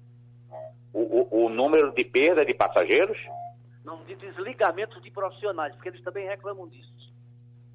O, 0.94 1.02
o, 1.02 1.46
o 1.46 1.50
número 1.50 1.92
de 1.92 2.06
perda 2.06 2.46
de 2.46 2.54
passageiros? 2.54 3.18
Não, 3.84 4.02
de 4.06 4.16
desligamentos 4.16 5.04
de 5.04 5.12
profissionais, 5.12 5.76
porque 5.76 5.90
eles 5.90 6.02
também 6.02 6.26
reclamam 6.26 6.66
disso. 6.70 7.14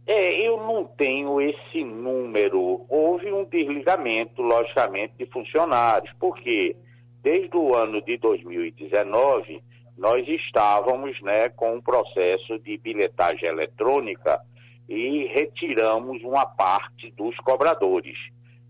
É, 0.07 0.41
eu 0.41 0.57
não 0.57 0.87
tenho 0.87 1.43
esse 1.43 1.85
número. 1.85 2.87
Houve 2.89 3.31
um 3.31 3.45
desligamento, 3.45 4.41
logicamente, 4.41 5.13
de 5.19 5.27
funcionários, 5.27 6.11
porque 6.19 6.75
desde 7.23 7.55
o 7.55 7.77
ano 7.77 8.01
de 8.01 8.17
2019 8.17 9.63
nós 9.99 10.27
estávamos 10.27 11.21
né, 11.21 11.51
com 11.51 11.75
um 11.75 11.83
processo 11.83 12.59
de 12.61 12.79
bilhetagem 12.79 13.47
eletrônica 13.47 14.41
e 14.89 15.27
retiramos 15.27 16.23
uma 16.23 16.47
parte 16.47 17.11
dos 17.11 17.37
cobradores. 17.39 18.17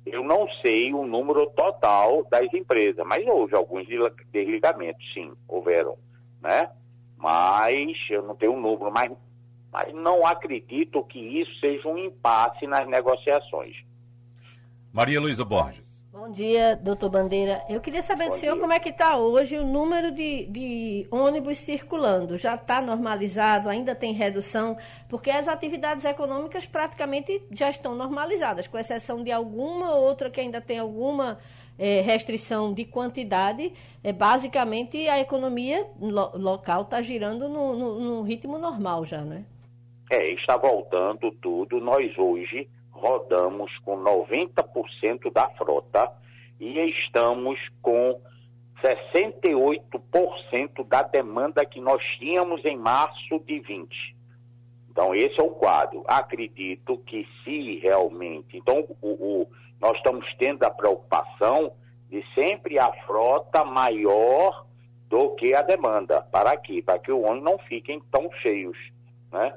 Eu 0.04 0.24
não 0.24 0.48
sei 0.62 0.92
o 0.92 1.06
número 1.06 1.46
total 1.50 2.26
das 2.30 2.52
empresas, 2.52 3.04
mas 3.06 3.26
houve 3.26 3.54
alguns 3.54 3.86
desligamentos, 4.32 5.04
sim, 5.12 5.32
houveram, 5.46 5.96
né? 6.40 6.70
Mas 7.16 7.96
eu 8.10 8.22
não 8.22 8.34
tenho 8.34 8.52
um 8.52 8.60
número, 8.60 8.90
mas 8.90 9.12
mas 9.70 9.92
não 9.92 10.26
acredito 10.26 11.04
que 11.04 11.18
isso 11.18 11.54
seja 11.60 11.86
um 11.88 11.98
impasse 11.98 12.66
nas 12.66 12.88
negociações. 12.88 13.76
Maria 14.92 15.20
Luísa 15.20 15.44
Borges. 15.44 15.87
Bom 16.10 16.30
dia, 16.30 16.74
doutor 16.74 17.10
Bandeira. 17.10 17.62
Eu 17.68 17.82
queria 17.82 18.00
saber 18.00 18.24
Bom 18.24 18.30
do 18.30 18.36
senhor 18.36 18.54
dia. 18.54 18.60
como 18.62 18.72
é 18.72 18.80
que 18.80 18.88
está 18.88 19.18
hoje 19.18 19.58
o 19.58 19.66
número 19.66 20.10
de, 20.10 20.46
de 20.46 21.06
ônibus 21.10 21.58
circulando. 21.58 22.38
Já 22.38 22.54
está 22.54 22.80
normalizado? 22.80 23.68
Ainda 23.68 23.94
tem 23.94 24.14
redução? 24.14 24.78
Porque 25.06 25.30
as 25.30 25.48
atividades 25.48 26.06
econômicas 26.06 26.66
praticamente 26.66 27.42
já 27.50 27.68
estão 27.68 27.94
normalizadas, 27.94 28.66
com 28.66 28.78
exceção 28.78 29.22
de 29.22 29.30
alguma 29.30 29.96
outra 29.96 30.30
que 30.30 30.40
ainda 30.40 30.62
tem 30.62 30.78
alguma 30.78 31.38
é, 31.78 32.00
restrição 32.00 32.72
de 32.72 32.86
quantidade. 32.86 33.74
É, 34.02 34.10
basicamente, 34.10 35.06
a 35.10 35.20
economia 35.20 35.86
lo, 36.00 36.38
local 36.38 36.82
está 36.82 37.02
girando 37.02 37.50
no, 37.50 37.76
no, 37.76 38.00
no 38.00 38.22
ritmo 38.22 38.58
normal 38.58 39.04
já, 39.04 39.20
né? 39.20 39.44
É, 40.10 40.32
está 40.32 40.56
voltando 40.56 41.30
tudo. 41.32 41.78
Nós 41.80 42.16
hoje 42.16 42.66
rodamos 43.00 43.76
com 43.78 43.96
90% 44.02 45.32
da 45.32 45.48
frota 45.50 46.12
e 46.60 46.78
estamos 46.90 47.58
com 47.80 48.20
68% 48.82 50.86
da 50.86 51.02
demanda 51.02 51.64
que 51.64 51.80
nós 51.80 52.02
tínhamos 52.18 52.64
em 52.64 52.76
março 52.76 53.38
de 53.40 53.60
20. 53.60 54.16
Então, 54.90 55.14
esse 55.14 55.40
é 55.40 55.42
o 55.42 55.50
quadro. 55.50 56.04
Acredito 56.06 56.98
que 56.98 57.26
se 57.44 57.78
realmente. 57.78 58.56
Então, 58.56 58.86
o, 59.00 59.08
o, 59.08 59.48
nós 59.80 59.96
estamos 59.96 60.26
tendo 60.38 60.64
a 60.64 60.70
preocupação 60.70 61.72
de 62.08 62.24
sempre 62.34 62.78
a 62.78 62.92
frota 63.04 63.64
maior 63.64 64.66
do 65.08 65.34
que 65.36 65.54
a 65.54 65.62
demanda. 65.62 66.22
Para 66.22 66.56
quê? 66.56 66.82
Para 66.82 66.98
que 66.98 67.12
o 67.12 67.22
ônibus 67.22 67.44
não 67.44 67.58
fiquem 67.58 68.00
tão 68.10 68.30
cheios. 68.42 68.76
Né? 69.32 69.54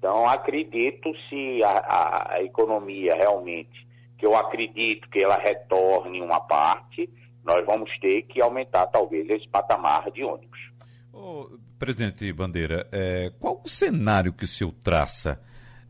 Então, 0.00 0.26
acredito 0.26 1.12
se 1.28 1.62
a, 1.62 2.36
a, 2.36 2.42
economia 2.42 3.14
realmente, 3.14 3.86
que 4.16 4.24
eu 4.24 4.34
acredito 4.34 5.06
que 5.10 5.22
ela 5.22 5.36
retorne 5.36 6.22
uma 6.22 6.40
parte, 6.40 7.06
nós 7.44 7.64
vamos 7.66 7.90
ter 7.98 8.22
que 8.22 8.40
aumentar 8.40 8.86
talvez 8.86 9.28
esse 9.28 9.46
patamar 9.46 10.10
de 10.10 10.24
ônibus. 10.24 10.58
Ô, 11.12 11.50
presidente 11.78 12.32
Bandeira, 12.32 12.88
é, 12.90 13.30
qual 13.38 13.60
o 13.62 13.68
cenário 13.68 14.32
que 14.32 14.44
o 14.44 14.48
senhor 14.48 14.72
traça 14.82 15.38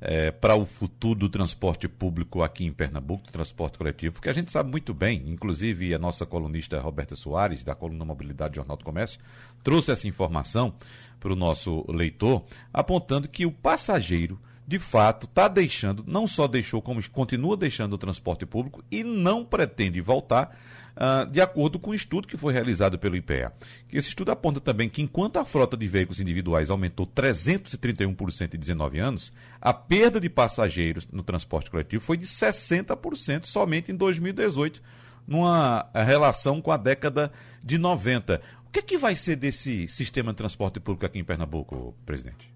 é, 0.00 0.30
para 0.30 0.54
o 0.54 0.64
futuro 0.64 1.20
do 1.20 1.28
transporte 1.28 1.88
público 1.88 2.42
aqui 2.42 2.64
em 2.64 2.72
Pernambuco, 2.72 3.26
do 3.26 3.32
transporte 3.32 3.76
coletivo, 3.76 4.14
porque 4.14 4.30
a 4.30 4.32
gente 4.32 4.50
sabe 4.50 4.70
muito 4.70 4.94
bem, 4.94 5.22
inclusive 5.26 5.94
a 5.94 5.98
nossa 5.98 6.24
colunista 6.24 6.80
Roberta 6.80 7.14
Soares, 7.14 7.62
da 7.62 7.74
coluna 7.74 8.04
Mobilidade 8.04 8.56
Jornal 8.56 8.76
do 8.76 8.84
Comércio, 8.84 9.20
trouxe 9.62 9.92
essa 9.92 10.08
informação 10.08 10.74
para 11.18 11.32
o 11.32 11.36
nosso 11.36 11.84
leitor, 11.88 12.44
apontando 12.72 13.28
que 13.28 13.44
o 13.44 13.52
passageiro 13.52 14.40
de 14.70 14.78
fato, 14.78 15.24
está 15.26 15.48
deixando, 15.48 16.04
não 16.06 16.28
só 16.28 16.46
deixou, 16.46 16.80
como 16.80 17.02
continua 17.10 17.56
deixando 17.56 17.94
o 17.94 17.98
transporte 17.98 18.46
público 18.46 18.84
e 18.88 19.02
não 19.02 19.44
pretende 19.44 20.00
voltar, 20.00 20.56
uh, 21.00 21.30
de 21.30 21.40
acordo 21.40 21.78
com 21.78 21.90
o 21.90 21.92
um 21.92 21.96
estudo 21.96 22.28
que 22.28 22.36
foi 22.36 22.52
realizado 22.52 22.98
pelo 22.98 23.16
IPEA. 23.16 23.52
Esse 23.92 24.08
estudo 24.08 24.30
aponta 24.30 24.60
também 24.60 24.88
que, 24.88 25.00
enquanto 25.00 25.38
a 25.38 25.44
frota 25.44 25.76
de 25.76 25.88
veículos 25.88 26.20
individuais 26.20 26.70
aumentou 26.70 27.06
331% 27.06 28.54
em 28.54 28.58
19 28.58 28.98
anos, 28.98 29.32
a 29.60 29.72
perda 29.72 30.20
de 30.20 30.28
passageiros 30.28 31.08
no 31.10 31.22
transporte 31.22 31.70
coletivo 31.70 32.04
foi 32.04 32.16
de 32.16 32.26
60% 32.26 33.46
somente 33.46 33.90
em 33.90 33.96
2018, 33.96 34.82
numa 35.26 35.88
relação 35.94 36.60
com 36.60 36.70
a 36.70 36.76
década 36.76 37.32
de 37.62 37.78
90. 37.78 38.40
O 38.66 38.70
que, 38.70 38.80
é 38.80 38.82
que 38.82 38.96
vai 38.96 39.16
ser 39.16 39.36
desse 39.36 39.88
sistema 39.88 40.32
de 40.32 40.36
transporte 40.36 40.78
público 40.78 41.06
aqui 41.06 41.18
em 41.18 41.24
Pernambuco, 41.24 41.94
presidente? 42.04 42.52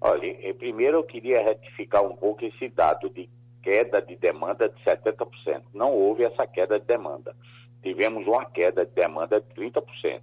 Olha, 0.00 0.30
primeiro 0.60 0.98
eu 0.98 1.02
queria 1.02 1.42
retificar 1.42 2.04
um 2.04 2.14
pouco 2.14 2.44
esse 2.44 2.68
dado 2.68 3.08
de 3.08 3.28
queda 3.62 4.00
de 4.00 4.14
demanda 4.16 4.68
de 4.68 4.80
70%. 4.84 5.62
Não 5.74 5.92
houve 5.92 6.22
essa 6.22 6.46
queda 6.46 6.78
de 6.78 6.86
demanda. 6.86 7.34
Tivemos 7.82 8.26
uma 8.26 8.44
queda 8.44 8.84
de 8.84 8.92
demanda 8.92 9.40
de 9.40 9.46
30%. 9.54 10.20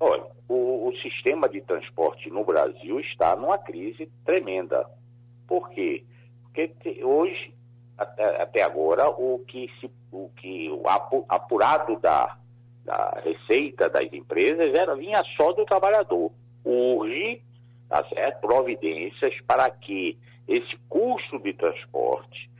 Olha, 0.00 0.26
o, 0.48 0.88
o 0.88 0.96
sistema 1.00 1.48
de 1.48 1.60
transporte 1.60 2.28
no 2.28 2.44
Brasil 2.44 2.98
está 3.00 3.36
numa 3.36 3.58
crise 3.58 4.10
tremenda. 4.24 4.84
Por 5.46 5.70
quê? 5.70 6.04
Porque 6.42 6.68
te, 6.68 7.04
hoje, 7.04 7.54
até, 7.96 8.42
até, 8.42 8.62
agora, 8.62 9.08
o 9.08 9.44
que, 9.46 9.70
se, 9.80 9.90
o 10.10 10.28
que 10.36 10.68
o 10.70 10.82
apurado 11.28 12.00
da, 12.00 12.36
da 12.84 13.20
receita 13.24 13.88
das 13.88 14.12
empresas 14.12 14.74
era 14.74 14.96
vinha 14.96 15.22
só 15.36 15.52
do 15.52 15.64
trabalhador. 15.64 16.32
Hoje 16.64 17.40
tá 17.92 18.02
certo? 18.08 18.40
providências 18.40 19.38
para 19.46 19.70
que 19.70 20.18
esse 20.48 20.76
custo 20.88 21.38
de 21.38 21.52
transporte 21.52 22.50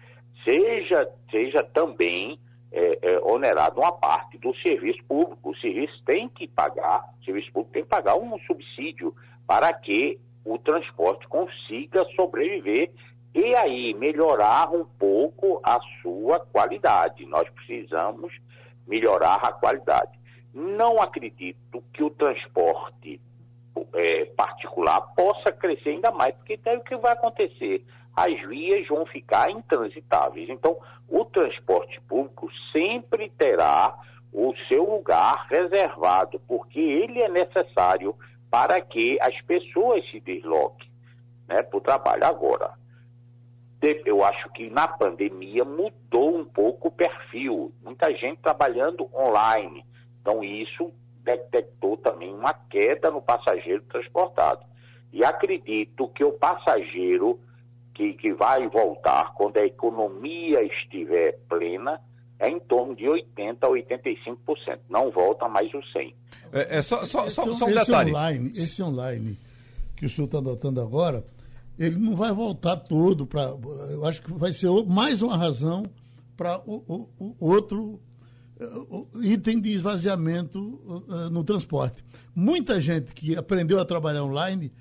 seja, 0.45 1.11
seja 1.31 1.63
também 1.63 2.39
é, 2.73 2.99
é, 3.03 3.21
onerado 3.21 3.81
uma 3.81 3.93
parte 3.93 4.39
do 4.39 4.55
serviço 4.57 5.03
público. 5.05 5.51
O 5.51 5.57
serviço 5.57 6.03
tem 6.05 6.29
que 6.29 6.49
pagar, 6.49 7.05
o 7.21 7.25
serviço 7.25 7.53
público 7.53 7.75
tem 7.75 7.83
que 7.83 7.89
pagar 7.89 8.17
um 8.17 8.39
subsídio 8.41 9.15
para 9.47 9.73
que 9.73 10.19
o 10.45 10.59
transporte 10.59 11.29
consiga 11.29 12.05
sobreviver 12.17 12.91
e 13.35 13.55
aí 13.55 13.95
melhorar 13.95 14.71
um 14.71 14.85
pouco 14.85 15.61
a 15.63 15.79
sua 16.01 16.41
qualidade. 16.41 17.27
Nós 17.27 17.49
precisamos 17.51 18.33
melhorar 18.87 19.37
a 19.37 19.53
qualidade. 19.53 20.19
Não 20.53 21.01
acredito 21.01 21.83
que 21.93 22.03
o 22.03 22.11
transporte 22.11 23.21
é, 23.95 24.25
particular 24.27 25.01
possa 25.15 25.51
crescer 25.53 25.91
ainda 25.91 26.11
mais, 26.11 26.35
porque 26.35 26.55
então, 26.55 26.75
o 26.77 26.85
que 26.85 26.97
vai 26.97 27.13
acontecer? 27.13 27.85
As 28.15 28.39
vias 28.47 28.87
vão 28.89 29.07
ficar 29.07 29.51
intransitáveis. 29.51 30.49
Então, 30.49 30.79
o 31.09 31.25
transporte 31.25 32.01
público 32.03 32.49
sempre 32.73 33.31
terá 33.31 33.99
o 34.33 34.55
seu 34.69 34.85
lugar 34.85 35.47
reservado, 35.49 36.41
porque 36.47 36.81
ele 36.81 37.21
é 37.21 37.29
necessário 37.29 38.15
para 38.51 38.81
que 38.81 39.19
as 39.21 39.39
pessoas 39.43 40.09
se 40.11 40.21
desloquem 40.21 40.91
né, 41.49 41.63
para 41.63 41.79
o 41.79 41.81
trabalho. 41.81 42.25
Agora, 42.25 42.75
eu 44.05 44.23
acho 44.25 44.49
que 44.51 44.71
na 44.71 44.87
pandemia 44.87 45.65
mudou 45.65 46.37
um 46.37 46.45
pouco 46.45 46.89
o 46.89 46.93
perfil. 46.93 47.73
Muita 47.83 48.15
gente 48.15 48.41
trabalhando 48.41 49.09
online. 49.15 49.85
Então, 50.21 50.45
isso 50.45 50.93
detectou 51.23 51.97
também 51.97 52.33
uma 52.33 52.53
queda 52.53 53.11
no 53.11 53.21
passageiro 53.21 53.83
transportado. 53.83 54.65
E 55.13 55.25
acredito 55.25 56.09
que 56.09 56.25
o 56.25 56.33
passageiro 56.33 57.41
que, 57.95 58.15
que 58.15 58.33
vai 58.33 58.69
voltar 58.69 59.35
quando 59.35 59.57
a 59.59 59.67
economia 59.67 60.63
estiver 60.65 61.39
plena 61.49 62.01
é 62.39 62.49
em 62.49 62.59
torno 62.61 62.95
de 62.97 63.05
80% 63.05 63.59
a 63.61 63.69
85%. 63.69 64.79
Não 64.89 65.11
volta 65.11 65.49
mais 65.49 65.73
o 65.73 65.79
100%. 65.79 66.15
É, 66.53 66.79
é 66.79 66.83
só, 66.83 67.05
só, 67.05 67.29
só, 67.29 67.55
só 67.55 67.67
um 67.67 67.71
esse 67.71 67.87
detalhe. 67.87 68.11
Online, 68.11 68.53
esse 68.55 68.83
online 68.83 69.39
que 69.97 70.07
o 70.07 70.09
senhor 70.09 70.27
está 70.27 70.39
adotando 70.39 70.81
agora, 70.81 71.25
ele 71.79 71.97
não 71.97 72.17
vai 72.17 72.33
voltar 72.33 72.77
todo 72.77 73.27
para. 73.27 73.55
Eu 73.91 74.05
acho 74.05 74.23
que 74.23 74.33
vai 74.33 74.53
ser 74.53 74.69
mais 74.85 75.23
uma 75.23 75.37
razão 75.37 75.85
para 76.37 76.61
o, 76.67 77.09
o, 77.19 77.37
o 77.39 77.51
outro 77.51 78.01
item 79.23 79.61
de 79.61 79.71
esvaziamento 79.73 80.59
uh, 80.61 81.31
no 81.31 81.45
transporte. 81.45 82.05
Muita 82.35 82.81
gente 82.81 83.13
que 83.13 83.37
aprendeu 83.37 83.81
a 83.81 83.85
trabalhar 83.85 84.25
online, 84.25 84.73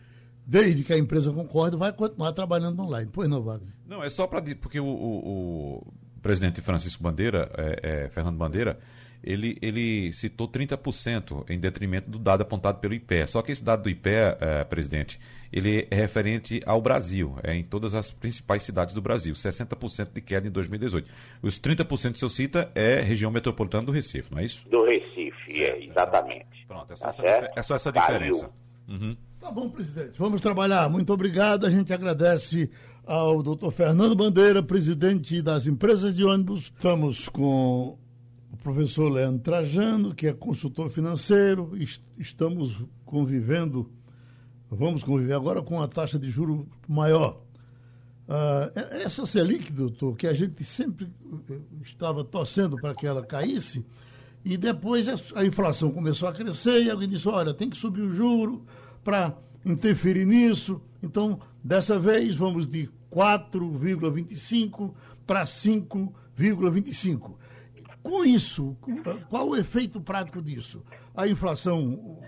desde 0.51 0.83
que 0.83 0.91
a 0.91 0.97
empresa 0.97 1.31
concorda, 1.31 1.77
vai 1.77 1.93
continuar 1.93 2.33
trabalhando 2.33 2.77
online. 2.81 3.09
Pois 3.11 3.29
não, 3.29 3.41
Wagner? 3.41 3.73
Não, 3.87 4.03
é 4.03 4.09
só 4.09 4.27
para. 4.27 4.41
Porque 4.55 4.81
o, 4.81 4.85
o, 4.85 5.77
o, 5.77 5.93
presidente 6.21 6.59
Francisco 6.59 7.01
Bandeira, 7.01 7.49
é, 7.57 8.03
é, 8.03 8.09
Fernando 8.09 8.35
Bandeira, 8.35 8.77
ele, 9.23 9.57
ele 9.61 10.11
citou 10.11 10.49
30% 10.49 11.49
em 11.49 11.57
detrimento 11.57 12.11
do 12.11 12.19
dado 12.19 12.41
apontado 12.41 12.79
pelo 12.79 12.93
IPE. 12.93 13.27
Só 13.27 13.41
que 13.41 13.53
esse 13.53 13.63
dado 13.63 13.83
do 13.83 13.89
IPE, 13.89 14.09
é, 14.41 14.63
presidente, 14.65 15.21
ele 15.53 15.87
é 15.89 15.95
referente 15.95 16.61
ao 16.65 16.81
Brasil, 16.81 17.37
é 17.43 17.55
em 17.55 17.63
todas 17.63 17.93
as 17.93 18.11
principais 18.11 18.61
cidades 18.61 18.93
do 18.93 19.01
Brasil, 19.01 19.33
60% 19.33 20.09
de 20.13 20.19
queda 20.19 20.49
em 20.49 20.51
2018. 20.51 21.09
Os 21.41 21.57
30% 21.61 21.85
que 21.85 21.93
o 21.93 21.97
senhor 22.17 22.29
cita 22.29 22.71
é 22.75 22.99
região 22.99 23.31
metropolitana 23.31 23.85
do 23.85 23.91
Recife, 23.93 24.29
não 24.29 24.39
é 24.39 24.43
isso? 24.43 24.67
Do 24.67 24.83
Recife, 24.83 25.63
é, 25.63 25.81
exatamente. 25.85 26.65
Pronto, 26.67 26.91
é 26.91 26.95
só, 26.97 27.09
tá 27.09 27.25
essa, 27.25 27.51
é 27.55 27.63
só 27.63 27.75
essa 27.75 27.91
diferença. 27.91 28.49
Uhum. 28.89 29.15
Tá 29.41 29.51
bom, 29.51 29.69
presidente. 29.69 30.17
Vamos 30.17 30.39
trabalhar. 30.39 30.87
Muito 30.89 31.11
obrigado. 31.11 31.65
A 31.65 31.69
gente 31.69 31.91
agradece 31.91 32.69
ao 33.05 33.43
doutor 33.43 33.71
Fernando 33.71 34.15
Bandeira, 34.15 34.63
presidente 34.63 35.41
das 35.41 35.67
empresas 35.67 36.15
de 36.15 36.23
ônibus. 36.23 36.71
Estamos 36.75 37.27
com 37.27 37.97
o 38.53 38.57
professor 38.63 39.09
Leandro 39.09 39.41
Trajano, 39.41 40.13
que 40.13 40.27
é 40.27 40.33
consultor 40.33 40.89
financeiro. 40.89 41.71
Estamos 42.17 42.77
convivendo 43.03 43.91
Vamos 44.73 45.03
conviver 45.03 45.33
agora 45.33 45.61
com 45.61 45.81
a 45.81 45.87
taxa 45.87 46.17
de 46.17 46.29
juro 46.29 46.65
maior. 46.87 47.41
Uh, 48.25 48.79
essa 49.03 49.25
Selic, 49.25 49.69
doutor, 49.73 50.15
que 50.15 50.25
a 50.25 50.33
gente 50.33 50.63
sempre 50.63 51.11
eh, 51.49 51.57
estava 51.83 52.23
torcendo 52.23 52.77
para 52.77 52.95
que 52.95 53.05
ela 53.05 53.21
caísse, 53.21 53.85
e 54.45 54.55
depois 54.55 55.07
a 55.35 55.45
inflação 55.45 55.91
começou 55.91 56.29
a 56.29 56.31
crescer 56.31 56.83
e 56.83 56.89
alguém 56.89 57.09
disse, 57.09 57.27
olha, 57.27 57.53
tem 57.53 57.69
que 57.69 57.75
subir 57.75 58.01
o 58.01 58.13
juro 58.13 58.63
para 59.03 59.35
interferir 59.65 60.25
nisso. 60.25 60.81
Então, 61.01 61.39
dessa 61.63 61.99
vez, 61.99 62.35
vamos 62.35 62.67
de 62.67 62.89
4,25 63.11 64.93
para 65.25 65.43
5,25. 65.43 67.35
Com 68.03 68.25
isso, 68.25 68.75
qual 69.29 69.49
o 69.49 69.55
efeito 69.55 70.01
prático 70.01 70.41
disso? 70.41 70.83
A 71.15 71.27
inflação 71.27 72.19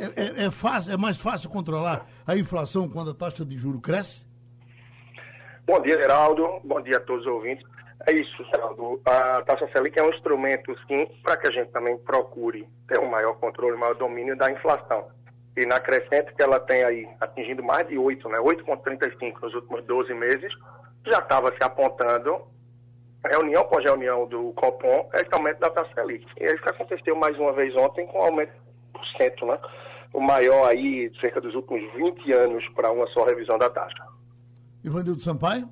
é, 0.00 0.42
é, 0.42 0.46
é, 0.46 0.50
fácil, 0.50 0.92
é 0.92 0.96
mais 0.96 1.16
fácil 1.16 1.50
controlar 1.50 2.06
a 2.26 2.36
inflação 2.36 2.88
quando 2.88 3.10
a 3.10 3.14
taxa 3.14 3.44
de 3.44 3.58
juro 3.58 3.80
cresce? 3.80 4.24
Bom 5.66 5.80
dia, 5.82 5.96
Geraldo. 5.96 6.60
Bom 6.64 6.80
dia 6.80 6.96
a 6.98 7.00
todos 7.00 7.26
os 7.26 7.32
ouvintes. 7.32 7.66
É 8.06 8.12
isso, 8.12 8.44
Geraldo. 8.44 9.00
A 9.04 9.42
taxa 9.42 9.68
Selic 9.72 9.98
é 9.98 10.02
um 10.02 10.10
instrumento, 10.10 10.74
sim, 10.86 11.06
para 11.22 11.36
que 11.36 11.48
a 11.48 11.50
gente 11.50 11.70
também 11.70 11.98
procure 11.98 12.66
ter 12.88 12.98
um 12.98 13.10
maior 13.10 13.34
controle, 13.34 13.76
um 13.76 13.80
maior 13.80 13.94
domínio 13.94 14.36
da 14.36 14.50
inflação. 14.50 15.08
E 15.60 15.66
na 15.66 15.78
crescente 15.78 16.34
que 16.34 16.42
ela 16.42 16.58
tem 16.58 16.82
aí, 16.84 17.08
atingindo 17.20 17.62
mais 17.62 17.86
de 17.86 17.98
8, 17.98 18.28
né? 18.28 18.38
8,35 18.38 19.42
nos 19.42 19.54
últimos 19.54 19.84
12 19.84 20.14
meses, 20.14 20.52
já 21.06 21.18
estava 21.18 21.52
se 21.52 21.62
apontando, 21.62 22.40
reunião 23.24 23.62
após 23.62 23.84
reunião 23.84 24.26
do 24.26 24.52
Copom, 24.54 25.10
esse 25.14 25.28
aumento 25.32 25.58
da 25.58 25.70
taxa 25.70 25.92
Selic. 25.94 26.26
E 26.38 26.44
isso 26.44 26.68
aconteceu 26.68 27.14
mais 27.14 27.38
uma 27.38 27.52
vez 27.52 27.76
ontem 27.76 28.06
com 28.06 28.18
o 28.18 28.22
aumento 28.22 28.52
de 28.52 29.24
100%, 29.24 29.46
né? 29.46 29.58
o 30.12 30.20
maior 30.20 30.68
aí, 30.68 31.10
cerca 31.20 31.40
dos 31.40 31.54
últimos 31.54 31.80
20 31.94 32.32
anos, 32.32 32.66
para 32.70 32.90
uma 32.90 33.06
só 33.08 33.24
revisão 33.24 33.58
da 33.58 33.70
taxa. 33.70 34.06
Ivanildo 34.82 35.20
Sampaio? 35.20 35.68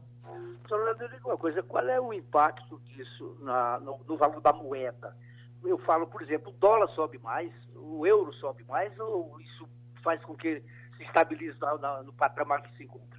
Só 0.68 0.76
me 0.78 0.95
diga 0.95 1.26
uma 1.26 1.36
coisa, 1.36 1.62
qual 1.62 1.86
é 1.89 2.01
o 2.01 2.12
impacto 2.12 2.78
disso 2.84 3.36
na, 3.41 3.80
no, 3.80 3.99
no, 4.07 4.16
valor 4.16 4.41
da 4.41 4.53
moeda? 4.53 5.16
Eu 5.64 5.78
falo, 5.78 6.07
por 6.07 6.22
exemplo, 6.22 6.51
o 6.51 6.57
dólar 6.59 6.89
sobe 6.91 7.18
mais, 7.18 7.51
o 7.74 8.07
euro 8.07 8.32
sobe 8.34 8.64
mais, 8.64 8.97
ou 8.99 9.41
isso 9.41 9.67
faz 10.01 10.22
com 10.22 10.34
que 10.34 10.62
se 10.96 11.03
estabilize 11.05 11.59
no 12.05 12.12
patamar 12.12 12.62
que 12.62 12.76
se 12.76 12.84
encontra? 12.84 13.18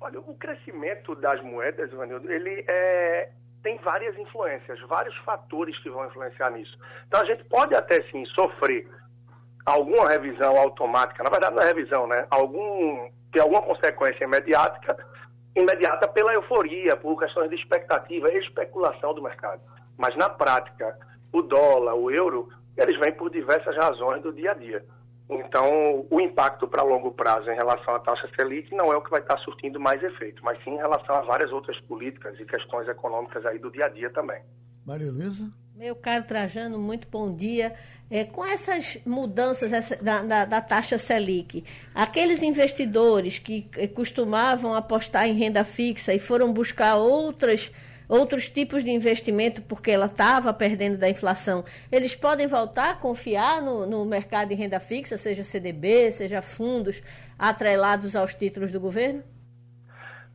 Olha, 0.00 0.20
o 0.20 0.34
crescimento 0.34 1.14
das 1.14 1.40
moedas, 1.42 1.90
Ivanildo, 1.90 2.30
ele 2.30 2.64
é, 2.68 3.30
tem 3.62 3.78
várias 3.78 4.16
influências, 4.18 4.78
vários 4.82 5.16
fatores 5.18 5.78
que 5.78 5.88
vão 5.88 6.06
influenciar 6.06 6.50
nisso. 6.50 6.78
Então 7.08 7.20
a 7.20 7.24
gente 7.24 7.42
pode 7.44 7.74
até 7.74 8.02
sim 8.10 8.24
sofrer 8.26 8.86
alguma 9.64 10.08
revisão 10.08 10.56
automática, 10.58 11.24
na 11.24 11.30
verdade 11.30 11.54
não 11.54 11.62
é 11.62 11.66
revisão, 11.66 12.06
né? 12.06 12.26
Algum, 12.30 13.10
tem 13.32 13.40
alguma 13.40 13.62
consequência 13.62 14.24
imediata, 14.24 15.06
imediata 15.56 16.06
pela 16.08 16.34
euforia, 16.34 16.96
por 16.96 17.18
questões 17.18 17.48
de 17.48 17.56
expectativa 17.56 18.30
e 18.30 18.38
especulação 18.38 19.14
do 19.14 19.22
mercado. 19.22 19.62
Mas 19.96 20.14
na 20.16 20.28
prática, 20.28 20.98
o 21.32 21.40
dólar, 21.40 21.94
o 21.94 22.10
euro, 22.10 22.50
eles 22.76 22.98
vêm 22.98 23.12
por 23.12 23.30
diversas 23.30 23.74
razões 23.76 24.22
do 24.22 24.32
dia 24.32 24.50
a 24.50 24.54
dia. 24.54 24.84
Então, 25.28 26.06
o 26.10 26.20
impacto 26.20 26.68
para 26.68 26.82
longo 26.82 27.10
prazo 27.10 27.50
em 27.50 27.54
relação 27.54 27.94
à 27.94 27.98
taxa 27.98 28.28
Selic 28.36 28.74
não 28.74 28.92
é 28.92 28.96
o 28.96 29.02
que 29.02 29.10
vai 29.10 29.20
estar 29.20 29.38
surtindo 29.38 29.80
mais 29.80 30.02
efeito, 30.02 30.44
mas 30.44 30.62
sim 30.62 30.70
em 30.70 30.76
relação 30.76 31.16
a 31.16 31.22
várias 31.22 31.50
outras 31.50 31.80
políticas 31.80 32.38
e 32.38 32.44
questões 32.44 32.86
econômicas 32.88 33.44
aí 33.46 33.58
do 33.58 33.70
dia 33.70 33.86
a 33.86 33.88
dia 33.88 34.10
também. 34.10 34.42
Maria 34.84 35.10
Luísa? 35.10 35.50
Meu 35.74 35.96
caro 35.96 36.22
Trajano, 36.22 36.78
muito 36.78 37.08
bom 37.10 37.34
dia. 37.34 37.74
É, 38.08 38.22
com 38.22 38.44
essas 38.44 38.98
mudanças 39.04 39.72
essa, 39.72 39.96
da, 39.96 40.22
da, 40.22 40.44
da, 40.44 40.60
taxa 40.60 40.98
Selic, 40.98 41.64
aqueles 41.92 42.42
investidores 42.42 43.40
que 43.40 43.68
eh, 43.76 43.88
costumavam 43.88 44.72
apostar 44.72 45.26
em 45.26 45.32
renda 45.32 45.64
fixa 45.64 46.14
e 46.14 46.20
foram 46.20 46.52
buscar 46.52 46.94
outras, 46.94 47.72
outros 48.08 48.48
tipos 48.48 48.84
de 48.84 48.90
investimento 48.90 49.62
porque 49.62 49.90
ela 49.90 50.06
estava 50.06 50.52
perdendo 50.52 50.96
da 50.98 51.08
inflação, 51.08 51.64
eles 51.90 52.14
podem 52.14 52.46
voltar 52.46 52.90
a 52.90 52.94
confiar 52.94 53.62
no, 53.62 53.86
no 53.86 54.04
mercado 54.04 54.48
de 54.48 54.54
renda 54.54 54.80
fixa, 54.80 55.16
seja 55.16 55.44
CDB, 55.44 56.12
seja 56.12 56.42
fundos 56.42 57.02
atrelados 57.38 58.14
aos 58.14 58.34
títulos 58.34 58.70
do 58.70 58.80
governo? 58.80 59.22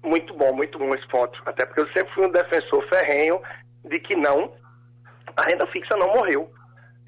Muito 0.04 0.34
bom, 0.34 0.54
muito 0.54 0.78
bom 0.78 0.94
esse 0.96 1.08
ponto. 1.08 1.42
Até 1.46 1.66
porque 1.66 1.82
eu 1.82 1.88
sempre 1.88 2.14
fui 2.14 2.26
um 2.26 2.32
defensor 2.32 2.88
ferrenho 2.88 3.42
de 3.84 4.00
que 4.00 4.16
não 4.16 4.54
a 5.36 5.44
renda 5.44 5.68
fixa 5.68 5.96
não 5.98 6.08
morreu. 6.14 6.52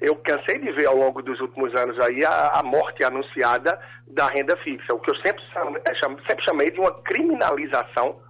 Eu 0.00 0.16
cansei 0.16 0.58
de 0.58 0.72
ver 0.72 0.86
ao 0.86 0.96
longo 0.96 1.22
dos 1.22 1.40
últimos 1.40 1.74
anos 1.74 1.98
aí 2.00 2.24
a, 2.24 2.58
a 2.58 2.62
morte 2.62 3.04
anunciada 3.04 3.78
da 4.08 4.26
renda 4.26 4.56
fixa, 4.58 4.92
o 4.92 4.98
que 4.98 5.10
eu 5.10 5.16
sempre, 5.16 5.42
é, 5.54 5.94
sempre 6.26 6.44
chamei 6.44 6.70
de 6.70 6.80
uma 6.80 6.92
criminalização 7.02 8.20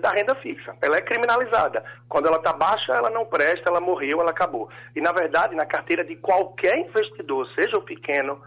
da 0.00 0.10
renda 0.10 0.34
fixa. 0.36 0.74
Ela 0.82 0.96
é 0.96 1.00
criminalizada. 1.00 1.84
Quando 2.08 2.26
ela 2.26 2.36
está 2.36 2.52
baixa, 2.52 2.92
ela 2.92 3.10
não 3.10 3.24
presta, 3.24 3.68
ela 3.68 3.80
morreu, 3.80 4.20
ela 4.20 4.30
acabou. 4.30 4.68
E, 4.94 5.00
na 5.00 5.12
verdade, 5.12 5.54
na 5.54 5.66
carteira 5.66 6.04
de 6.04 6.16
qualquer 6.16 6.78
investidor, 6.78 7.48
seja 7.54 7.76
o 7.76 7.82
pequeno 7.82 8.40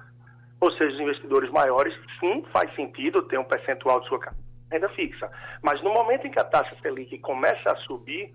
ou 0.60 0.72
seja 0.72 0.96
os 0.96 1.00
investidores 1.00 1.50
maiores, 1.52 1.94
sim, 2.20 2.46
faz 2.54 2.74
sentido 2.76 3.22
ter 3.24 3.38
um 3.38 3.44
percentual 3.44 4.00
de 4.00 4.08
sua 4.08 4.20
renda 4.72 4.90
fixa. 4.90 5.30
Mas 5.62 5.82
no 5.84 5.94
momento 5.94 6.26
em 6.26 6.32
que 6.32 6.40
a 6.40 6.44
taxa 6.44 6.76
Selic 6.82 7.18
começa 7.20 7.72
a 7.72 7.76
subir, 7.78 8.34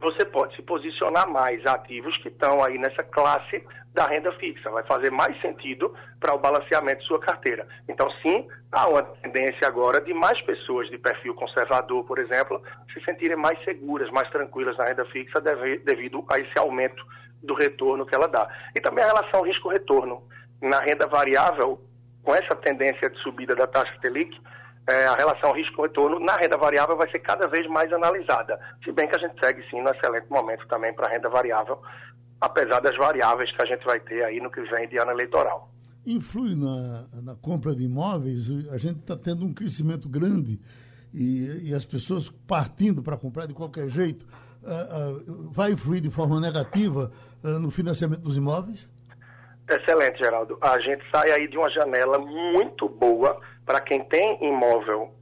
você 0.00 0.24
pode 0.24 0.56
se 0.56 0.62
posicionar 0.62 1.28
mais 1.28 1.64
ativos 1.66 2.16
que 2.18 2.28
estão 2.28 2.64
aí 2.64 2.78
nessa 2.78 3.02
classe 3.02 3.62
da 3.94 4.06
renda 4.06 4.32
fixa. 4.32 4.70
Vai 4.70 4.84
fazer 4.84 5.10
mais 5.10 5.38
sentido 5.40 5.94
para 6.18 6.34
o 6.34 6.38
balanceamento 6.38 7.00
de 7.00 7.06
sua 7.06 7.20
carteira. 7.20 7.66
Então, 7.88 8.10
sim, 8.22 8.46
há 8.72 8.88
uma 8.88 9.02
tendência 9.02 9.66
agora 9.66 10.00
de 10.00 10.14
mais 10.14 10.40
pessoas 10.42 10.88
de 10.90 10.98
perfil 10.98 11.34
conservador, 11.34 12.04
por 12.04 12.18
exemplo, 12.18 12.62
se 12.92 13.04
sentirem 13.04 13.36
mais 13.36 13.62
seguras, 13.64 14.10
mais 14.10 14.28
tranquilas 14.30 14.76
na 14.76 14.84
renda 14.84 15.04
fixa 15.06 15.40
devido 15.40 16.24
a 16.28 16.38
esse 16.38 16.58
aumento 16.58 17.04
do 17.42 17.54
retorno 17.54 18.06
que 18.06 18.14
ela 18.14 18.28
dá. 18.28 18.48
E 18.74 18.80
também 18.80 19.02
a 19.04 19.08
relação 19.08 19.42
risco-retorno. 19.42 20.22
Na 20.60 20.78
renda 20.80 21.06
variável, 21.06 21.80
com 22.22 22.34
essa 22.34 22.54
tendência 22.54 23.08
de 23.08 23.18
subida 23.22 23.56
da 23.56 23.66
taxa 23.66 23.92
Selic, 24.02 24.38
é, 24.86 25.06
a 25.06 25.14
relação 25.14 25.52
risco-retorno 25.52 26.18
na 26.18 26.36
renda 26.36 26.56
variável 26.56 26.96
vai 26.96 27.08
ser 27.10 27.20
cada 27.20 27.46
vez 27.46 27.66
mais 27.66 27.92
analisada. 27.92 28.58
Se 28.84 28.90
bem 28.92 29.06
que 29.08 29.16
a 29.16 29.18
gente 29.18 29.38
segue 29.38 29.62
sim 29.70 29.80
no 29.80 29.90
excelente 29.90 30.28
momento 30.28 30.66
também 30.66 30.92
para 30.92 31.06
a 31.06 31.10
renda 31.10 31.28
variável, 31.28 31.80
apesar 32.40 32.80
das 32.80 32.96
variáveis 32.96 33.52
que 33.52 33.62
a 33.62 33.66
gente 33.66 33.84
vai 33.84 34.00
ter 34.00 34.24
aí 34.24 34.40
no 34.40 34.50
que 34.50 34.62
vem 34.62 34.88
de 34.88 34.98
ano 34.98 35.10
eleitoral. 35.10 35.70
Influi 36.06 36.54
na, 36.54 37.06
na 37.22 37.34
compra 37.36 37.74
de 37.74 37.84
imóveis, 37.84 38.50
a 38.70 38.78
gente 38.78 39.00
está 39.00 39.16
tendo 39.16 39.44
um 39.44 39.52
crescimento 39.52 40.08
grande 40.08 40.58
e, 41.12 41.68
e 41.68 41.74
as 41.74 41.84
pessoas 41.84 42.30
partindo 42.46 43.02
para 43.02 43.16
comprar 43.16 43.46
de 43.46 43.54
qualquer 43.54 43.88
jeito. 43.88 44.26
Uh, 44.62 45.30
uh, 45.30 45.50
vai 45.52 45.72
influir 45.72 46.00
de 46.00 46.10
forma 46.10 46.40
negativa 46.40 47.10
uh, 47.42 47.48
no 47.58 47.70
financiamento 47.70 48.20
dos 48.20 48.36
imóveis? 48.36 48.90
Excelente, 49.68 50.18
Geraldo. 50.18 50.58
A 50.60 50.78
gente 50.80 51.02
sai 51.10 51.30
aí 51.30 51.48
de 51.48 51.56
uma 51.56 51.70
janela 51.70 52.18
muito 52.18 52.88
boa 52.88 53.40
para 53.64 53.80
quem 53.80 54.04
tem 54.04 54.42
imóvel 54.42 55.14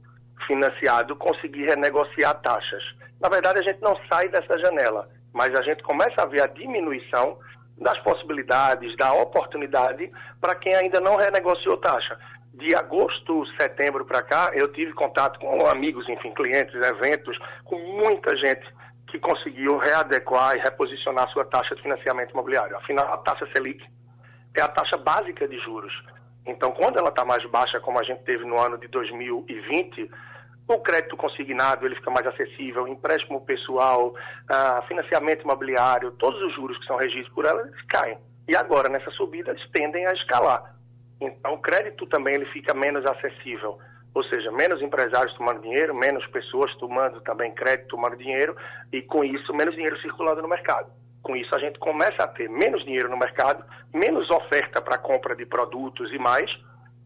financiado 0.47 1.15
conseguir 1.15 1.65
renegociar 1.65 2.41
taxas. 2.41 2.83
Na 3.21 3.29
verdade, 3.29 3.59
a 3.59 3.61
gente 3.61 3.81
não 3.81 3.95
sai 4.11 4.27
dessa 4.29 4.57
janela, 4.57 5.09
mas 5.33 5.53
a 5.55 5.61
gente 5.61 5.83
começa 5.83 6.21
a 6.21 6.25
ver 6.25 6.41
a 6.41 6.47
diminuição 6.47 7.37
das 7.77 7.97
possibilidades, 7.99 8.95
da 8.97 9.13
oportunidade 9.13 10.11
para 10.41 10.55
quem 10.55 10.75
ainda 10.75 10.99
não 10.99 11.15
renegociou 11.15 11.77
taxa. 11.77 12.17
De 12.53 12.75
agosto, 12.75 13.45
setembro 13.59 14.05
para 14.05 14.21
cá, 14.21 14.51
eu 14.53 14.71
tive 14.73 14.91
contato 14.93 15.39
com 15.39 15.65
amigos, 15.67 16.07
enfim, 16.09 16.33
clientes, 16.33 16.75
eventos, 16.75 17.37
com 17.63 17.77
muita 17.77 18.35
gente 18.35 18.67
que 19.07 19.17
conseguiu 19.17 19.77
readequar 19.77 20.55
e 20.55 20.59
reposicionar 20.59 21.29
sua 21.29 21.45
taxa 21.45 21.75
de 21.75 21.81
financiamento 21.81 22.31
imobiliário. 22.31 22.75
Afinal, 22.77 23.13
a 23.13 23.17
taxa 23.17 23.47
Selic 23.53 23.83
é 24.55 24.61
a 24.61 24.67
taxa 24.67 24.97
básica 24.97 25.47
de 25.47 25.57
juros. 25.59 25.93
Então, 26.45 26.71
quando 26.71 26.97
ela 26.97 27.09
está 27.09 27.23
mais 27.23 27.43
baixa, 27.49 27.79
como 27.79 27.99
a 27.99 28.03
gente 28.03 28.23
teve 28.23 28.43
no 28.45 28.59
ano 28.59 28.77
de 28.77 28.87
2020, 28.87 30.09
O 30.69 30.77
crédito 30.77 31.17
consignado 31.17 31.83
ele 31.83 31.95
fica 31.95 32.11
mais 32.11 32.27
acessível, 32.27 32.87
empréstimo 32.87 33.41
pessoal, 33.41 34.13
ah, 34.47 34.83
financiamento 34.87 35.41
imobiliário, 35.41 36.11
todos 36.11 36.39
os 36.43 36.53
juros 36.53 36.77
que 36.77 36.85
são 36.85 36.95
regidos 36.95 37.27
por 37.29 37.43
ela, 37.43 37.61
eles 37.61 37.81
caem. 37.87 38.19
E 38.47 38.55
agora, 38.55 38.87
nessa 38.87 39.09
subida, 39.09 39.49
eles 39.49 39.67
tendem 39.71 40.05
a 40.05 40.13
escalar. 40.13 40.75
Então, 41.19 41.55
o 41.55 41.57
crédito 41.57 42.05
também 42.05 42.35
ele 42.35 42.45
fica 42.45 42.71
menos 42.75 43.03
acessível. 43.03 43.79
Ou 44.13 44.23
seja, 44.25 44.51
menos 44.51 44.79
empresários 44.79 45.35
tomando 45.35 45.59
dinheiro, 45.63 45.95
menos 45.95 46.23
pessoas 46.27 46.71
tomando 46.75 47.19
também 47.21 47.51
crédito, 47.51 47.87
tomando 47.87 48.15
dinheiro, 48.15 48.55
e 48.93 49.01
com 49.01 49.23
isso, 49.23 49.51
menos 49.55 49.73
dinheiro 49.73 49.99
circulando 50.01 50.43
no 50.43 50.47
mercado. 50.47 50.91
Com 51.23 51.35
isso, 51.35 51.53
a 51.55 51.59
gente 51.59 51.79
começa 51.79 52.23
a 52.23 52.27
ter 52.27 52.47
menos 52.47 52.85
dinheiro 52.85 53.09
no 53.09 53.17
mercado, 53.17 53.65
menos 53.91 54.29
oferta 54.29 54.79
para 54.79 54.99
compra 54.99 55.35
de 55.35 55.47
produtos 55.47 56.13
e 56.13 56.19
mais, 56.19 56.47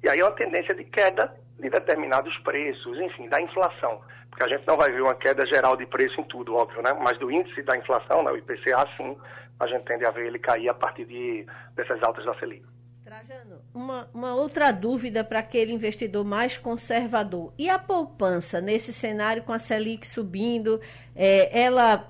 e 0.04 0.10
aí 0.10 0.20
é 0.20 0.26
uma 0.26 0.32
tendência 0.32 0.76
de 0.76 0.84
queda 0.84 1.34
de 1.64 1.70
determinados 1.70 2.38
preços, 2.40 3.00
enfim, 3.00 3.28
da 3.30 3.42
inflação. 3.42 4.02
Porque 4.30 4.44
a 4.44 4.48
gente 4.48 4.68
não 4.68 4.78
vai 4.78 4.92
ver 4.92 5.02
uma 5.02 5.16
queda 5.16 5.46
geral 5.46 5.78
de 5.78 5.86
preço 5.86 6.20
em 6.20 6.24
tudo, 6.26 6.56
óbvio, 6.56 6.82
né? 6.82 6.94
Mas 7.02 7.18
do 7.18 7.32
índice 7.32 7.62
da 7.64 7.78
inflação, 7.78 8.24
né, 8.24 8.32
o 8.32 8.38
IPCA, 8.38 8.88
sim, 8.98 9.18
a 9.60 9.68
gente 9.68 9.86
tende 9.86 10.06
a 10.06 10.12
ver 10.12 10.28
ele 10.28 10.40
cair 10.40 10.70
a 10.70 10.74
partir 10.74 11.06
de, 11.06 11.46
dessas 11.76 12.02
altas 12.04 12.26
da 12.26 12.34
Selic. 12.36 12.66
Trajano, 13.04 13.62
uma, 13.74 14.10
uma 14.14 14.34
outra 14.34 14.72
dúvida 14.72 15.24
para 15.24 15.40
aquele 15.40 15.74
investidor 15.74 16.24
mais 16.24 16.58
conservador. 16.58 17.54
E 17.58 17.70
a 17.70 17.78
poupança 17.78 18.62
nesse 18.62 18.94
cenário 18.94 19.44
com 19.44 19.54
a 19.54 19.60
Selic 19.60 20.08
subindo, 20.08 20.80
é, 21.16 21.62
ela, 21.62 22.10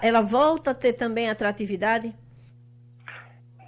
ela 0.00 0.22
volta 0.22 0.70
a 0.70 0.74
ter 0.74 0.92
também 0.92 1.28
atratividade? 1.28 2.14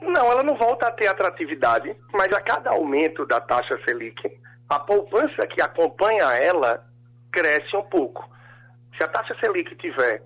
Não, 0.00 0.30
ela 0.30 0.42
não 0.42 0.56
volta 0.56 0.86
a 0.86 0.90
ter 0.90 1.06
atratividade, 1.06 1.96
mas 2.12 2.32
a 2.32 2.40
cada 2.40 2.70
aumento 2.70 3.26
da 3.26 3.40
taxa 3.40 3.78
Selic, 3.84 4.22
a 4.68 4.78
poupança 4.78 5.46
que 5.46 5.60
acompanha 5.60 6.24
ela 6.34 6.86
cresce 7.30 7.76
um 7.76 7.82
pouco. 7.82 8.28
Se 8.96 9.02
a 9.02 9.08
taxa 9.08 9.36
Selic 9.40 9.74
tiver 9.76 10.22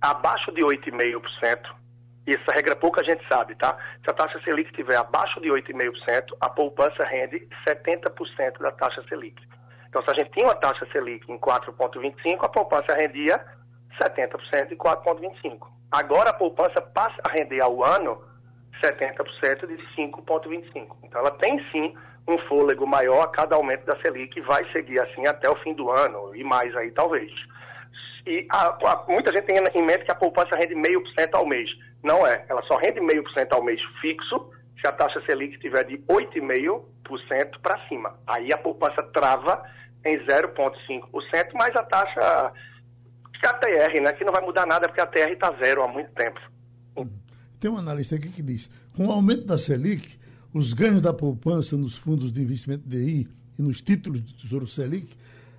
abaixo 0.00 0.52
de 0.52 0.62
8,5%, 0.62 1.74
e 2.26 2.34
essa 2.34 2.52
regra 2.54 2.74
pouca 2.74 3.04
gente 3.04 3.26
sabe, 3.28 3.54
tá? 3.56 3.76
Se 4.02 4.10
a 4.10 4.14
taxa 4.14 4.40
Selic 4.42 4.70
estiver 4.70 4.96
abaixo 4.96 5.40
de 5.40 5.48
8,5%, 5.48 6.36
a 6.40 6.48
poupança 6.48 7.04
rende 7.04 7.46
70% 7.66 8.58
da 8.60 8.72
taxa 8.72 9.04
Selic. 9.08 9.40
Então, 9.88 10.02
se 10.02 10.10
a 10.10 10.14
gente 10.14 10.30
tinha 10.32 10.46
uma 10.46 10.54
taxa 10.54 10.86
Selic 10.90 11.30
em 11.30 11.38
4,25%, 11.38 12.38
a 12.40 12.48
poupança 12.48 12.94
rendia 12.94 13.44
70% 14.02 14.68
de 14.68 14.76
4,25%. 14.76 15.58
Agora 15.92 16.30
a 16.30 16.34
poupança 16.34 16.80
passa 16.82 17.16
a 17.22 17.28
render 17.30 17.60
ao 17.60 17.84
ano 17.84 18.20
70% 18.82 19.66
de 19.66 19.76
5,25%. 19.94 20.96
Então, 21.04 21.20
ela 21.20 21.30
tem 21.32 21.64
sim 21.70 21.94
um 22.26 22.38
fôlego 22.48 22.86
maior 22.86 23.22
a 23.22 23.28
cada 23.28 23.56
aumento 23.56 23.84
da 23.84 24.00
Selic 24.00 24.40
vai 24.42 24.64
seguir 24.72 24.98
assim 25.00 25.26
até 25.26 25.48
o 25.48 25.56
fim 25.56 25.74
do 25.74 25.90
ano 25.90 26.34
e 26.34 26.42
mais 26.42 26.74
aí 26.76 26.90
talvez. 26.90 27.30
E 28.26 28.46
a, 28.50 28.68
a, 28.68 29.04
muita 29.06 29.32
gente 29.32 29.44
tem 29.44 29.56
em 29.56 29.86
mente 29.86 30.04
que 30.04 30.10
a 30.10 30.14
poupança 30.14 30.56
rende 30.56 30.74
meio 30.74 31.02
por 31.02 31.10
cento 31.12 31.34
ao 31.34 31.46
mês. 31.46 31.68
Não 32.02 32.26
é. 32.26 32.44
Ela 32.48 32.62
só 32.62 32.76
rende 32.76 33.00
meio 33.00 33.22
por 33.22 33.32
cento 33.32 33.52
ao 33.52 33.62
mês 33.62 33.80
fixo 34.00 34.50
se 34.80 34.86
a 34.86 34.92
taxa 34.92 35.22
Selic 35.26 35.54
estiver 35.54 35.84
de 35.84 35.98
8,5% 35.98 37.60
para 37.62 37.78
cima. 37.88 38.18
Aí 38.26 38.52
a 38.52 38.58
poupança 38.58 39.02
trava 39.02 39.62
em 40.04 40.18
0,5%, 40.18 41.50
mas 41.54 41.74
a 41.76 41.82
taxa 41.82 42.52
que 43.40 43.46
a 43.46 43.52
TR, 43.52 44.00
né, 44.02 44.12
que 44.12 44.24
não 44.24 44.32
vai 44.32 44.42
mudar 44.42 44.66
nada 44.66 44.88
porque 44.88 45.00
a 45.00 45.06
TR 45.06 45.32
está 45.32 45.52
zero 45.52 45.82
há 45.82 45.88
muito 45.88 46.10
tempo. 46.12 46.40
Tem 47.60 47.70
um 47.70 47.78
analista 47.78 48.16
aqui 48.16 48.28
que 48.28 48.42
diz, 48.42 48.68
com 48.94 49.06
o 49.06 49.10
aumento 49.10 49.46
da 49.46 49.56
Selic, 49.56 50.18
os 50.54 50.72
ganhos 50.72 51.02
da 51.02 51.12
poupança 51.12 51.76
nos 51.76 51.96
fundos 51.96 52.32
de 52.32 52.40
investimento 52.40 52.88
DI 52.88 53.28
e 53.58 53.62
nos 53.62 53.82
títulos 53.82 54.22
do 54.22 54.32
Tesouro 54.34 54.68
Selic 54.68 55.16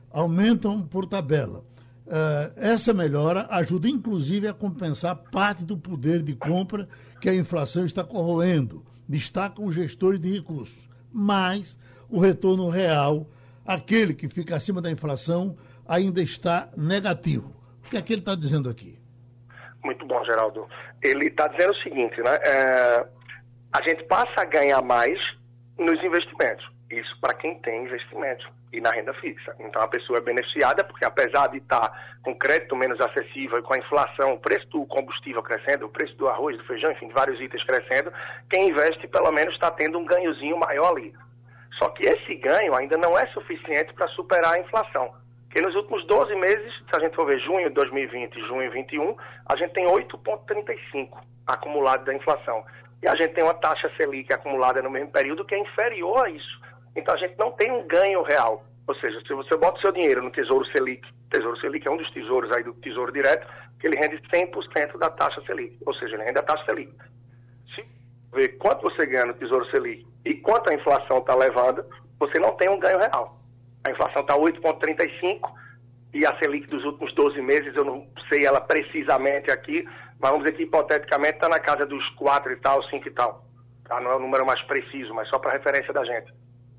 aumentam 0.10 0.82
por 0.82 1.06
tabela. 1.06 1.66
Uh, 2.08 2.54
essa 2.56 2.94
melhora 2.94 3.46
ajuda 3.50 3.90
inclusive 3.90 4.48
a 4.48 4.54
compensar 4.54 5.16
parte 5.16 5.66
do 5.66 5.78
poder 5.78 6.24
de 6.24 6.34
compra 6.34 6.88
que 7.20 7.28
a 7.28 7.36
inflação 7.36 7.86
está 7.86 8.06
corroendo, 8.06 8.86
destacam 9.08 9.66
os 9.66 9.76
gestores 9.76 10.20
de 10.20 10.32
recursos. 10.32 10.88
Mas 11.12 11.78
o 12.10 12.20
retorno 12.20 12.70
real, 12.70 13.28
aquele 13.66 14.14
que 14.14 14.30
fica 14.30 14.56
acima 14.56 14.82
da 14.82 14.90
inflação, 14.90 15.58
ainda 15.86 16.22
está 16.22 16.70
negativo. 16.78 17.54
O 17.86 17.90
que 17.90 17.98
é 17.98 18.02
que 18.02 18.14
ele 18.14 18.22
está 18.22 18.34
dizendo 18.34 18.70
aqui? 18.70 18.98
Muito 19.84 20.06
bom, 20.06 20.24
Geraldo. 20.24 20.66
Ele 21.02 21.28
está 21.28 21.48
dizendo 21.48 21.72
o 21.72 21.76
seguinte, 21.76 22.22
né? 22.22 22.36
É, 22.44 23.08
a 23.76 23.82
gente 23.82 24.06
passa 24.06 24.42
a 24.42 24.46
ganhar 24.46 24.82
mais 24.82 25.20
nos 25.78 26.02
investimentos. 26.02 26.66
Isso 26.90 27.14
para 27.20 27.34
quem 27.34 27.60
tem 27.60 27.84
investimento 27.84 28.50
e 28.72 28.80
na 28.80 28.90
renda 28.90 29.14
fixa. 29.16 29.54
Então 29.60 29.82
a 29.82 29.88
pessoa 29.88 30.20
é 30.20 30.22
beneficiada 30.22 30.82
porque 30.86 31.04
apesar 31.04 31.48
de 31.48 31.58
estar 31.58 31.90
tá 31.90 32.06
com 32.24 32.34
crédito 32.36 32.74
menos 32.74 33.02
acessível 33.02 33.60
e 33.60 33.62
com 33.62 33.74
a 33.74 33.78
inflação, 33.78 34.34
o 34.34 34.40
preço 34.40 34.66
do 34.70 34.86
combustível 34.86 35.44
crescendo, 35.44 35.88
o 35.88 35.90
preço 35.90 36.16
do 36.16 36.30
arroz, 36.30 36.58
do 36.58 36.64
feijão, 36.64 36.90
enfim, 36.90 37.10
de 37.10 37.14
vários 37.14 37.38
itens 37.42 37.66
crescendo, 37.66 38.14
quem 38.50 38.70
investe 38.70 39.10
pelo 39.10 39.30
menos 39.30 39.54
está 39.54 39.70
tendo 39.72 40.00
um 40.00 40.06
ganhozinho 40.06 40.58
maior 40.58 40.92
ali. 40.92 41.14
Só 41.78 41.90
que 41.90 42.08
esse 42.08 42.34
ganho 42.36 42.74
ainda 42.76 42.98
não 42.98 43.18
é 43.20 43.26
suficiente 43.28 43.94
para 43.94 44.08
superar 44.10 44.54
a 44.54 44.60
inflação. 44.60 45.14
Porque 45.50 45.62
nos 45.62 45.76
últimos 45.76 46.06
12 46.08 46.34
meses, 46.36 46.74
se 46.90 46.96
a 46.96 47.00
gente 47.02 47.14
for 47.14 47.26
ver 47.26 47.40
junho 47.40 47.68
de 47.68 47.76
2020 47.76 48.36
e 48.36 48.40
junho 48.40 48.70
de 48.70 48.86
2021, 48.86 49.16
a 49.48 49.56
gente 49.58 49.74
tem 49.74 49.86
8,35 49.86 51.10
acumulado 51.46 52.06
da 52.06 52.14
inflação. 52.14 52.64
E 53.02 53.08
a 53.08 53.16
gente 53.16 53.34
tem 53.34 53.44
uma 53.44 53.54
taxa 53.54 53.92
Selic 53.98 54.34
acumulada 54.34 54.82
no 54.82 54.90
mesmo 54.90 55.12
período 55.12 55.46
que 55.46 55.56
é 55.56 55.60
inferior 55.60 56.26
a 56.26 56.30
isso. 56.30 56.62
Então 56.96 57.14
a 57.14 57.18
gente 57.18 57.38
não 57.38 57.52
tem 57.52 57.72
um 57.72 57.86
ganho 57.88 58.24
real. 58.24 58.64
Ou 58.88 58.96
seja, 58.96 59.20
se 59.26 59.34
você 59.34 59.58
bota 59.58 59.78
o 59.78 59.82
seu 59.82 59.92
dinheiro 59.92 60.22
no 60.22 60.32
Tesouro 60.32 60.66
Selic, 60.68 61.08
Tesouro 61.30 61.60
Selic 61.60 61.88
é 61.88 61.92
um 61.92 61.98
dos 61.98 62.10
tesouros 62.12 62.52
aí 62.52 62.64
do 62.64 62.74
Tesouro 62.76 63.12
Direto, 63.12 63.48
que 63.80 63.88
ele 63.88 63.98
rende 63.98 64.22
100% 64.34 64.98
da 64.98 65.10
taxa 65.10 65.42
Selic. 65.46 65.78
Ou 65.86 65.94
seja, 65.96 66.16
ele 66.16 66.24
rende 66.24 66.40
a 66.40 66.44
taxa 66.44 66.66
Selic. 66.66 66.94
Se 67.74 67.84
ver 68.34 68.50
quanto 68.58 68.84
você 68.84 69.06
ganha 69.06 69.26
no 69.26 69.34
Tesouro 69.34 69.70
Selic 69.72 70.06
e 70.24 70.36
quanto 70.36 70.70
a 70.70 70.74
inflação 70.74 71.18
está 71.18 71.36
levando, 71.36 71.86
você 72.20 72.40
não 72.40 72.56
tem 72.56 72.70
um 72.70 72.80
ganho 72.80 73.00
real. 73.00 73.40
A 73.84 73.92
inflação 73.92 74.22
está 74.22 74.36
8,35% 74.36 75.42
e 76.14 76.26
a 76.26 76.38
Selic 76.38 76.68
dos 76.68 76.84
últimos 76.86 77.14
12 77.14 77.42
meses, 77.42 77.76
eu 77.76 77.84
não 77.84 78.08
sei 78.30 78.46
ela 78.46 78.62
precisamente 78.62 79.52
aqui, 79.52 79.86
mas 80.20 80.32
vamos 80.32 80.46
dizer 80.46 80.58
que 80.58 80.64
hipoteticamente 80.64 81.36
está 81.36 81.50
na 81.50 81.60
casa 81.60 81.86
dos 81.86 82.08
4 82.12 82.52
e 82.54 82.56
tal, 82.58 82.84
5 82.84 83.08
e 83.08 83.12
tal. 83.12 83.46
Tá? 83.84 84.00
Não 84.00 84.12
é 84.12 84.16
o 84.16 84.20
número 84.20 84.46
mais 84.46 84.62
preciso, 84.64 85.14
mas 85.14 85.28
só 85.30 85.38
para 85.38 85.52
referência 85.52 85.94
da 85.94 86.04
gente 86.04 86.32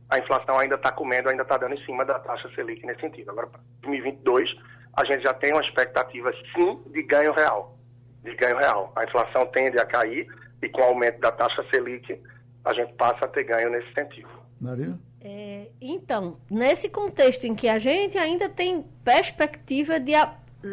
a 0.09 0.19
inflação 0.19 0.59
ainda 0.59 0.77
está 0.77 0.93
comendo, 0.93 1.29
ainda 1.29 1.43
está 1.43 1.57
dando 1.57 1.75
em 1.75 1.85
cima 1.85 2.05
da 2.05 2.19
taxa 2.19 2.49
Selic 2.55 2.85
nesse 2.87 3.01
sentido. 3.01 3.31
Agora, 3.31 3.49
para 3.49 3.61
2022, 3.83 4.55
a 4.95 5.05
gente 5.05 5.23
já 5.23 5.35
tem 5.35 5.53
uma 5.53 5.63
expectativa, 5.63 6.33
sim, 6.55 6.81
de 6.93 7.03
ganho 7.03 7.33
real. 7.33 7.77
De 8.23 8.35
ganho 8.37 8.57
real. 8.57 8.93
A 8.95 9.05
inflação 9.05 9.47
tende 9.47 9.79
a 9.79 9.85
cair 9.85 10.27
e 10.63 10.69
com 10.69 10.81
o 10.81 10.85
aumento 10.85 11.21
da 11.21 11.33
taxa 11.33 11.65
Selic, 11.71 12.21
a 12.65 12.75
gente 12.75 12.93
passa 12.95 13.25
a 13.25 13.29
ter 13.29 13.45
ganho 13.45 13.71
nesse 13.71 13.93
sentido. 13.93 14.29
Maria? 14.61 14.99
É, 15.21 15.69
então, 15.81 16.37
nesse 16.49 16.89
contexto 16.89 17.45
em 17.45 17.55
que 17.55 17.69
a 17.69 17.79
gente 17.79 18.17
ainda 18.17 18.49
tem 18.49 18.85
perspectiva 19.05 19.99
de, 19.99 20.13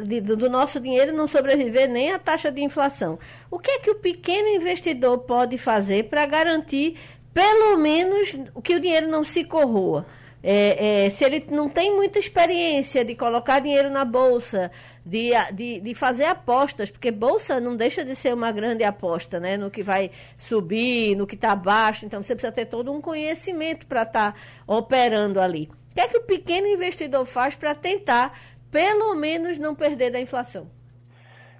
de, 0.06 0.22
do 0.22 0.50
nosso 0.50 0.80
dinheiro 0.80 1.14
não 1.14 1.28
sobreviver 1.28 1.89
nem 1.89 2.12
à 2.12 2.20
taxa 2.20 2.52
de 2.52 2.62
inflação, 2.62 3.20
o 3.50 3.60
que 3.60 3.72
é 3.72 3.80
que 3.80 3.91
o 3.91 3.96
pequeno 3.96 4.48
investidor 4.50 5.20
pode 5.20 5.58
fazer 5.58 6.06
para 6.06 6.26
garantir 6.26 6.98
pelo 7.34 7.78
menos 7.78 8.36
que 8.64 8.76
o 8.76 8.80
dinheiro 8.80 9.08
não 9.08 9.24
se 9.24 9.44
corroa. 9.44 10.06
É, 10.46 11.06
é, 11.06 11.10
se 11.10 11.24
ele 11.24 11.48
não 11.50 11.70
tem 11.70 11.96
muita 11.96 12.20
experiência 12.20 13.06
de 13.06 13.16
colocar 13.16 13.62
dinheiro 13.62 13.89
na 13.89 14.04
bolsa, 14.04 14.70
de, 15.06 15.30
de, 15.54 15.80
de, 15.80 15.96
fazer 15.96 16.26
apostas, 16.26 16.91
porque 16.91 17.12
bolsa 17.12 17.62
não 17.62 17.78
deixa 17.78 18.04
de 18.04 18.14
ser 18.14 18.34
uma 18.34 18.52
grande 18.52 18.84
aposta, 18.84 19.39
né? 19.39 19.56
No 19.56 19.72
que 19.72 19.82
vai 19.82 20.12
subir, 20.38 21.16
no 21.16 21.26
que 21.26 21.36
está 21.36 21.54
abaixo. 21.54 22.06
Então 22.06 22.22
você 22.22 22.36
precisa 22.36 22.52
ter 22.52 22.66
todo 22.66 22.91
um 22.91 23.00
conhecimento 23.00 23.88
para 23.88 24.04
estar 24.04 24.34
tá 24.34 24.39
operando 24.68 25.39
ali. 25.39 25.70
O 25.91 25.94
que 25.94 26.02
é 26.02 26.08
que 26.08 26.18
o 26.18 26.24
pequeno 26.24 26.68
investidor 26.68 27.26
faz 27.26 27.56
para 27.56 27.74
tentar, 27.74 28.38
pelo 28.74 29.14
menos, 29.14 29.60
não 29.60 29.76
perder 29.76 30.10
da 30.10 30.20
inflação? 30.20 30.68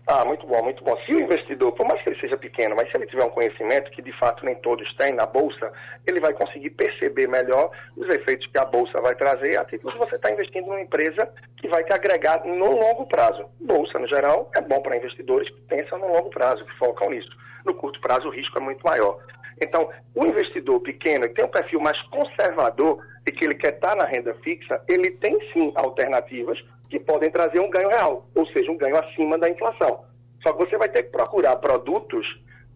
Ah, 0.08 0.26
muito 0.26 0.46
bom, 0.46 0.62
muito 0.64 0.84
bom. 0.84 0.98
Se 1.06 1.14
o 1.14 1.20
investidor, 1.20 1.72
por 1.72 1.88
mais 1.88 2.02
que 2.02 2.10
ele 2.10 2.20
seja 2.20 2.36
pequeno, 2.36 2.76
mas 2.76 2.90
se 2.90 2.98
ele 2.98 3.06
tiver 3.06 3.24
um 3.24 3.30
conhecimento, 3.30 3.90
que 3.92 4.02
de 4.02 4.12
fato 4.20 4.44
nem 4.44 4.56
todos 4.56 4.94
têm 4.96 5.14
na 5.14 5.26
Bolsa, 5.26 5.72
ele 6.06 6.20
vai 6.20 6.34
conseguir 6.34 6.72
perceber 6.72 7.28
melhor 7.28 7.72
os 7.96 8.10
efeitos 8.10 8.48
que 8.48 8.58
a 8.58 8.66
Bolsa 8.66 9.00
vai 9.00 9.16
trazer 9.16 9.58
a 9.58 9.64
título 9.64 9.98
você 9.98 10.16
estar 10.16 10.28
tá 10.28 10.34
investindo 10.34 10.66
numa 10.66 10.82
empresa 10.82 11.32
que 11.56 11.70
vai 11.70 11.86
te 11.86 11.94
agregar 11.94 12.44
no 12.44 12.72
longo 12.72 13.06
prazo. 13.06 13.46
Bolsa, 13.62 13.98
no 13.98 14.08
geral, 14.08 14.52
é 14.56 14.60
bom 14.60 14.82
para 14.82 14.98
investidores 14.98 15.50
que 15.50 15.62
pensam 15.62 16.00
no 16.00 16.08
longo 16.08 16.32
prazo, 16.32 16.66
que 16.66 16.78
focam 16.78 17.12
nisso. 17.12 17.30
No 17.64 17.74
curto 17.74 18.02
prazo, 18.02 18.28
o 18.28 18.32
risco 18.32 18.58
é 18.58 18.62
muito 18.62 18.84
maior. 18.86 19.20
Então, 19.62 19.90
o 20.16 20.26
investidor 20.26 20.82
pequeno 20.82 21.30
que 21.30 21.36
tem 21.36 21.46
um 21.46 21.50
perfil 21.50 21.80
mais 21.80 22.02
conservador 22.08 23.00
e 23.26 23.32
que 23.32 23.46
ele 23.46 23.56
quer 23.56 23.76
estar 23.76 23.90
tá 23.90 23.96
na 23.96 24.06
renda 24.06 24.34
fixa, 24.44 24.82
ele 24.90 25.12
tem 25.12 25.40
sim 25.54 25.72
alternativas 25.76 26.62
que 26.94 27.00
podem 27.00 27.32
trazer 27.32 27.60
um 27.60 27.72
ganho 27.72 27.90
real, 27.90 28.30
ou 28.36 28.46
seja, 28.48 28.72
um 28.72 28.78
ganho 28.78 28.96
acima 28.98 29.36
da 29.36 29.50
inflação. 29.50 30.06
Só 30.44 30.54
que 30.54 30.64
você 30.64 30.78
vai 30.78 30.88
ter 30.88 31.02
que 31.02 31.10
procurar 31.10 31.56
produtos 31.56 32.24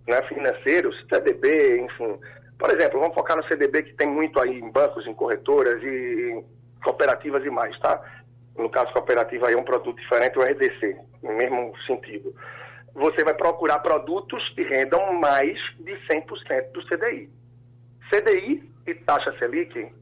né, 0.08 0.20
financeiros, 0.24 1.06
CDB, 1.08 1.82
enfim. 1.82 2.18
Por 2.58 2.72
exemplo, 2.72 3.00
vamos 3.00 3.14
focar 3.14 3.38
no 3.38 3.48
CDB 3.48 3.84
que 3.84 3.94
tem 3.94 4.08
muito 4.08 4.42
aí 4.42 4.60
em 4.60 4.72
bancos, 4.72 5.06
em 5.06 5.14
corretoras 5.14 5.84
e 5.84 6.44
cooperativas 6.84 7.46
e 7.46 7.50
mais, 7.52 7.78
tá? 7.80 8.02
no 8.58 8.70
caso 8.70 8.92
cooperativa 8.92 9.48
aí 9.48 9.54
é 9.54 9.58
um 9.58 9.64
produto 9.64 9.96
diferente, 9.98 10.40
o 10.40 10.42
RDC, 10.42 10.98
no 11.22 11.34
mesmo 11.34 11.74
sentido, 11.86 12.34
você 12.94 13.24
vai 13.24 13.36
procurar 13.36 13.80
produtos 13.80 14.44
que 14.56 14.64
rendam 14.64 15.14
mais 15.14 15.60
de 15.80 15.94
100% 16.08 16.72
do 16.72 16.84
CDI. 16.88 17.30
CDI 18.10 18.68
e 18.88 18.96
taxa 18.96 19.38
Selic, 19.38 19.94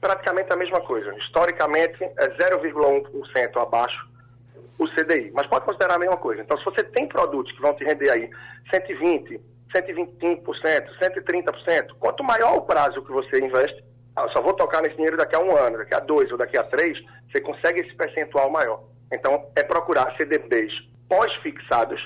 praticamente 0.00 0.52
a 0.52 0.56
mesma 0.56 0.80
coisa. 0.80 1.14
Historicamente, 1.18 2.02
é 2.02 2.28
0,1% 2.28 3.62
abaixo 3.62 4.08
o 4.78 4.86
CDI, 4.88 5.30
mas 5.34 5.46
pode 5.46 5.64
considerar 5.64 5.94
a 5.94 5.98
mesma 5.98 6.16
coisa. 6.16 6.42
Então, 6.42 6.58
se 6.58 6.64
você 6.64 6.84
tem 6.84 7.08
produtos 7.08 7.50
que 7.52 7.62
vão 7.62 7.74
te 7.74 7.84
render 7.84 8.10
aí 8.10 8.30
120%, 8.72 9.40
125%, 9.74 10.44
130%, 11.00 11.86
quanto 11.98 12.22
maior 12.22 12.56
o 12.56 12.62
prazo 12.62 13.02
que 13.02 13.10
você 13.10 13.38
investe, 13.38 13.82
ah, 14.14 14.28
só 14.28 14.40
vou 14.40 14.54
tocar 14.54 14.82
nesse 14.82 14.96
dinheiro 14.96 15.16
daqui 15.16 15.34
a 15.34 15.40
um 15.40 15.56
ano, 15.56 15.78
daqui 15.78 15.94
a 15.94 16.00
dois 16.00 16.30
ou 16.30 16.38
daqui 16.38 16.56
a 16.56 16.64
três, 16.64 16.98
você 17.30 17.40
consegue 17.40 17.80
esse 17.80 17.94
percentual 17.94 18.50
maior. 18.50 18.82
Então, 19.12 19.46
é 19.54 19.62
procurar 19.62 20.14
CDBs 20.16 20.72
pós-fixados, 21.08 22.00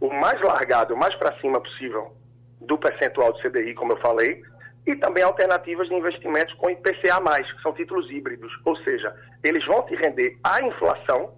o 0.00 0.08
mais 0.12 0.40
largado, 0.40 0.94
o 0.94 0.96
mais 0.96 1.14
para 1.16 1.38
cima 1.40 1.60
possível 1.60 2.14
do 2.60 2.78
percentual 2.78 3.32
do 3.32 3.40
CDI, 3.40 3.74
como 3.74 3.92
eu 3.92 3.96
falei, 3.98 4.42
e 4.86 4.94
também 4.96 5.24
alternativas 5.24 5.88
de 5.88 5.94
investimentos 5.94 6.54
com 6.54 6.70
IPCA+, 6.70 7.20
que 7.42 7.62
são 7.62 7.72
títulos 7.74 8.08
híbridos, 8.10 8.52
ou 8.64 8.76
seja, 8.76 9.14
eles 9.42 9.64
vão 9.66 9.82
te 9.82 9.96
render 9.96 10.38
a 10.44 10.62
inflação 10.62 11.34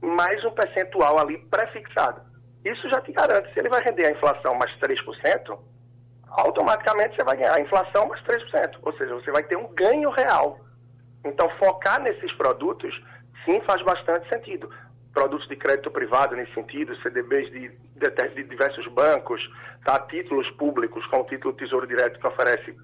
mais 0.00 0.44
um 0.44 0.50
percentual 0.52 1.18
ali 1.18 1.38
pré-fixado. 1.50 2.20
Isso 2.64 2.88
já 2.88 3.00
te 3.00 3.12
garante, 3.12 3.52
se 3.52 3.58
ele 3.58 3.68
vai 3.68 3.82
render 3.82 4.06
a 4.06 4.12
inflação 4.12 4.54
mais 4.54 4.70
3%, 4.78 5.58
automaticamente 6.28 7.16
você 7.16 7.24
vai 7.24 7.36
ganhar 7.36 7.54
a 7.54 7.60
inflação 7.60 8.06
mais 8.06 8.22
3%, 8.22 8.78
ou 8.82 8.92
seja, 8.96 9.14
você 9.14 9.30
vai 9.32 9.42
ter 9.42 9.56
um 9.56 9.74
ganho 9.74 10.10
real. 10.10 10.60
Então, 11.24 11.48
focar 11.58 12.00
nesses 12.00 12.32
produtos, 12.34 12.94
sim, 13.44 13.60
faz 13.62 13.82
bastante 13.82 14.28
sentido. 14.28 14.70
Produtos 15.18 15.48
de 15.48 15.56
crédito 15.56 15.90
privado 15.90 16.36
nesse 16.36 16.54
sentido, 16.54 16.94
CDBs 17.02 17.50
de, 17.50 17.68
de, 17.70 18.34
de 18.36 18.44
diversos 18.44 18.86
bancos, 18.86 19.40
tá? 19.84 19.98
títulos 20.06 20.48
públicos, 20.52 21.04
como 21.06 21.24
o 21.24 21.26
título 21.26 21.54
Tesouro 21.54 21.88
Direto, 21.88 22.20
que 22.20 22.26
oferece 22.28 22.76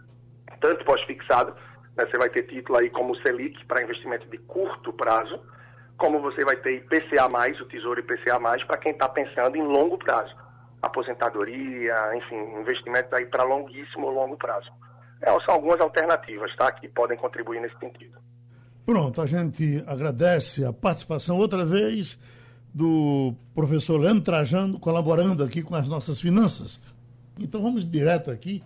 tanto 0.61 0.85
pós-fixado, 0.85 1.55
né? 1.97 2.05
você 2.05 2.19
vai 2.19 2.29
ter 2.31 2.43
título 2.43 2.77
aí 2.77 2.91
como 2.91 3.13
o 3.13 3.17
Selic, 3.23 3.65
para 3.67 3.85
investimento 3.85 4.27
de 4.27 4.39
curto 4.39 4.93
prazo, 4.95 5.41
como 5.97 6.21
você 6.21 6.45
vai 6.45 6.57
ter 6.57 6.79
IPCA+, 6.79 7.29
o 7.63 7.67
Tesouro 7.67 8.01
IPCA+, 8.01 8.41
para 8.67 8.79
quem 8.79 8.91
está 8.91 9.09
pensando 9.09 9.57
em 9.57 9.63
longo 9.63 9.97
prazo. 9.97 10.35
Aposentadoria, 10.83 12.17
enfim, 12.17 12.59
investimentos 12.59 13.13
aí 13.13 13.27
para 13.27 13.45
longuíssimo 13.45 14.11
longo 14.11 14.37
prazo. 14.37 14.73
É, 15.23 15.31
são 15.43 15.55
algumas 15.55 15.81
alternativas 15.81 16.53
tá, 16.57 16.73
que 16.73 16.89
podem 16.89 17.17
contribuir 17.17 17.61
nesse 17.61 17.79
sentido. 17.79 18.19
Pronto, 18.85 19.21
a 19.21 19.27
gente 19.27 19.83
agradece 19.87 20.65
a 20.65 20.73
participação 20.73 21.39
outra 21.39 21.65
vez 21.65 22.19
do 22.73 23.35
professor 23.55 23.99
Leandro 23.99 24.23
Trajano, 24.23 24.79
colaborando 24.79 25.43
aqui 25.43 25.63
com 25.63 25.75
as 25.75 25.89
nossas 25.89 26.21
finanças. 26.21 26.81
Então 27.39 27.63
vamos 27.63 27.89
direto 27.89 28.31
aqui 28.31 28.63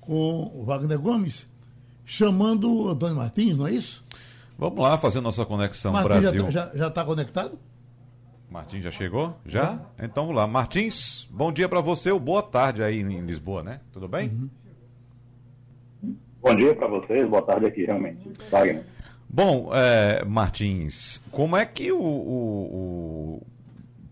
com 0.00 0.52
o 0.54 0.64
Wagner 0.64 0.98
Gomes, 0.98 1.48
chamando 2.04 2.72
o 2.72 2.88
Antônio 2.90 3.16
Martins, 3.16 3.58
não 3.58 3.66
é 3.66 3.72
isso? 3.72 4.04
Vamos 4.58 4.78
lá 4.78 4.98
fazer 4.98 5.20
nossa 5.20 5.44
conexão 5.44 5.92
Martins 5.92 6.20
Brasil. 6.20 6.50
Já 6.50 6.88
está 6.88 7.04
conectado? 7.04 7.58
Martins 8.50 8.84
já 8.84 8.90
chegou? 8.90 9.36
Já? 9.46 9.80
Então 9.98 10.24
vamos 10.24 10.36
lá. 10.36 10.46
Martins, 10.46 11.26
bom 11.30 11.52
dia 11.52 11.68
para 11.68 11.80
você, 11.80 12.10
ou 12.12 12.20
boa 12.20 12.42
tarde 12.42 12.82
aí 12.82 13.00
em 13.00 13.20
Lisboa, 13.20 13.62
né? 13.62 13.80
Tudo 13.92 14.06
bem? 14.06 14.28
Uhum. 14.28 16.14
Bom 16.42 16.54
dia 16.54 16.74
para 16.74 16.88
vocês, 16.88 17.28
boa 17.28 17.42
tarde 17.42 17.66
aqui, 17.66 17.84
realmente. 17.84 18.30
Wagner. 18.50 18.84
Bom, 19.32 19.70
é, 19.72 20.24
Martins, 20.24 21.22
como 21.30 21.56
é 21.56 21.64
que 21.64 21.92
o, 21.92 22.00
o, 22.00 23.38
o, 23.38 23.46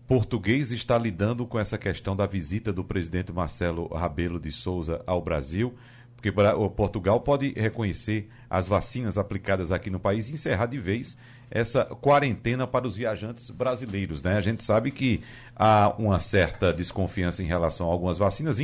português 0.07 0.71
está 0.71 0.97
lidando 0.97 1.45
com 1.45 1.59
essa 1.59 1.77
questão 1.77 2.15
da 2.15 2.25
visita 2.25 2.71
do 2.71 2.85
presidente 2.85 3.29
Marcelo 3.33 3.87
Rabelo 3.93 4.39
de 4.39 4.49
Souza 4.49 5.03
ao 5.05 5.21
Brasil? 5.21 5.73
Porque 6.15 6.31
Portugal 6.73 7.19
pode 7.19 7.53
reconhecer 7.53 8.29
as 8.49 8.67
vacinas 8.67 9.17
aplicadas 9.17 9.73
aqui 9.73 9.89
no 9.89 9.99
país 9.99 10.29
e 10.29 10.33
encerrar 10.33 10.67
de 10.67 10.79
vez 10.79 11.17
essa 11.51 11.83
quarentena 11.83 12.65
para 12.65 12.87
os 12.87 12.95
viajantes 12.95 13.49
brasileiros. 13.49 14.21
Né? 14.21 14.37
A 14.37 14.41
gente 14.41 14.63
sabe 14.63 14.89
que 14.89 15.21
há 15.53 15.93
uma 15.97 16.19
certa 16.19 16.73
desconfiança 16.73 17.43
em 17.43 17.45
relação 17.45 17.89
a 17.89 17.91
algumas 17.91 18.17
vacinas, 18.17 18.57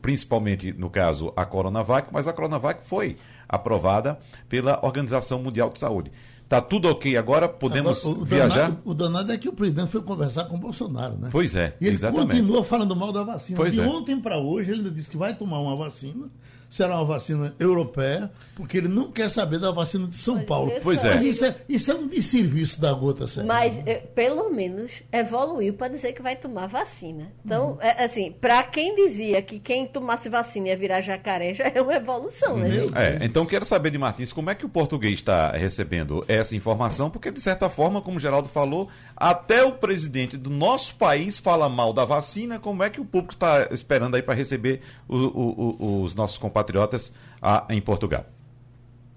principalmente 0.00 0.72
no 0.72 0.88
caso 0.88 1.32
a 1.36 1.44
Coronavac, 1.44 2.08
mas 2.10 2.26
a 2.26 2.32
Coronavac 2.32 2.86
foi 2.86 3.18
aprovada 3.54 4.18
pela 4.48 4.78
Organização 4.82 5.42
Mundial 5.42 5.70
de 5.70 5.78
Saúde. 5.78 6.12
Está 6.44 6.60
tudo 6.60 6.88
ok 6.88 7.16
agora? 7.16 7.48
Podemos 7.48 8.04
agora, 8.04 8.20
o 8.20 8.24
viajar? 8.24 8.68
Danado, 8.68 8.82
o 8.84 8.94
danado 8.94 9.32
é 9.32 9.38
que 9.38 9.48
o 9.48 9.52
presidente 9.52 9.88
foi 9.88 10.02
conversar 10.02 10.44
com 10.44 10.56
o 10.56 10.58
Bolsonaro, 10.58 11.16
né? 11.16 11.30
Pois 11.32 11.54
é, 11.54 11.74
e 11.80 11.86
ele 11.86 11.94
exatamente. 11.94 12.28
continua 12.28 12.62
falando 12.62 12.94
mal 12.94 13.12
da 13.12 13.22
vacina. 13.22 13.56
Pois 13.56 13.74
de 13.74 13.80
é. 13.80 13.86
ontem 13.86 14.20
para 14.20 14.38
hoje 14.38 14.70
ele 14.70 14.90
disse 14.90 15.10
que 15.10 15.16
vai 15.16 15.34
tomar 15.34 15.58
uma 15.60 15.74
vacina 15.74 16.30
será 16.74 16.96
uma 16.96 17.04
vacina 17.04 17.54
europeia, 17.60 18.32
porque 18.56 18.78
ele 18.78 18.88
não 18.88 19.12
quer 19.12 19.30
saber 19.30 19.60
da 19.60 19.70
vacina 19.70 20.08
de 20.08 20.16
São 20.16 20.40
Paulo. 20.42 20.72
Pois 20.82 21.04
é. 21.04 21.14
Mas 21.14 21.22
isso 21.22 21.44
é, 21.44 21.54
isso 21.68 21.92
é 21.92 21.94
um 21.94 22.08
desserviço 22.08 22.80
da 22.80 22.92
gota 22.92 23.28
certa. 23.28 23.46
Mas, 23.46 23.80
eh, 23.86 24.02
pelo 24.12 24.50
menos, 24.50 25.04
evoluiu 25.12 25.74
para 25.74 25.86
dizer 25.86 26.12
que 26.14 26.20
vai 26.20 26.34
tomar 26.34 26.66
vacina. 26.66 27.30
Então, 27.44 27.74
uhum. 27.74 27.78
é, 27.80 28.04
assim, 28.04 28.32
para 28.32 28.60
quem 28.64 28.96
dizia 28.96 29.40
que 29.40 29.60
quem 29.60 29.86
tomasse 29.86 30.28
vacina 30.28 30.66
ia 30.66 30.76
virar 30.76 31.00
jacaré, 31.00 31.54
já 31.54 31.70
é 31.72 31.80
uma 31.80 31.94
evolução, 31.94 32.56
né, 32.56 32.68
gente? 32.72 32.98
É, 32.98 33.20
então 33.22 33.46
quero 33.46 33.64
saber 33.64 33.92
de 33.92 33.98
Martins, 33.98 34.32
como 34.32 34.50
é 34.50 34.54
que 34.56 34.66
o 34.66 34.68
português 34.68 35.14
está 35.14 35.52
recebendo 35.52 36.24
essa 36.26 36.56
informação? 36.56 37.08
Porque, 37.08 37.30
de 37.30 37.40
certa 37.40 37.68
forma, 37.68 38.02
como 38.02 38.16
o 38.16 38.20
Geraldo 38.20 38.48
falou, 38.48 38.88
até 39.16 39.62
o 39.62 39.70
presidente 39.74 40.36
do 40.36 40.50
nosso 40.50 40.96
país 40.96 41.38
fala 41.38 41.68
mal 41.68 41.92
da 41.92 42.04
vacina, 42.04 42.58
como 42.58 42.82
é 42.82 42.90
que 42.90 43.00
o 43.00 43.04
público 43.04 43.34
está 43.34 43.68
esperando 43.70 44.16
aí 44.16 44.22
para 44.22 44.34
receber 44.34 44.80
o, 45.06 45.16
o, 45.16 45.76
o, 45.78 46.02
os 46.02 46.16
nossos 46.16 46.36
compatriotas 46.64 47.12
a, 47.40 47.66
em 47.70 47.80
Portugal? 47.80 48.24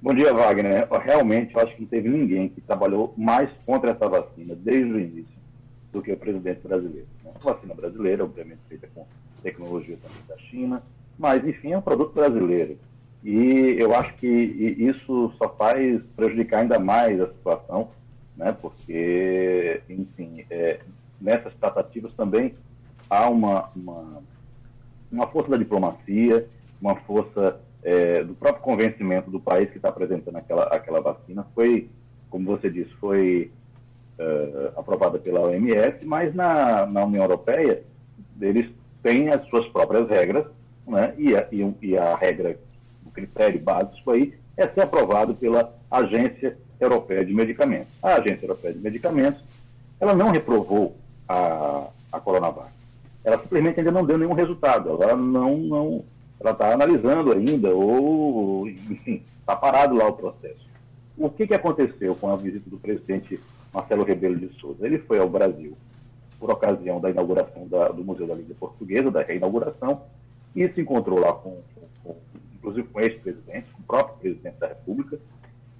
Bom 0.01 0.13
dia, 0.13 0.33
Wagner. 0.33 0.87
Realmente, 1.03 1.55
eu 1.55 1.61
acho 1.61 1.75
que 1.75 1.81
não 1.81 1.87
teve 1.87 2.09
ninguém 2.09 2.49
que 2.49 2.61
trabalhou 2.61 3.13
mais 3.17 3.49
contra 3.65 3.91
essa 3.91 4.07
vacina 4.07 4.55
desde 4.55 4.91
o 4.91 4.99
início 4.99 5.37
do 5.91 6.01
que 6.01 6.11
o 6.11 6.17
presidente 6.17 6.61
brasileiro. 6.67 7.07
Né? 7.23 7.31
A 7.33 7.39
vacina 7.39 7.73
brasileira, 7.73 8.23
obviamente, 8.23 8.59
feita 8.69 8.87
com 8.93 9.05
tecnologia 9.41 9.97
também 10.01 10.17
da 10.27 10.37
China, 10.49 10.83
mas, 11.17 11.45
enfim, 11.47 11.71
é 11.71 11.77
um 11.77 11.81
produto 11.81 12.13
brasileiro. 12.13 12.77
E 13.23 13.75
eu 13.79 13.95
acho 13.95 14.13
que 14.15 14.27
isso 14.27 15.33
só 15.37 15.49
faz 15.49 16.01
prejudicar 16.15 16.59
ainda 16.61 16.77
mais 16.77 17.19
a 17.19 17.27
situação, 17.27 17.89
né? 18.35 18.55
porque, 18.61 19.81
enfim, 19.89 20.45
é, 20.51 20.79
nessas 21.19 21.53
tratativas 21.55 22.13
também 22.13 22.53
há 23.09 23.27
uma, 23.27 23.69
uma, 23.75 24.21
uma 25.11 25.27
força 25.27 25.49
da 25.49 25.57
diplomacia, 25.57 26.47
uma 26.81 26.95
força 26.95 27.59
é, 27.83 28.23
do 28.23 28.33
próprio 28.33 28.63
convencimento 28.63 29.29
do 29.29 29.39
país 29.39 29.69
que 29.69 29.77
está 29.77 29.89
apresentando 29.89 30.35
aquela, 30.37 30.63
aquela 30.63 31.01
vacina. 31.01 31.45
Foi, 31.55 31.89
como 32.29 32.45
você 32.45 32.69
disse, 32.69 32.91
foi 32.95 33.51
uh, 34.19 34.79
aprovada 34.79 35.17
pela 35.19 35.41
OMS, 35.41 36.03
mas 36.05 36.33
na, 36.33 36.85
na 36.85 37.05
União 37.05 37.23
Europeia 37.23 37.83
eles 38.41 38.69
têm 39.01 39.29
as 39.29 39.45
suas 39.47 39.67
próprias 39.69 40.07
regras, 40.09 40.45
né? 40.85 41.13
e, 41.17 41.35
a, 41.35 41.47
e, 41.51 41.75
e 41.81 41.97
a 41.97 42.15
regra, 42.15 42.57
o 43.05 43.11
critério 43.11 43.59
básico 43.59 44.11
aí 44.11 44.33
é 44.55 44.67
ser 44.67 44.81
aprovado 44.81 45.35
pela 45.35 45.73
Agência 45.89 46.57
Europeia 46.79 47.23
de 47.23 47.33
Medicamentos. 47.33 47.87
A 48.01 48.15
Agência 48.15 48.45
Europeia 48.45 48.73
de 48.73 48.79
Medicamentos, 48.79 49.41
ela 49.99 50.13
não 50.13 50.29
reprovou 50.29 50.95
a, 51.27 51.87
a 52.11 52.19
Coronavac. 52.19 52.69
Ela 53.23 53.37
simplesmente 53.39 53.79
ainda 53.79 53.91
não 53.91 54.05
deu 54.05 54.17
nenhum 54.17 54.33
resultado. 54.33 55.01
Ela 55.01 55.15
não, 55.15 55.57
não, 55.57 56.05
ela 56.39 56.51
está 56.51 56.73
analisando 56.73 57.31
ainda, 57.31 57.73
ou, 57.73 58.67
enfim, 58.67 59.23
está 59.39 59.55
parado 59.55 59.95
lá 59.95 60.07
o 60.07 60.13
processo. 60.13 60.67
O 61.17 61.29
que, 61.29 61.47
que 61.47 61.53
aconteceu 61.53 62.15
com 62.15 62.31
a 62.31 62.35
visita 62.35 62.69
do 62.69 62.77
presidente 62.77 63.39
Marcelo 63.73 64.03
Rebelo 64.03 64.35
de 64.35 64.49
Souza? 64.59 64.85
Ele 64.85 64.99
foi 64.99 65.19
ao 65.19 65.29
Brasil 65.29 65.75
por 66.39 66.51
ocasião 66.51 67.01
da 67.01 67.09
inauguração 67.09 67.67
da, 67.67 67.89
do 67.89 68.03
Museu 68.03 68.27
da 68.27 68.35
Língua 68.35 68.55
Portuguesa, 68.59 69.09
da 69.09 69.23
reinauguração, 69.23 70.03
e 70.55 70.67
se 70.69 70.81
encontrou 70.81 71.19
lá 71.19 71.33
com, 71.33 71.61
com, 71.73 71.87
com 72.03 72.15
inclusive 72.55 72.87
com 72.87 72.99
ex-presidentes, 72.99 73.71
com 73.71 73.81
o 73.81 73.85
próprio 73.85 74.17
presidente 74.17 74.59
da 74.59 74.67
República, 74.67 75.19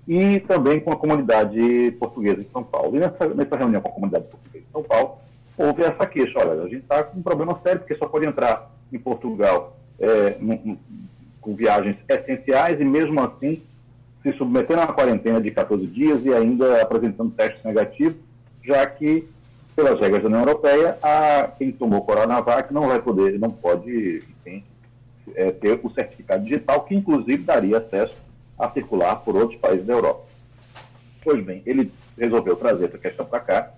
e 0.07 0.39
também 0.39 0.79
com 0.79 0.91
a 0.91 0.95
comunidade 0.95 1.91
portuguesa 1.99 2.41
em 2.41 2.49
São 2.51 2.63
Paulo. 2.63 2.95
E 2.95 2.99
nessa, 2.99 3.27
nessa 3.27 3.55
reunião 3.55 3.81
com 3.81 3.89
a 3.89 3.93
comunidade 3.93 4.25
portuguesa 4.25 4.65
em 4.67 4.71
São 4.71 4.83
Paulo, 4.83 5.17
houve 5.55 5.83
essa 5.83 6.05
queixa, 6.07 6.39
olha, 6.39 6.63
a 6.63 6.67
gente 6.67 6.83
está 6.83 7.03
com 7.03 7.19
um 7.19 7.23
problema 7.23 7.59
sério, 7.61 7.81
porque 7.81 7.95
só 7.95 8.07
pode 8.07 8.25
entrar 8.25 8.71
em 8.91 8.97
Portugal 8.97 9.76
é, 9.99 10.37
com 11.41 11.55
viagens 11.55 11.97
essenciais 12.07 12.79
e 12.79 12.85
mesmo 12.85 13.19
assim 13.21 13.61
se 14.21 14.33
submetendo 14.33 14.81
uma 14.81 14.93
quarentena 14.93 15.39
de 15.39 15.51
14 15.51 15.85
dias 15.87 16.23
e 16.25 16.33
ainda 16.33 16.81
apresentando 16.81 17.31
testes 17.31 17.63
negativos, 17.63 18.17
já 18.63 18.85
que, 18.85 19.27
pelas 19.75 19.99
regras 19.99 20.21
da 20.21 20.27
União 20.27 20.41
Europeia, 20.41 20.97
a, 21.01 21.47
quem 21.57 21.71
tomou 21.71 22.01
Coronavac 22.01 22.73
não 22.73 22.87
vai 22.87 23.01
poder, 23.01 23.39
não 23.39 23.51
pode, 23.51 24.23
enfim, 24.45 24.63
é, 25.35 25.51
ter 25.51 25.79
o 25.81 25.89
certificado 25.91 26.43
digital, 26.43 26.83
que 26.83 26.95
inclusive 26.95 27.43
daria 27.43 27.77
acesso 27.77 28.15
a 28.57 28.69
circular 28.71 29.17
por 29.17 29.35
outros 29.35 29.59
países 29.59 29.85
da 29.85 29.93
Europa. 29.93 30.25
Pois 31.23 31.43
bem, 31.43 31.61
ele 31.65 31.91
resolveu 32.17 32.55
trazer 32.55 32.85
essa 32.85 32.97
questão 32.97 33.25
para 33.25 33.39
cá. 33.39 33.71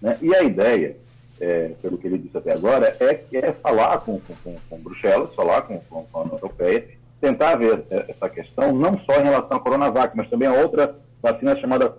Né? 0.00 0.18
E 0.20 0.34
a 0.34 0.42
ideia, 0.42 0.96
é, 1.40 1.72
pelo 1.80 1.98
que 1.98 2.06
ele 2.06 2.18
disse 2.18 2.36
até 2.36 2.52
agora, 2.52 2.96
é, 3.00 3.24
é 3.32 3.52
falar 3.52 3.98
com, 3.98 4.20
com, 4.20 4.56
com 4.68 4.78
Bruxelas, 4.78 5.34
falar 5.34 5.62
com, 5.62 5.78
com, 5.80 6.06
a 6.12 6.22
União 6.22 6.36
Europeia, 6.36 6.88
tentar 7.20 7.56
ver 7.56 7.84
é, 7.90 8.06
essa 8.08 8.28
questão, 8.28 8.72
não 8.72 8.98
só 9.00 9.20
em 9.20 9.24
relação 9.24 9.56
à 9.56 9.60
Coronavac, 9.60 10.16
mas 10.16 10.28
também 10.28 10.48
a 10.48 10.52
outra 10.52 10.96
vacina 11.22 11.56
chamada 11.60 11.94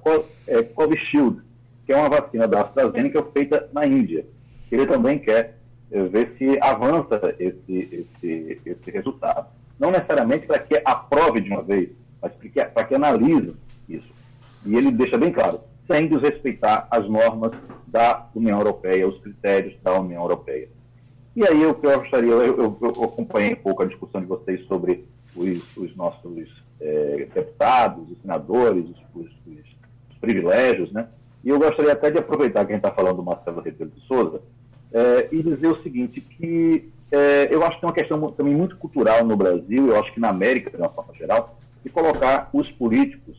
é, 0.48 0.64
Covishield, 0.64 1.42
que 1.86 1.94
é 1.94 1.98
uma 1.98 2.10
vacina 2.10 2.48
da 2.48 2.62
AstraZeneca 2.62 3.24
feita 3.34 3.70
na 3.74 3.86
Índia. 3.86 4.26
Ele 4.72 4.86
também 4.86 5.20
quer 5.20 5.58
é, 5.92 6.04
ver 6.04 6.36
se 6.38 6.58
avança 6.62 7.36
esse, 7.40 8.08
esse, 8.22 8.62
esse 8.66 8.92
resultado. 8.92 9.48
Não 9.80 9.92
necessariamente 9.92 10.46
para 10.46 10.60
que 10.60 10.82
aprove 10.86 11.42
de 11.42 11.50
uma 11.50 11.64
vez, 11.64 11.90
mas 12.22 12.32
para 12.34 12.50
que, 12.50 12.66
para 12.66 12.84
que 12.84 12.96
analise 12.96 13.54
isso. 13.88 14.10
E 14.66 14.76
ele 14.76 14.92
deixa 14.92 15.18
bem 15.18 15.32
claro, 15.32 15.62
sem 15.90 16.08
desrespeitar 16.08 16.88
as 16.92 17.10
normas 17.10 17.52
da 17.88 18.28
União 18.36 18.60
Europeia, 18.60 19.08
os 19.08 19.20
critérios 19.20 19.76
da 19.82 20.00
União 20.00 20.22
Europeia. 20.22 20.70
E 21.36 21.44
aí 21.48 21.66
o 21.66 21.74
que 21.74 21.88
eu 21.88 22.00
gostaria, 22.00 22.32
eu, 22.32 22.58
eu, 22.58 22.78
eu, 22.82 23.04
acompanhei 23.04 23.54
um 23.54 23.58
pouco 23.64 23.82
a 23.82 23.86
discussão 23.86 24.22
de 24.22 24.28
vocês 24.28 24.66
sobre 24.68 25.06
os, 25.36 25.78
os 25.78 25.96
nossos 25.96 26.48
é, 26.80 27.28
deputados, 27.34 28.12
os 28.12 28.22
senadores, 28.22 28.86
os, 28.86 29.22
os, 29.22 29.32
os, 29.48 30.18
privilégios, 30.20 30.92
né? 30.92 31.08
E 31.44 31.50
eu 31.50 31.58
gostaria 31.58 31.94
até 31.94 32.12
de 32.12 32.18
aproveitar 32.18 32.66
que 32.66 32.74
a 32.74 32.76
gente 32.76 32.86
está 32.86 32.94
falando 32.94 33.18
do 33.18 33.24
Marcelo 33.24 33.62
Rebelo 33.62 33.90
de 33.90 34.02
Souza 34.02 34.42
é, 34.92 35.30
e 35.32 35.42
dizer 35.42 35.68
o 35.68 35.82
seguinte, 35.82 36.20
que 36.20 36.92
é, 37.10 37.48
eu 37.50 37.64
acho 37.64 37.76
que 37.76 37.82
tem 37.82 37.90
uma 37.90 37.96
questão 37.96 38.28
também 38.32 38.54
muito 38.54 38.76
cultural 38.76 39.26
no 39.26 39.38
Brasil, 39.38 39.88
eu 39.88 40.00
acho 40.00 40.14
que 40.14 40.20
na 40.20 40.30
América, 40.30 40.70
de 40.70 40.76
uma 40.76 40.90
forma 40.90 41.14
geral, 41.16 41.58
de 41.82 41.90
colocar 41.90 42.50
os 42.52 42.70
políticos, 42.72 43.38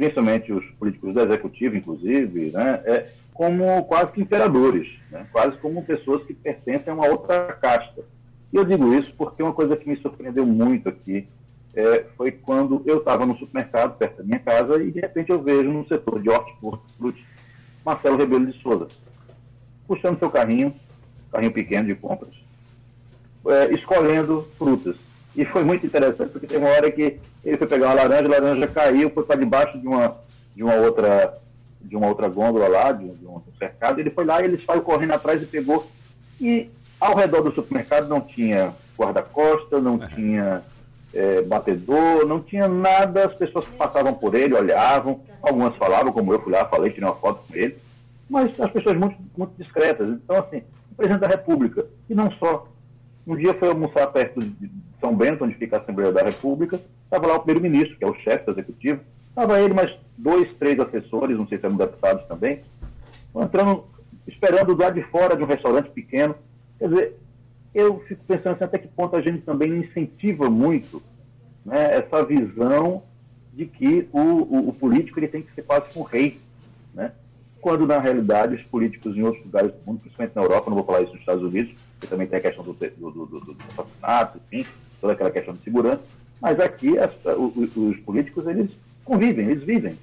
principalmente 0.00 0.50
os 0.50 0.64
políticos 0.78 1.12
do 1.12 1.20
executivo, 1.20 1.76
inclusive, 1.76 2.50
né, 2.52 2.80
é, 2.86 3.08
como 3.34 3.84
quase 3.84 4.12
que 4.12 4.22
imperadores, 4.22 4.88
né, 5.10 5.26
quase 5.30 5.58
como 5.58 5.84
pessoas 5.84 6.24
que 6.24 6.32
pertencem 6.32 6.90
a 6.90 6.94
uma 6.96 7.06
outra 7.06 7.52
casta. 7.60 8.02
E 8.50 8.56
eu 8.56 8.64
digo 8.64 8.94
isso 8.94 9.12
porque 9.14 9.42
uma 9.42 9.52
coisa 9.52 9.76
que 9.76 9.86
me 9.86 9.96
surpreendeu 9.98 10.46
muito 10.46 10.88
aqui 10.88 11.28
é, 11.74 12.06
foi 12.16 12.32
quando 12.32 12.82
eu 12.86 12.96
estava 12.96 13.26
no 13.26 13.36
supermercado 13.36 13.98
perto 13.98 14.16
da 14.16 14.24
minha 14.24 14.38
casa 14.38 14.82
e 14.82 14.90
de 14.90 15.00
repente 15.00 15.28
eu 15.30 15.42
vejo 15.42 15.70
no 15.70 15.86
setor 15.86 16.22
de 16.22 16.30
hortifruti 16.30 17.22
Marcelo 17.84 18.16
Rebelo 18.16 18.46
de 18.46 18.58
Souza 18.62 18.88
puxando 19.86 20.18
seu 20.18 20.30
carrinho, 20.30 20.74
carrinho 21.30 21.52
pequeno 21.52 21.88
de 21.88 21.94
compras, 21.94 22.32
é, 23.48 23.74
escolhendo 23.74 24.48
frutas. 24.56 24.96
E 25.36 25.44
foi 25.44 25.64
muito 25.64 25.86
interessante, 25.86 26.30
porque 26.30 26.46
tem 26.46 26.58
uma 26.58 26.70
hora 26.70 26.90
que 26.90 27.18
ele 27.44 27.56
foi 27.56 27.66
pegar 27.66 27.86
uma 27.86 27.94
laranja, 27.94 28.26
a 28.26 28.40
laranja 28.40 28.66
caiu, 28.66 29.10
foi 29.10 29.24
para 29.24 29.40
debaixo 29.40 29.78
de 29.78 29.86
uma, 29.86 30.16
de 30.54 30.62
uma 30.62 30.74
outra 30.74 31.38
de 31.80 31.96
uma 31.96 32.08
outra 32.08 32.28
gôndola 32.28 32.68
lá, 32.68 32.92
de, 32.92 33.08
de 33.08 33.26
um 33.26 33.40
cercado, 33.58 33.98
ele 33.98 34.10
foi 34.10 34.24
lá 34.24 34.42
e 34.42 34.44
ele 34.44 34.62
saiu 34.64 34.82
correndo 34.82 35.12
atrás 35.14 35.42
e 35.42 35.46
pegou. 35.46 35.90
E 36.38 36.70
ao 37.00 37.16
redor 37.16 37.40
do 37.40 37.54
supermercado 37.54 38.06
não 38.06 38.20
tinha 38.20 38.74
guarda-costa, 38.98 39.80
não 39.80 40.02
é. 40.02 40.06
tinha 40.08 40.62
é, 41.14 41.42
batedor, 41.42 42.26
não 42.26 42.40
tinha 42.40 42.68
nada, 42.68 43.26
as 43.26 43.34
pessoas 43.34 43.64
que 43.64 43.76
passavam 43.76 44.14
por 44.14 44.34
ele, 44.34 44.54
olhavam, 44.54 45.20
algumas 45.42 45.74
falavam, 45.76 46.12
como 46.12 46.32
eu 46.32 46.40
fui 46.40 46.52
lá, 46.52 46.66
falei, 46.66 46.90
tirei 46.90 47.08
uma 47.08 47.16
foto 47.16 47.42
com 47.48 47.56
ele, 47.56 47.76
mas 48.28 48.58
as 48.60 48.70
pessoas 48.70 48.96
muito, 48.96 49.16
muito 49.36 49.52
discretas. 49.58 50.08
Então, 50.08 50.36
assim, 50.36 50.62
o 50.92 50.94
presidente 50.94 51.20
da 51.20 51.28
República, 51.28 51.86
e 52.08 52.14
não 52.14 52.30
só, 52.32 52.68
um 53.26 53.36
dia 53.36 53.54
foi 53.54 53.68
almoçar 53.68 54.06
perto 54.08 54.40
de 54.40 54.70
São 55.00 55.14
Bento, 55.14 55.44
onde 55.44 55.54
fica 55.54 55.76
a 55.76 55.80
Assembleia 55.80 56.12
da 56.12 56.22
República, 56.22 56.80
estava 57.04 57.26
lá 57.26 57.36
o 57.36 57.40
primeiro-ministro, 57.40 57.96
que 57.96 58.04
é 58.04 58.08
o 58.08 58.14
chefe 58.14 58.46
do 58.46 58.52
executivo, 58.52 59.00
estava 59.28 59.60
ele 59.60 59.74
mais 59.74 59.94
dois, 60.16 60.52
três 60.58 60.78
assessores, 60.78 61.36
não 61.36 61.46
sei 61.46 61.58
se 61.58 61.66
eram 61.66 61.76
deputados 61.76 62.26
também, 62.26 62.60
entrando, 63.34 63.84
esperando 64.26 64.74
do 64.74 64.82
lado 64.82 64.94
de 64.94 65.02
fora 65.08 65.36
de 65.36 65.42
um 65.42 65.46
restaurante 65.46 65.90
pequeno. 65.90 66.34
Quer 66.78 66.88
dizer, 66.88 67.16
eu 67.74 68.00
fico 68.00 68.24
pensando 68.26 68.54
assim, 68.54 68.64
até 68.64 68.78
que 68.78 68.88
ponto 68.88 69.16
a 69.16 69.20
gente 69.20 69.42
também 69.42 69.78
incentiva 69.78 70.50
muito 70.50 71.02
né, 71.64 71.96
essa 71.96 72.24
visão 72.24 73.02
de 73.52 73.66
que 73.66 74.08
o, 74.12 74.18
o, 74.18 74.68
o, 74.68 74.72
político 74.72 75.18
ele 75.18 75.28
tem 75.28 75.42
que 75.42 75.52
ser 75.54 75.62
quase 75.62 75.86
um 75.96 76.02
rei, 76.02 76.38
né? 76.94 77.12
quando 77.60 77.86
na 77.86 77.98
realidade 77.98 78.54
os 78.54 78.62
políticos 78.62 79.16
em 79.16 79.22
outros 79.22 79.44
lugares 79.44 79.72
do 79.72 79.78
mundo, 79.86 80.00
principalmente 80.00 80.34
na 80.34 80.42
Europa, 80.42 80.70
não 80.70 80.76
vou 80.76 80.86
falar 80.86 81.02
isso 81.02 81.12
nos 81.12 81.20
Estados 81.20 81.42
Unidos, 81.42 81.74
também 82.06 82.26
tem 82.26 82.38
a 82.38 82.42
questão 82.42 82.64
do, 82.64 82.72
do, 82.72 83.10
do, 83.10 83.26
do, 83.26 83.40
do 83.40 83.56
assassinato, 83.68 84.40
enfim, 84.52 84.70
toda 85.00 85.12
aquela 85.12 85.30
questão 85.30 85.54
de 85.54 85.62
segurança, 85.62 86.02
mas 86.40 86.58
aqui 86.58 86.98
as, 86.98 87.10
os, 87.24 87.76
os, 87.76 88.00
políticos 88.00 88.46
eles 88.46 88.70
convivem, 89.04 89.50
eles 89.50 89.64
vivem. 89.64 89.98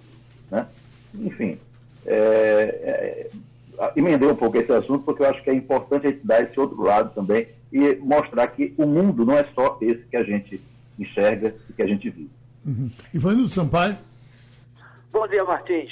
Né? 0.51 0.67
Enfim, 1.15 1.59
é, 2.05 2.13
é, 2.13 3.29
emendei 3.95 4.29
um 4.29 4.35
pouco 4.35 4.57
esse 4.57 4.71
assunto 4.71 5.03
porque 5.03 5.23
eu 5.23 5.29
acho 5.29 5.43
que 5.43 5.49
é 5.49 5.53
importante 5.53 6.07
a 6.07 6.11
gente 6.11 6.25
dar 6.25 6.43
esse 6.43 6.59
outro 6.59 6.81
lado 6.81 7.13
também 7.13 7.47
e 7.71 7.95
mostrar 7.95 8.47
que 8.47 8.73
o 8.77 8.85
mundo 8.85 9.25
não 9.25 9.37
é 9.37 9.45
só 9.53 9.77
esse 9.81 10.03
que 10.05 10.17
a 10.17 10.23
gente 10.23 10.61
enxerga 10.97 11.55
e 11.69 11.73
que 11.73 11.81
a 11.81 11.87
gente 11.87 12.09
vive. 12.09 12.31
Uhum. 12.65 12.89
Ivanildo 13.13 13.49
Sampaio. 13.49 13.97
Bom 15.11 15.27
dia, 15.27 15.43
Martins. 15.43 15.91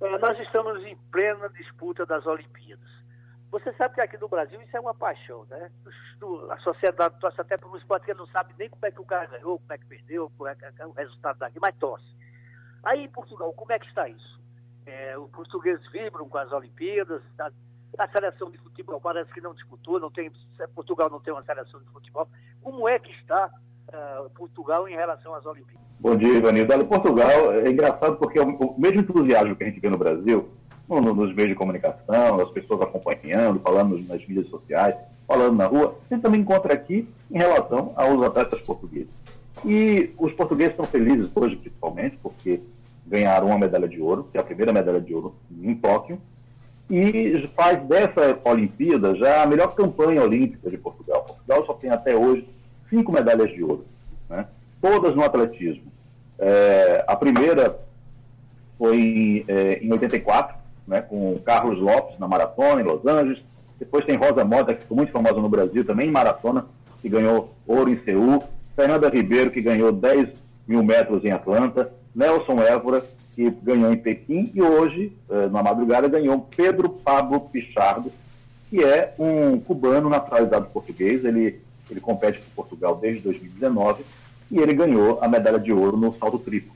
Uh, 0.00 0.18
nós 0.20 0.38
estamos 0.40 0.82
em 0.84 0.96
plena 1.10 1.48
disputa 1.50 2.06
das 2.06 2.24
Olimpíadas. 2.26 2.97
Você 3.50 3.72
sabe 3.74 3.94
que 3.94 4.00
aqui 4.00 4.18
no 4.18 4.28
Brasil 4.28 4.60
isso 4.60 4.76
é 4.76 4.80
uma 4.80 4.94
paixão, 4.94 5.46
né? 5.48 5.70
A 6.50 6.58
sociedade 6.58 7.18
torce 7.18 7.40
até 7.40 7.56
para 7.56 7.68
um 7.68 7.76
esporte 7.76 8.04
que 8.04 8.14
não 8.14 8.26
sabe 8.26 8.54
nem 8.58 8.68
como 8.68 8.84
é 8.84 8.90
que 8.90 9.00
o 9.00 9.06
cara 9.06 9.26
ganhou, 9.26 9.58
como 9.58 9.72
é 9.72 9.78
que 9.78 9.86
perdeu, 9.86 10.30
como 10.36 10.48
é 10.48 10.54
que 10.54 10.64
é 10.64 10.86
o 10.86 10.92
resultado 10.92 11.38
daqui, 11.38 11.58
mas 11.60 11.74
torce. 11.76 12.06
Aí 12.84 13.04
em 13.04 13.08
Portugal, 13.08 13.52
como 13.54 13.72
é 13.72 13.78
que 13.78 13.86
está 13.86 14.08
isso? 14.08 14.38
É, 14.86 15.18
os 15.18 15.30
portugueses 15.30 15.86
vibram 15.90 16.28
com 16.28 16.38
as 16.38 16.52
Olimpíadas, 16.52 17.22
a, 17.38 17.50
a, 17.98 18.08
seleção 18.08 18.50
de 18.50 18.58
futebol 18.58 19.00
parece 19.00 19.32
que 19.32 19.40
não 19.40 19.54
disputou, 19.54 19.98
não 19.98 20.10
tem, 20.10 20.30
Portugal 20.74 21.10
não 21.10 21.20
tem 21.20 21.32
uma 21.32 21.44
seleção 21.44 21.80
de 21.80 21.88
futebol. 21.90 22.28
Como 22.62 22.88
é 22.88 22.98
que 22.98 23.10
está 23.12 23.50
uh, 23.88 24.30
Portugal 24.30 24.86
em 24.88 24.94
relação 24.94 25.34
às 25.34 25.44
Olimpíadas? 25.46 25.86
Bom 26.00 26.16
dia, 26.16 26.38
Ivanildo. 26.38 26.86
Portugal 26.86 27.52
é 27.52 27.68
engraçado 27.70 28.16
porque 28.16 28.38
é 28.38 28.42
o 28.42 28.78
mesmo 28.78 29.00
entusiasmo 29.00 29.56
que 29.56 29.64
a 29.64 29.66
gente 29.66 29.80
vê 29.80 29.90
no 29.90 29.98
Brasil, 29.98 30.48
no, 30.88 31.00
nos 31.14 31.34
meios 31.34 31.50
de 31.50 31.54
comunicação, 31.54 32.40
as 32.40 32.50
pessoas 32.50 32.82
acompanhando, 32.82 33.60
falando 33.60 33.98
nas 34.08 34.26
mídias 34.26 34.48
sociais, 34.48 34.94
falando 35.26 35.56
na 35.56 35.66
rua, 35.66 35.96
gente 36.10 36.22
também 36.22 36.40
encontra 36.40 36.72
aqui 36.72 37.08
em 37.30 37.38
relação 37.38 37.92
aos 37.94 38.22
atletas 38.22 38.60
portugueses. 38.62 39.10
E 39.64 40.10
os 40.16 40.32
portugueses 40.32 40.72
estão 40.72 40.86
felizes 40.86 41.30
hoje, 41.34 41.56
principalmente, 41.56 42.18
porque 42.22 42.60
ganharam 43.06 43.48
uma 43.48 43.58
medalha 43.58 43.88
de 43.88 44.00
ouro, 44.00 44.28
que 44.30 44.38
é 44.38 44.40
a 44.40 44.44
primeira 44.44 44.72
medalha 44.72 45.00
de 45.00 45.14
ouro 45.14 45.34
em 45.62 45.74
Tóquio, 45.74 46.20
e 46.88 47.46
faz 47.54 47.82
dessa 47.86 48.38
Olimpíada 48.44 49.14
já 49.14 49.42
a 49.42 49.46
melhor 49.46 49.74
campanha 49.74 50.22
olímpica 50.22 50.70
de 50.70 50.78
Portugal. 50.78 51.24
Portugal 51.24 51.66
só 51.66 51.74
tem 51.74 51.90
até 51.90 52.16
hoje 52.16 52.48
cinco 52.88 53.12
medalhas 53.12 53.50
de 53.50 53.62
ouro, 53.62 53.84
né? 54.28 54.46
todas 54.80 55.14
no 55.14 55.22
atletismo. 55.22 55.92
É, 56.38 57.04
a 57.06 57.16
primeira 57.16 57.78
foi 58.78 58.96
em, 58.96 59.44
é, 59.48 59.84
em 59.84 59.92
84, 59.92 60.56
né, 60.88 61.02
com 61.02 61.38
Carlos 61.44 61.78
Lopes 61.78 62.18
na 62.18 62.26
maratona 62.26 62.80
em 62.80 62.84
Los 62.84 63.06
Angeles. 63.06 63.38
Depois 63.78 64.04
tem 64.04 64.16
Rosa 64.16 64.44
Mota, 64.44 64.74
que 64.74 64.80
ficou 64.80 64.96
muito 64.96 65.12
famosa 65.12 65.40
no 65.40 65.48
Brasil, 65.48 65.84
também 65.84 66.08
em 66.08 66.10
maratona, 66.10 66.66
que 67.00 67.08
ganhou 67.08 67.54
ouro 67.66 67.90
em 67.90 68.02
Seul. 68.02 68.42
Fernanda 68.74 69.08
Ribeiro, 69.08 69.50
que 69.50 69.60
ganhou 69.60 69.92
10 69.92 70.30
mil 70.66 70.82
metros 70.82 71.24
em 71.24 71.30
Atlanta. 71.30 71.92
Nelson 72.14 72.60
Évora, 72.60 73.04
que 73.36 73.50
ganhou 73.62 73.92
em 73.92 73.96
Pequim. 73.96 74.50
E 74.54 74.62
hoje, 74.62 75.12
eh, 75.30 75.48
na 75.48 75.62
madrugada, 75.62 76.08
ganhou 76.08 76.48
Pedro 76.56 76.88
Pablo 76.88 77.40
Pichardo, 77.40 78.10
que 78.68 78.82
é 78.82 79.14
um 79.18 79.60
cubano 79.60 80.08
naturalizado 80.08 80.66
português. 80.72 81.24
Ele, 81.24 81.60
ele 81.88 82.00
compete 82.00 82.40
por 82.40 82.64
Portugal 82.64 82.96
desde 83.00 83.22
2019 83.22 84.02
e 84.50 84.58
ele 84.58 84.74
ganhou 84.74 85.18
a 85.20 85.28
medalha 85.28 85.58
de 85.58 85.72
ouro 85.72 85.96
no 85.96 86.12
salto 86.14 86.38
triplo. 86.38 86.72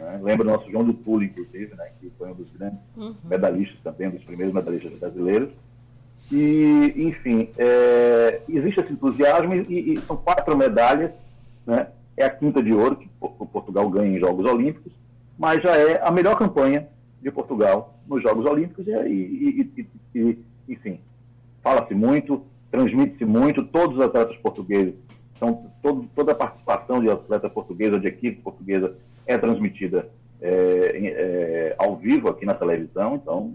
Né? 0.00 0.20
Lembra 0.22 0.44
do 0.44 0.50
nosso 0.50 0.70
João 0.70 0.84
do 0.84 0.94
Pulo, 0.94 1.22
inclusive, 1.22 1.74
né? 1.76 1.90
que 2.00 2.10
foi 2.18 2.30
um 2.30 2.34
dos 2.34 2.50
grandes 2.52 2.78
uhum. 2.96 3.14
medalhistas 3.24 3.78
também, 3.82 4.08
um 4.08 4.12
dos 4.12 4.24
primeiros 4.24 4.54
medalhistas 4.54 4.92
brasileiros. 4.98 5.50
E, 6.30 6.94
enfim, 6.96 7.50
é, 7.58 8.40
existe 8.48 8.80
esse 8.80 8.92
entusiasmo 8.92 9.54
e, 9.54 9.94
e, 9.94 9.96
são 10.06 10.16
quatro 10.16 10.56
medalhas, 10.56 11.10
né? 11.66 11.88
é 12.16 12.24
a 12.24 12.30
quinta 12.30 12.62
de 12.62 12.72
ouro 12.72 12.96
que 12.96 13.08
o 13.20 13.46
Portugal 13.46 13.88
ganha 13.90 14.16
em 14.16 14.20
Jogos 14.20 14.50
Olímpicos, 14.50 14.92
mas 15.38 15.62
já 15.62 15.76
é 15.76 16.00
a 16.02 16.10
melhor 16.10 16.36
campanha 16.36 16.88
de 17.20 17.30
Portugal 17.30 17.98
nos 18.06 18.22
Jogos 18.22 18.46
Olímpicos 18.46 18.86
e, 18.86 18.92
e, 18.92 19.90
e 20.14 20.38
enfim, 20.68 21.00
fala-se 21.62 21.94
muito, 21.94 22.44
transmite-se 22.70 23.24
muito, 23.24 23.64
todos 23.64 23.96
os 23.96 24.04
atletas 24.04 24.36
portugueses, 24.36 24.94
são, 25.38 25.66
todo, 25.82 26.08
toda 26.14 26.32
a 26.32 26.34
participação 26.34 27.00
de 27.00 27.10
atleta 27.10 27.48
portuguesa, 27.48 27.98
de 27.98 28.06
equipe 28.06 28.42
portuguesa 28.42 28.94
é 29.30 29.38
transmitida 29.38 30.08
é, 30.40 30.50
é, 30.50 31.74
ao 31.78 31.96
vivo 31.96 32.28
aqui 32.28 32.46
na 32.46 32.54
televisão, 32.54 33.14
então, 33.16 33.54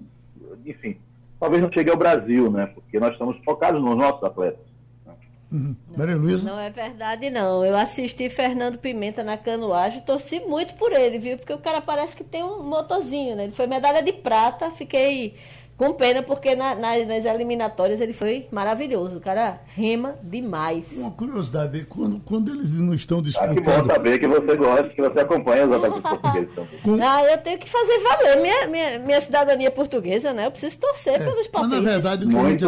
enfim, 0.66 0.98
talvez 1.40 1.62
não 1.62 1.72
chegue 1.72 1.90
ao 1.90 1.98
Brasil, 1.98 2.52
né? 2.52 2.68
Porque 2.68 3.00
nós 3.00 3.14
estamos 3.14 3.38
focados 3.44 3.82
nos 3.82 3.96
nossos 3.96 4.24
atletas. 4.24 4.66
Né? 5.06 5.14
Uhum. 5.52 5.76
Maria 5.98 6.16
Luísa? 6.16 6.50
Não 6.50 6.60
é 6.60 6.70
verdade, 6.70 7.30
não. 7.30 7.66
Eu 7.66 7.76
assisti 7.76 8.30
Fernando 8.30 8.78
Pimenta 8.78 9.24
na 9.24 9.38
canoagem 9.38 10.00
e 10.00 10.06
torci 10.06 10.40
muito 10.42 10.76
por 10.76 10.92
ele, 10.92 11.18
viu? 11.18 11.38
Porque 11.38 11.54
o 11.54 11.60
cara 11.60 11.82
parece 11.82 12.16
que 12.16 12.24
tem 12.24 12.44
um 12.44 12.64
motorzinho, 12.64 13.36
né? 13.36 13.46
Ele 13.46 13.54
foi 13.54 13.68
medalha 13.68 14.02
de 14.02 14.14
prata, 14.14 14.72
fiquei 14.72 15.36
com 15.78 15.94
pena, 15.94 16.24
porque 16.24 16.56
na, 16.56 16.74
na, 16.74 16.98
nas 17.06 17.26
eliminatórias 17.26 18.00
ele 18.00 18.14
foi 18.14 18.48
maravilhoso. 18.50 19.18
O 19.18 19.22
cara 19.22 19.60
rema 19.68 20.16
demais. 20.24 20.94
Uma 20.98 21.12
curiosidade, 21.12 21.86
quando, 21.86 22.20
quando 22.22 22.52
eles 22.52 22.72
não 22.72 22.94
estão 22.94 23.22
disputando... 23.22 23.52
Ah, 23.52 23.56
que 23.56 23.62
bom 23.62 23.86
saber 23.86 24.20
que 24.20 24.28
você 24.28 24.56
gosta, 24.56 24.90
que 24.90 25.02
você 25.02 25.20
acompanha 25.20 25.68
os 25.68 25.74
ataques 25.74 26.02
portugueses 26.10 26.56
também. 26.56 27.02
Ah, 27.02 27.24
eu 27.24 27.38
tenho 27.40 27.60
que 27.60 27.70
fazer 27.70 28.00
valer 28.00 28.42
minha, 28.42 28.68
minha, 28.68 29.00
minha 29.00 29.22
cidadania 29.22 29.70
portuguesa, 29.70 30.34
né? 30.34 30.46
Eu 30.46 30.52
preciso 30.52 30.78
torcer 30.78 31.16
é, 31.16 31.20
pelos. 31.20 31.50
Mas, 31.54 31.70
na 31.70 31.80
verdade, 31.82 32.26
o 32.26 32.30
que, 32.30 32.50
gente, 32.50 32.66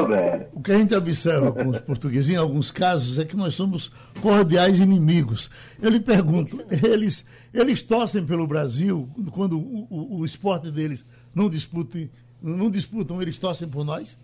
o 0.54 0.62
que 0.62 0.72
a 0.72 0.78
gente 0.78 0.96
observa 0.96 1.52
com 1.54 1.70
os 1.70 1.80
portugueses, 1.80 2.30
em 2.30 2.36
alguns 2.36 2.72
casos, 2.72 3.18
é 3.18 3.24
que 3.24 3.38
nós 3.38 3.56
somos 3.56 3.90
cordiais 4.22 4.80
inimigos. 4.82 5.50
Eu 5.82 5.90
lhe 5.90 6.00
pergunto, 6.02 6.62
eles, 6.84 7.26
eles 7.54 7.82
torcem 7.82 8.26
pelo 8.26 8.46
Brasil 8.46 9.10
quando 9.32 9.58
o, 9.58 9.88
o, 9.90 10.20
o 10.20 10.26
esporte 10.26 10.70
deles 10.70 11.06
não 11.34 11.50
disputa 11.50 11.98
não 12.42 12.70
disputam, 12.70 13.22
eles 13.22 13.38
torcem 13.38 13.68
por 13.68 13.84
nós? 13.84 14.18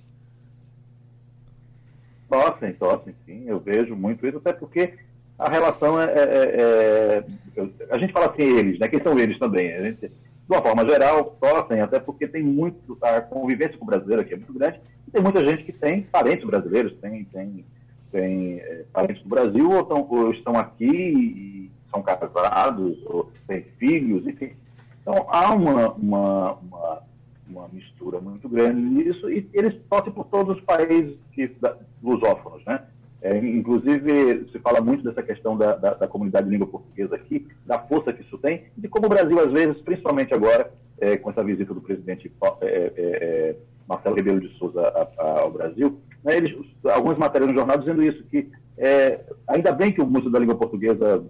Torcem, 2.29 2.73
torcem, 2.73 3.15
sim. 3.25 3.43
Eu 3.47 3.59
vejo 3.59 3.95
muito 3.95 4.25
isso, 4.25 4.37
até 4.37 4.53
porque 4.53 4.93
a 5.37 5.49
relação 5.49 5.99
é. 6.01 6.05
é, 6.05 6.23
é, 6.23 7.23
é 7.57 7.65
a 7.91 7.97
gente 7.97 8.13
fala 8.13 8.27
assim, 8.27 8.43
eles, 8.43 8.79
né? 8.79 8.87
Quem 8.87 9.01
são 9.01 9.17
eles 9.19 9.37
também? 9.37 9.73
A 9.73 9.83
gente, 9.83 10.07
de 10.07 10.11
uma 10.49 10.61
forma 10.61 10.87
geral, 10.87 11.37
torcem, 11.39 11.81
até 11.81 11.99
porque 11.99 12.27
tem 12.27 12.43
muito. 12.43 12.97
A 13.01 13.21
convivência 13.21 13.77
com 13.77 13.85
o 13.85 13.87
brasileiro 13.87 14.21
aqui 14.21 14.33
é 14.33 14.37
muito 14.37 14.53
grande, 14.53 14.79
e 15.07 15.11
tem 15.11 15.21
muita 15.21 15.45
gente 15.45 15.63
que 15.63 15.73
tem 15.73 16.03
parentes 16.03 16.45
brasileiros, 16.45 16.93
tem, 17.01 17.23
tem, 17.25 17.65
tem 18.11 18.59
é, 18.59 18.85
parentes 18.91 19.21
do 19.21 19.29
Brasil, 19.29 19.69
ou, 19.69 19.83
tão, 19.83 20.07
ou 20.09 20.31
estão 20.31 20.55
aqui 20.55 20.85
e 20.85 21.71
são 21.91 22.01
casados, 22.01 22.97
ou 23.05 23.31
têm 23.47 23.63
filhos, 23.77 24.25
enfim. 24.25 24.53
Então 25.01 25.27
há 25.29 25.53
uma, 25.53 25.91
uma, 25.93 26.53
uma 26.53 27.03
uma 27.47 27.67
mistura 27.71 28.19
muito 28.19 28.47
grande 28.49 28.79
nisso, 28.79 29.29
e 29.29 29.47
eles 29.53 29.75
torcem 29.89 30.11
por 30.11 30.25
todos 30.25 30.57
os 30.57 30.63
países 30.63 31.17
que, 31.33 31.47
da, 31.59 31.75
lusófonos, 32.01 32.63
né? 32.65 32.83
É, 33.21 33.37
inclusive, 33.37 34.49
se 34.51 34.59
fala 34.59 34.81
muito 34.81 35.03
dessa 35.03 35.23
questão 35.23 35.57
da, 35.57 35.75
da, 35.75 35.93
da, 35.93 36.07
comunidade 36.07 36.45
de 36.45 36.51
língua 36.51 36.67
portuguesa 36.67 37.15
aqui, 37.15 37.47
da 37.65 37.79
força 37.79 38.11
que 38.11 38.21
isso 38.21 38.37
tem, 38.37 38.65
e 38.77 38.81
de 38.81 38.89
como 38.89 39.05
o 39.05 39.09
Brasil, 39.09 39.39
às 39.39 39.51
vezes, 39.51 39.81
principalmente 39.81 40.33
agora, 40.33 40.73
é, 40.99 41.15
com 41.15 41.29
essa 41.29 41.43
visita 41.43 41.73
do 41.73 41.79
presidente 41.79 42.29
é, 42.61 42.67
é, 42.67 42.93
é 42.97 43.55
Marcelo 43.87 44.15
Rebelo 44.15 44.41
de 44.41 44.49
Souza 44.57 44.81
a, 44.81 45.21
a, 45.21 45.41
ao 45.41 45.51
Brasil, 45.51 46.01
né, 46.21 46.35
eles, 46.35 46.53
algumas 46.83 47.17
matérias 47.17 47.49
no 47.49 47.57
jornal 47.57 47.77
dizendo 47.77 48.03
isso, 48.03 48.23
que 48.25 48.49
é, 48.77 49.21
ainda 49.47 49.71
bem 49.71 49.91
que 49.91 50.01
o 50.01 50.05
Museu 50.05 50.29
da 50.29 50.39
Língua 50.39 50.55
Portuguesa 50.55 51.23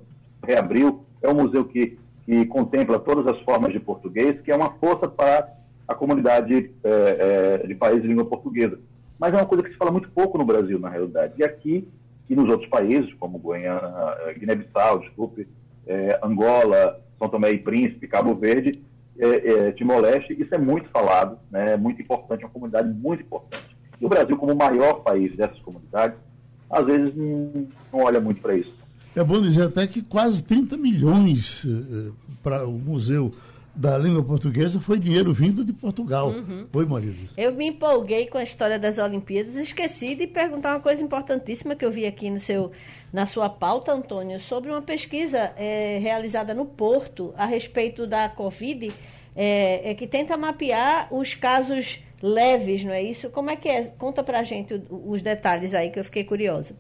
reabriu, 0.44 1.06
é 1.22 1.30
um 1.30 1.36
museu 1.36 1.66
que, 1.66 1.98
que 2.26 2.46
contempla 2.48 3.00
todas 3.00 3.26
as 3.28 3.40
formas 3.42 3.72
de 3.72 3.80
português, 3.80 4.42
que 4.42 4.52
é 4.52 4.56
uma 4.56 4.72
força 4.74 5.08
para 5.08 5.50
a 5.88 5.96
comunidade 5.96 6.72
é, 6.84 7.60
é, 7.64 7.68
de 7.68 7.76
países 7.76 8.02
de 8.02 8.08
língua 8.08 8.26
portuguesa. 8.26 8.80
Mas 9.20 9.34
é 9.34 9.38
uma 9.38 9.46
coisa 9.46 9.64
que 9.64 9.72
se 9.72 9.78
fala 9.78 9.92
muito 9.92 10.10
pouco 10.10 10.38
no 10.38 10.46
Brasil, 10.46 10.80
na 10.80 10.90
realidade. 10.90 11.34
E 11.38 11.44
aqui 11.44 11.88
e 12.30 12.36
nos 12.36 12.50
outros 12.50 12.70
países, 12.70 13.14
como 13.20 13.42
é, 13.54 14.34
Guiné-Bissau, 14.38 15.00
desculpe, 15.00 15.48
é, 15.86 16.20
Angola, 16.24 17.00
São 17.20 17.30
Tomé 17.30 17.52
e 17.52 17.60
Príncipe, 17.60 18.08
Cabo 18.08 18.34
Verde, 18.34 18.82
é, 19.18 19.28
é, 19.28 19.72
Timor-Leste, 19.74 20.34
isso 20.34 20.54
é 20.56 20.58
muito 20.58 20.90
falado, 20.90 21.38
né, 21.52 21.74
é 21.74 21.78
muito 21.78 22.02
importante, 22.02 22.44
é 22.44 22.46
uma 22.46 22.54
comunidade 22.54 22.90
muito 22.90 23.24
importante. 23.24 23.78
E 24.00 24.06
o 24.06 24.10
Brasil, 24.10 24.36
como 24.38 24.54
o 24.54 24.58
maior 24.58 25.04
país 25.04 25.36
dessas 25.36 25.60
comunidades, 25.60 26.18
às 26.70 26.86
vezes 26.86 27.16
não, 27.16 27.68
não 27.92 28.00
olha 28.00 28.20
muito 28.20 28.42
para 28.42 28.56
isso. 28.56 28.74
É 29.16 29.24
bom 29.24 29.40
dizer 29.40 29.64
até 29.64 29.86
que 29.86 30.02
quase 30.02 30.42
30 30.42 30.76
milhões 30.76 31.64
para 32.42 32.68
o 32.68 32.72
museu 32.72 33.32
da 33.76 33.98
língua 33.98 34.24
portuguesa 34.24 34.80
foi 34.80 35.00
dinheiro 35.00 35.34
vindo 35.34 35.66
de 35.66 35.74
Portugal. 35.74 36.30
Uhum. 36.30 36.68
Foi, 36.72 36.86
Maria 36.86 37.14
Eu 37.36 37.54
me 37.54 37.68
empolguei 37.68 38.28
com 38.28 38.38
a 38.38 38.44
história 38.44 38.78
das 38.78 38.98
Olimpíadas, 38.98 39.56
esqueci 39.56 40.14
de 40.14 40.28
perguntar 40.28 40.76
uma 40.76 40.80
coisa 40.80 41.04
importantíssima 41.04 41.76
que 41.76 41.84
eu 41.84 41.92
vi 41.92 42.06
aqui 42.06 42.30
no 42.30 42.40
seu, 42.40 42.72
na 43.12 43.26
sua 43.26 43.50
pauta, 43.50 43.92
Antônio, 43.92 44.40
sobre 44.40 44.70
uma 44.70 44.82
pesquisa 44.82 45.54
é, 45.58 45.98
realizada 46.00 46.54
no 46.54 46.66
Porto 46.66 47.34
a 47.36 47.46
respeito 47.46 48.06
da 48.06 48.30
Covid, 48.30 48.94
é, 49.36 49.90
é, 49.90 49.94
que 49.96 50.06
tenta 50.06 50.38
mapear 50.38 51.08
os 51.12 51.34
casos 51.34 52.00
leves, 52.22 52.84
não 52.86 52.94
é 52.94 53.02
isso? 53.02 53.30
Como 53.32 53.50
é 53.50 53.56
que 53.56 53.68
é? 53.68 53.86
Conta 53.86 54.24
pra 54.24 54.44
gente 54.44 54.82
os 54.90 55.22
detalhes 55.24 55.74
aí, 55.74 55.90
que 55.90 56.00
eu 56.00 56.06
fiquei 56.06 56.24
curiosa. 56.24 56.76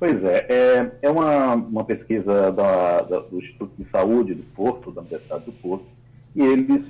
Pois 0.00 0.24
é, 0.24 0.46
é, 0.48 0.92
é 1.02 1.10
uma, 1.10 1.54
uma 1.56 1.84
pesquisa 1.84 2.50
da, 2.50 3.02
da, 3.02 3.18
do 3.18 3.38
Instituto 3.38 3.72
de 3.78 3.86
Saúde 3.90 4.32
do 4.32 4.42
Porto, 4.54 4.90
da 4.90 5.02
Universidade 5.02 5.44
do 5.44 5.52
Porto, 5.52 5.84
e 6.34 6.40
eles 6.40 6.86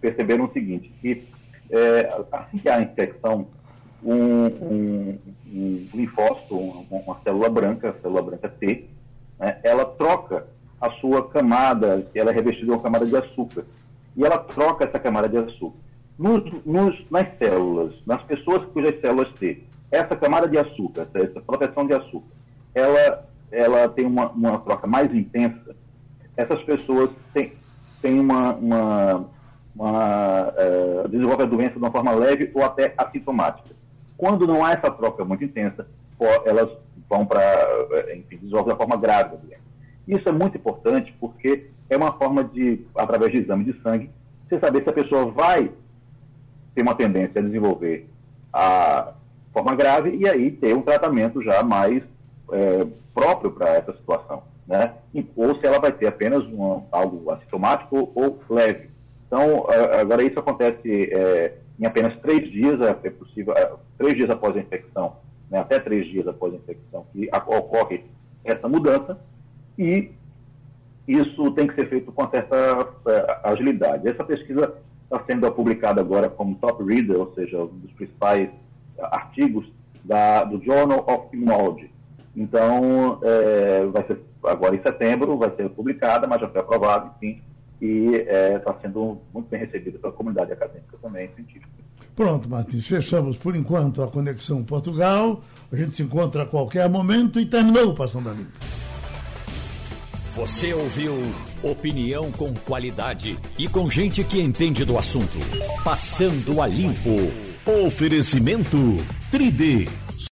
perceberam 0.00 0.44
o 0.44 0.52
seguinte, 0.52 0.88
que 1.00 1.26
é, 1.68 2.16
assim 2.30 2.58
que 2.58 2.68
há 2.68 2.80
infecção, 2.80 3.48
um, 4.04 4.46
um, 4.46 5.18
um 5.48 5.88
linfócito, 5.92 6.56
uma, 6.56 7.00
uma, 7.00 7.20
célula 7.24 7.50
branca, 7.50 7.90
a 7.90 8.00
célula 8.00 8.22
branca 8.22 8.48
T, 8.48 8.88
né, 9.36 9.58
ela 9.64 9.84
troca 9.84 10.46
a 10.80 10.92
sua 10.92 11.28
camada, 11.28 12.06
ela 12.14 12.30
é 12.30 12.34
revestida 12.34 12.66
de 12.66 12.70
uma 12.70 12.82
camada 12.82 13.04
de 13.04 13.16
açúcar, 13.16 13.64
e 14.16 14.24
ela 14.24 14.38
troca 14.38 14.84
essa 14.84 15.00
camada 15.00 15.28
de 15.28 15.38
açúcar. 15.38 15.78
Nos, 16.16 16.44
nos, 16.64 17.04
nas 17.10 17.36
células, 17.36 17.94
nas 18.06 18.22
pessoas 18.22 18.64
cujas 18.66 19.00
células 19.00 19.32
T, 19.40 19.60
essa 19.90 20.14
camada 20.14 20.46
de 20.46 20.56
açúcar, 20.56 21.08
essa 21.14 21.40
proteção 21.40 21.84
de 21.84 21.94
açúcar, 21.94 22.43
ela, 22.74 23.28
ela 23.50 23.88
tem 23.88 24.04
uma, 24.04 24.28
uma 24.30 24.58
troca 24.58 24.86
mais 24.86 25.14
intensa, 25.14 25.76
essas 26.36 26.62
pessoas 26.62 27.10
têm, 27.32 27.52
têm 28.02 28.18
uma, 28.18 28.54
uma, 28.54 29.24
uma 29.74 30.48
uh, 30.48 31.08
desenvolvem 31.08 31.46
a 31.46 31.48
doença 31.48 31.72
de 31.72 31.78
uma 31.78 31.90
forma 31.90 32.12
leve 32.12 32.50
ou 32.54 32.64
até 32.64 32.92
assintomática. 32.96 33.74
Quando 34.16 34.46
não 34.46 34.64
há 34.64 34.72
essa 34.72 34.90
troca 34.90 35.24
muito 35.24 35.44
intensa, 35.44 35.86
elas 36.44 36.70
vão 37.08 37.26
para, 37.26 37.42
eh, 37.42 38.16
enfim, 38.16 38.38
desenvolvem 38.38 38.72
a 38.72 38.76
forma 38.76 38.96
grave 38.96 39.30
da 39.30 39.36
doença. 39.36 39.62
Isso 40.06 40.28
é 40.28 40.32
muito 40.32 40.56
importante 40.56 41.14
porque 41.20 41.68
é 41.90 41.96
uma 41.96 42.12
forma 42.12 42.44
de, 42.44 42.86
através 42.96 43.32
de 43.32 43.40
exame 43.40 43.64
de 43.64 43.80
sangue, 43.82 44.10
você 44.48 44.58
saber 44.58 44.82
se 44.82 44.88
a 44.88 44.92
pessoa 44.92 45.30
vai 45.30 45.70
ter 46.74 46.82
uma 46.82 46.94
tendência 46.94 47.40
a 47.40 47.44
desenvolver 47.44 48.08
a 48.52 49.12
forma 49.52 49.74
grave 49.74 50.16
e 50.16 50.28
aí 50.28 50.50
ter 50.50 50.74
um 50.74 50.82
tratamento 50.82 51.42
já 51.42 51.62
mais 51.62 52.02
é, 52.52 52.86
próprio 53.14 53.52
para 53.52 53.70
essa 53.70 53.92
situação, 53.92 54.42
né? 54.66 54.94
ou 55.36 55.58
se 55.58 55.66
ela 55.66 55.78
vai 55.78 55.92
ter 55.92 56.06
apenas 56.06 56.42
um, 56.44 56.82
algo 56.90 57.30
assintomático 57.30 58.10
ou 58.14 58.40
leve. 58.48 58.90
Então, 59.26 59.66
agora 59.98 60.22
isso 60.22 60.38
acontece 60.38 61.10
é, 61.12 61.54
em 61.78 61.86
apenas 61.86 62.16
três 62.20 62.50
dias, 62.50 62.80
é, 62.80 62.96
é 63.04 63.10
possível, 63.10 63.54
é, 63.54 63.72
três 63.98 64.14
dias 64.14 64.30
após 64.30 64.56
a 64.56 64.60
infecção, 64.60 65.16
né? 65.50 65.58
até 65.58 65.78
três 65.78 66.06
dias 66.06 66.26
após 66.28 66.52
a 66.52 66.56
infecção, 66.56 67.06
que 67.12 67.28
ocorre 67.46 68.04
essa 68.44 68.68
mudança, 68.68 69.18
e 69.78 70.10
isso 71.06 71.50
tem 71.52 71.66
que 71.66 71.74
ser 71.74 71.88
feito 71.88 72.12
com 72.12 72.28
certa 72.30 72.56
é, 73.08 73.40
agilidade. 73.44 74.08
Essa 74.08 74.24
pesquisa 74.24 74.74
está 75.04 75.22
sendo 75.26 75.50
publicada 75.52 76.00
agora 76.00 76.28
como 76.28 76.54
top 76.56 76.82
reader, 76.84 77.18
ou 77.18 77.34
seja, 77.34 77.62
um 77.62 77.66
dos 77.66 77.92
principais 77.92 78.48
artigos 79.00 79.66
da, 80.04 80.44
do 80.44 80.62
Journal 80.62 81.04
of 81.08 81.34
Immunology, 81.36 81.90
então, 82.36 83.20
é, 83.22 83.86
vai 83.86 84.06
ser 84.06 84.20
agora 84.42 84.74
em 84.74 84.82
setembro, 84.82 85.38
vai 85.38 85.54
ser 85.54 85.68
publicada, 85.70 86.26
mas 86.26 86.40
já 86.40 86.48
foi 86.48 86.60
aprovada, 86.60 87.12
enfim, 87.16 87.42
e 87.80 88.14
está 88.56 88.72
é, 88.72 88.82
sendo 88.82 89.18
muito 89.32 89.48
bem 89.48 89.60
recebida 89.60 89.98
pela 89.98 90.12
comunidade 90.12 90.52
acadêmica 90.52 90.96
também, 91.00 91.30
científica. 91.34 91.68
Pronto, 92.14 92.48
Martins, 92.48 92.86
fechamos 92.86 93.36
por 93.36 93.56
enquanto 93.56 94.02
a 94.02 94.08
Conexão 94.08 94.62
Portugal. 94.62 95.42
A 95.72 95.76
gente 95.76 95.96
se 95.96 96.02
encontra 96.02 96.44
a 96.44 96.46
qualquer 96.46 96.88
momento 96.88 97.40
e 97.40 97.46
terminou 97.46 97.90
o 97.90 97.94
Passando 97.94 98.30
a 98.30 98.32
Limpo. 98.32 98.52
Você 100.36 100.72
ouviu 100.72 101.12
opinião 101.62 102.30
com 102.32 102.52
qualidade 102.54 103.38
e 103.58 103.68
com 103.68 103.90
gente 103.90 104.22
que 104.24 104.40
entende 104.40 104.84
do 104.84 104.98
assunto. 104.98 105.38
Passando 105.84 106.60
a 106.60 106.66
Limpo. 106.66 107.10
Oferecimento 107.86 108.76
3D 109.32 110.03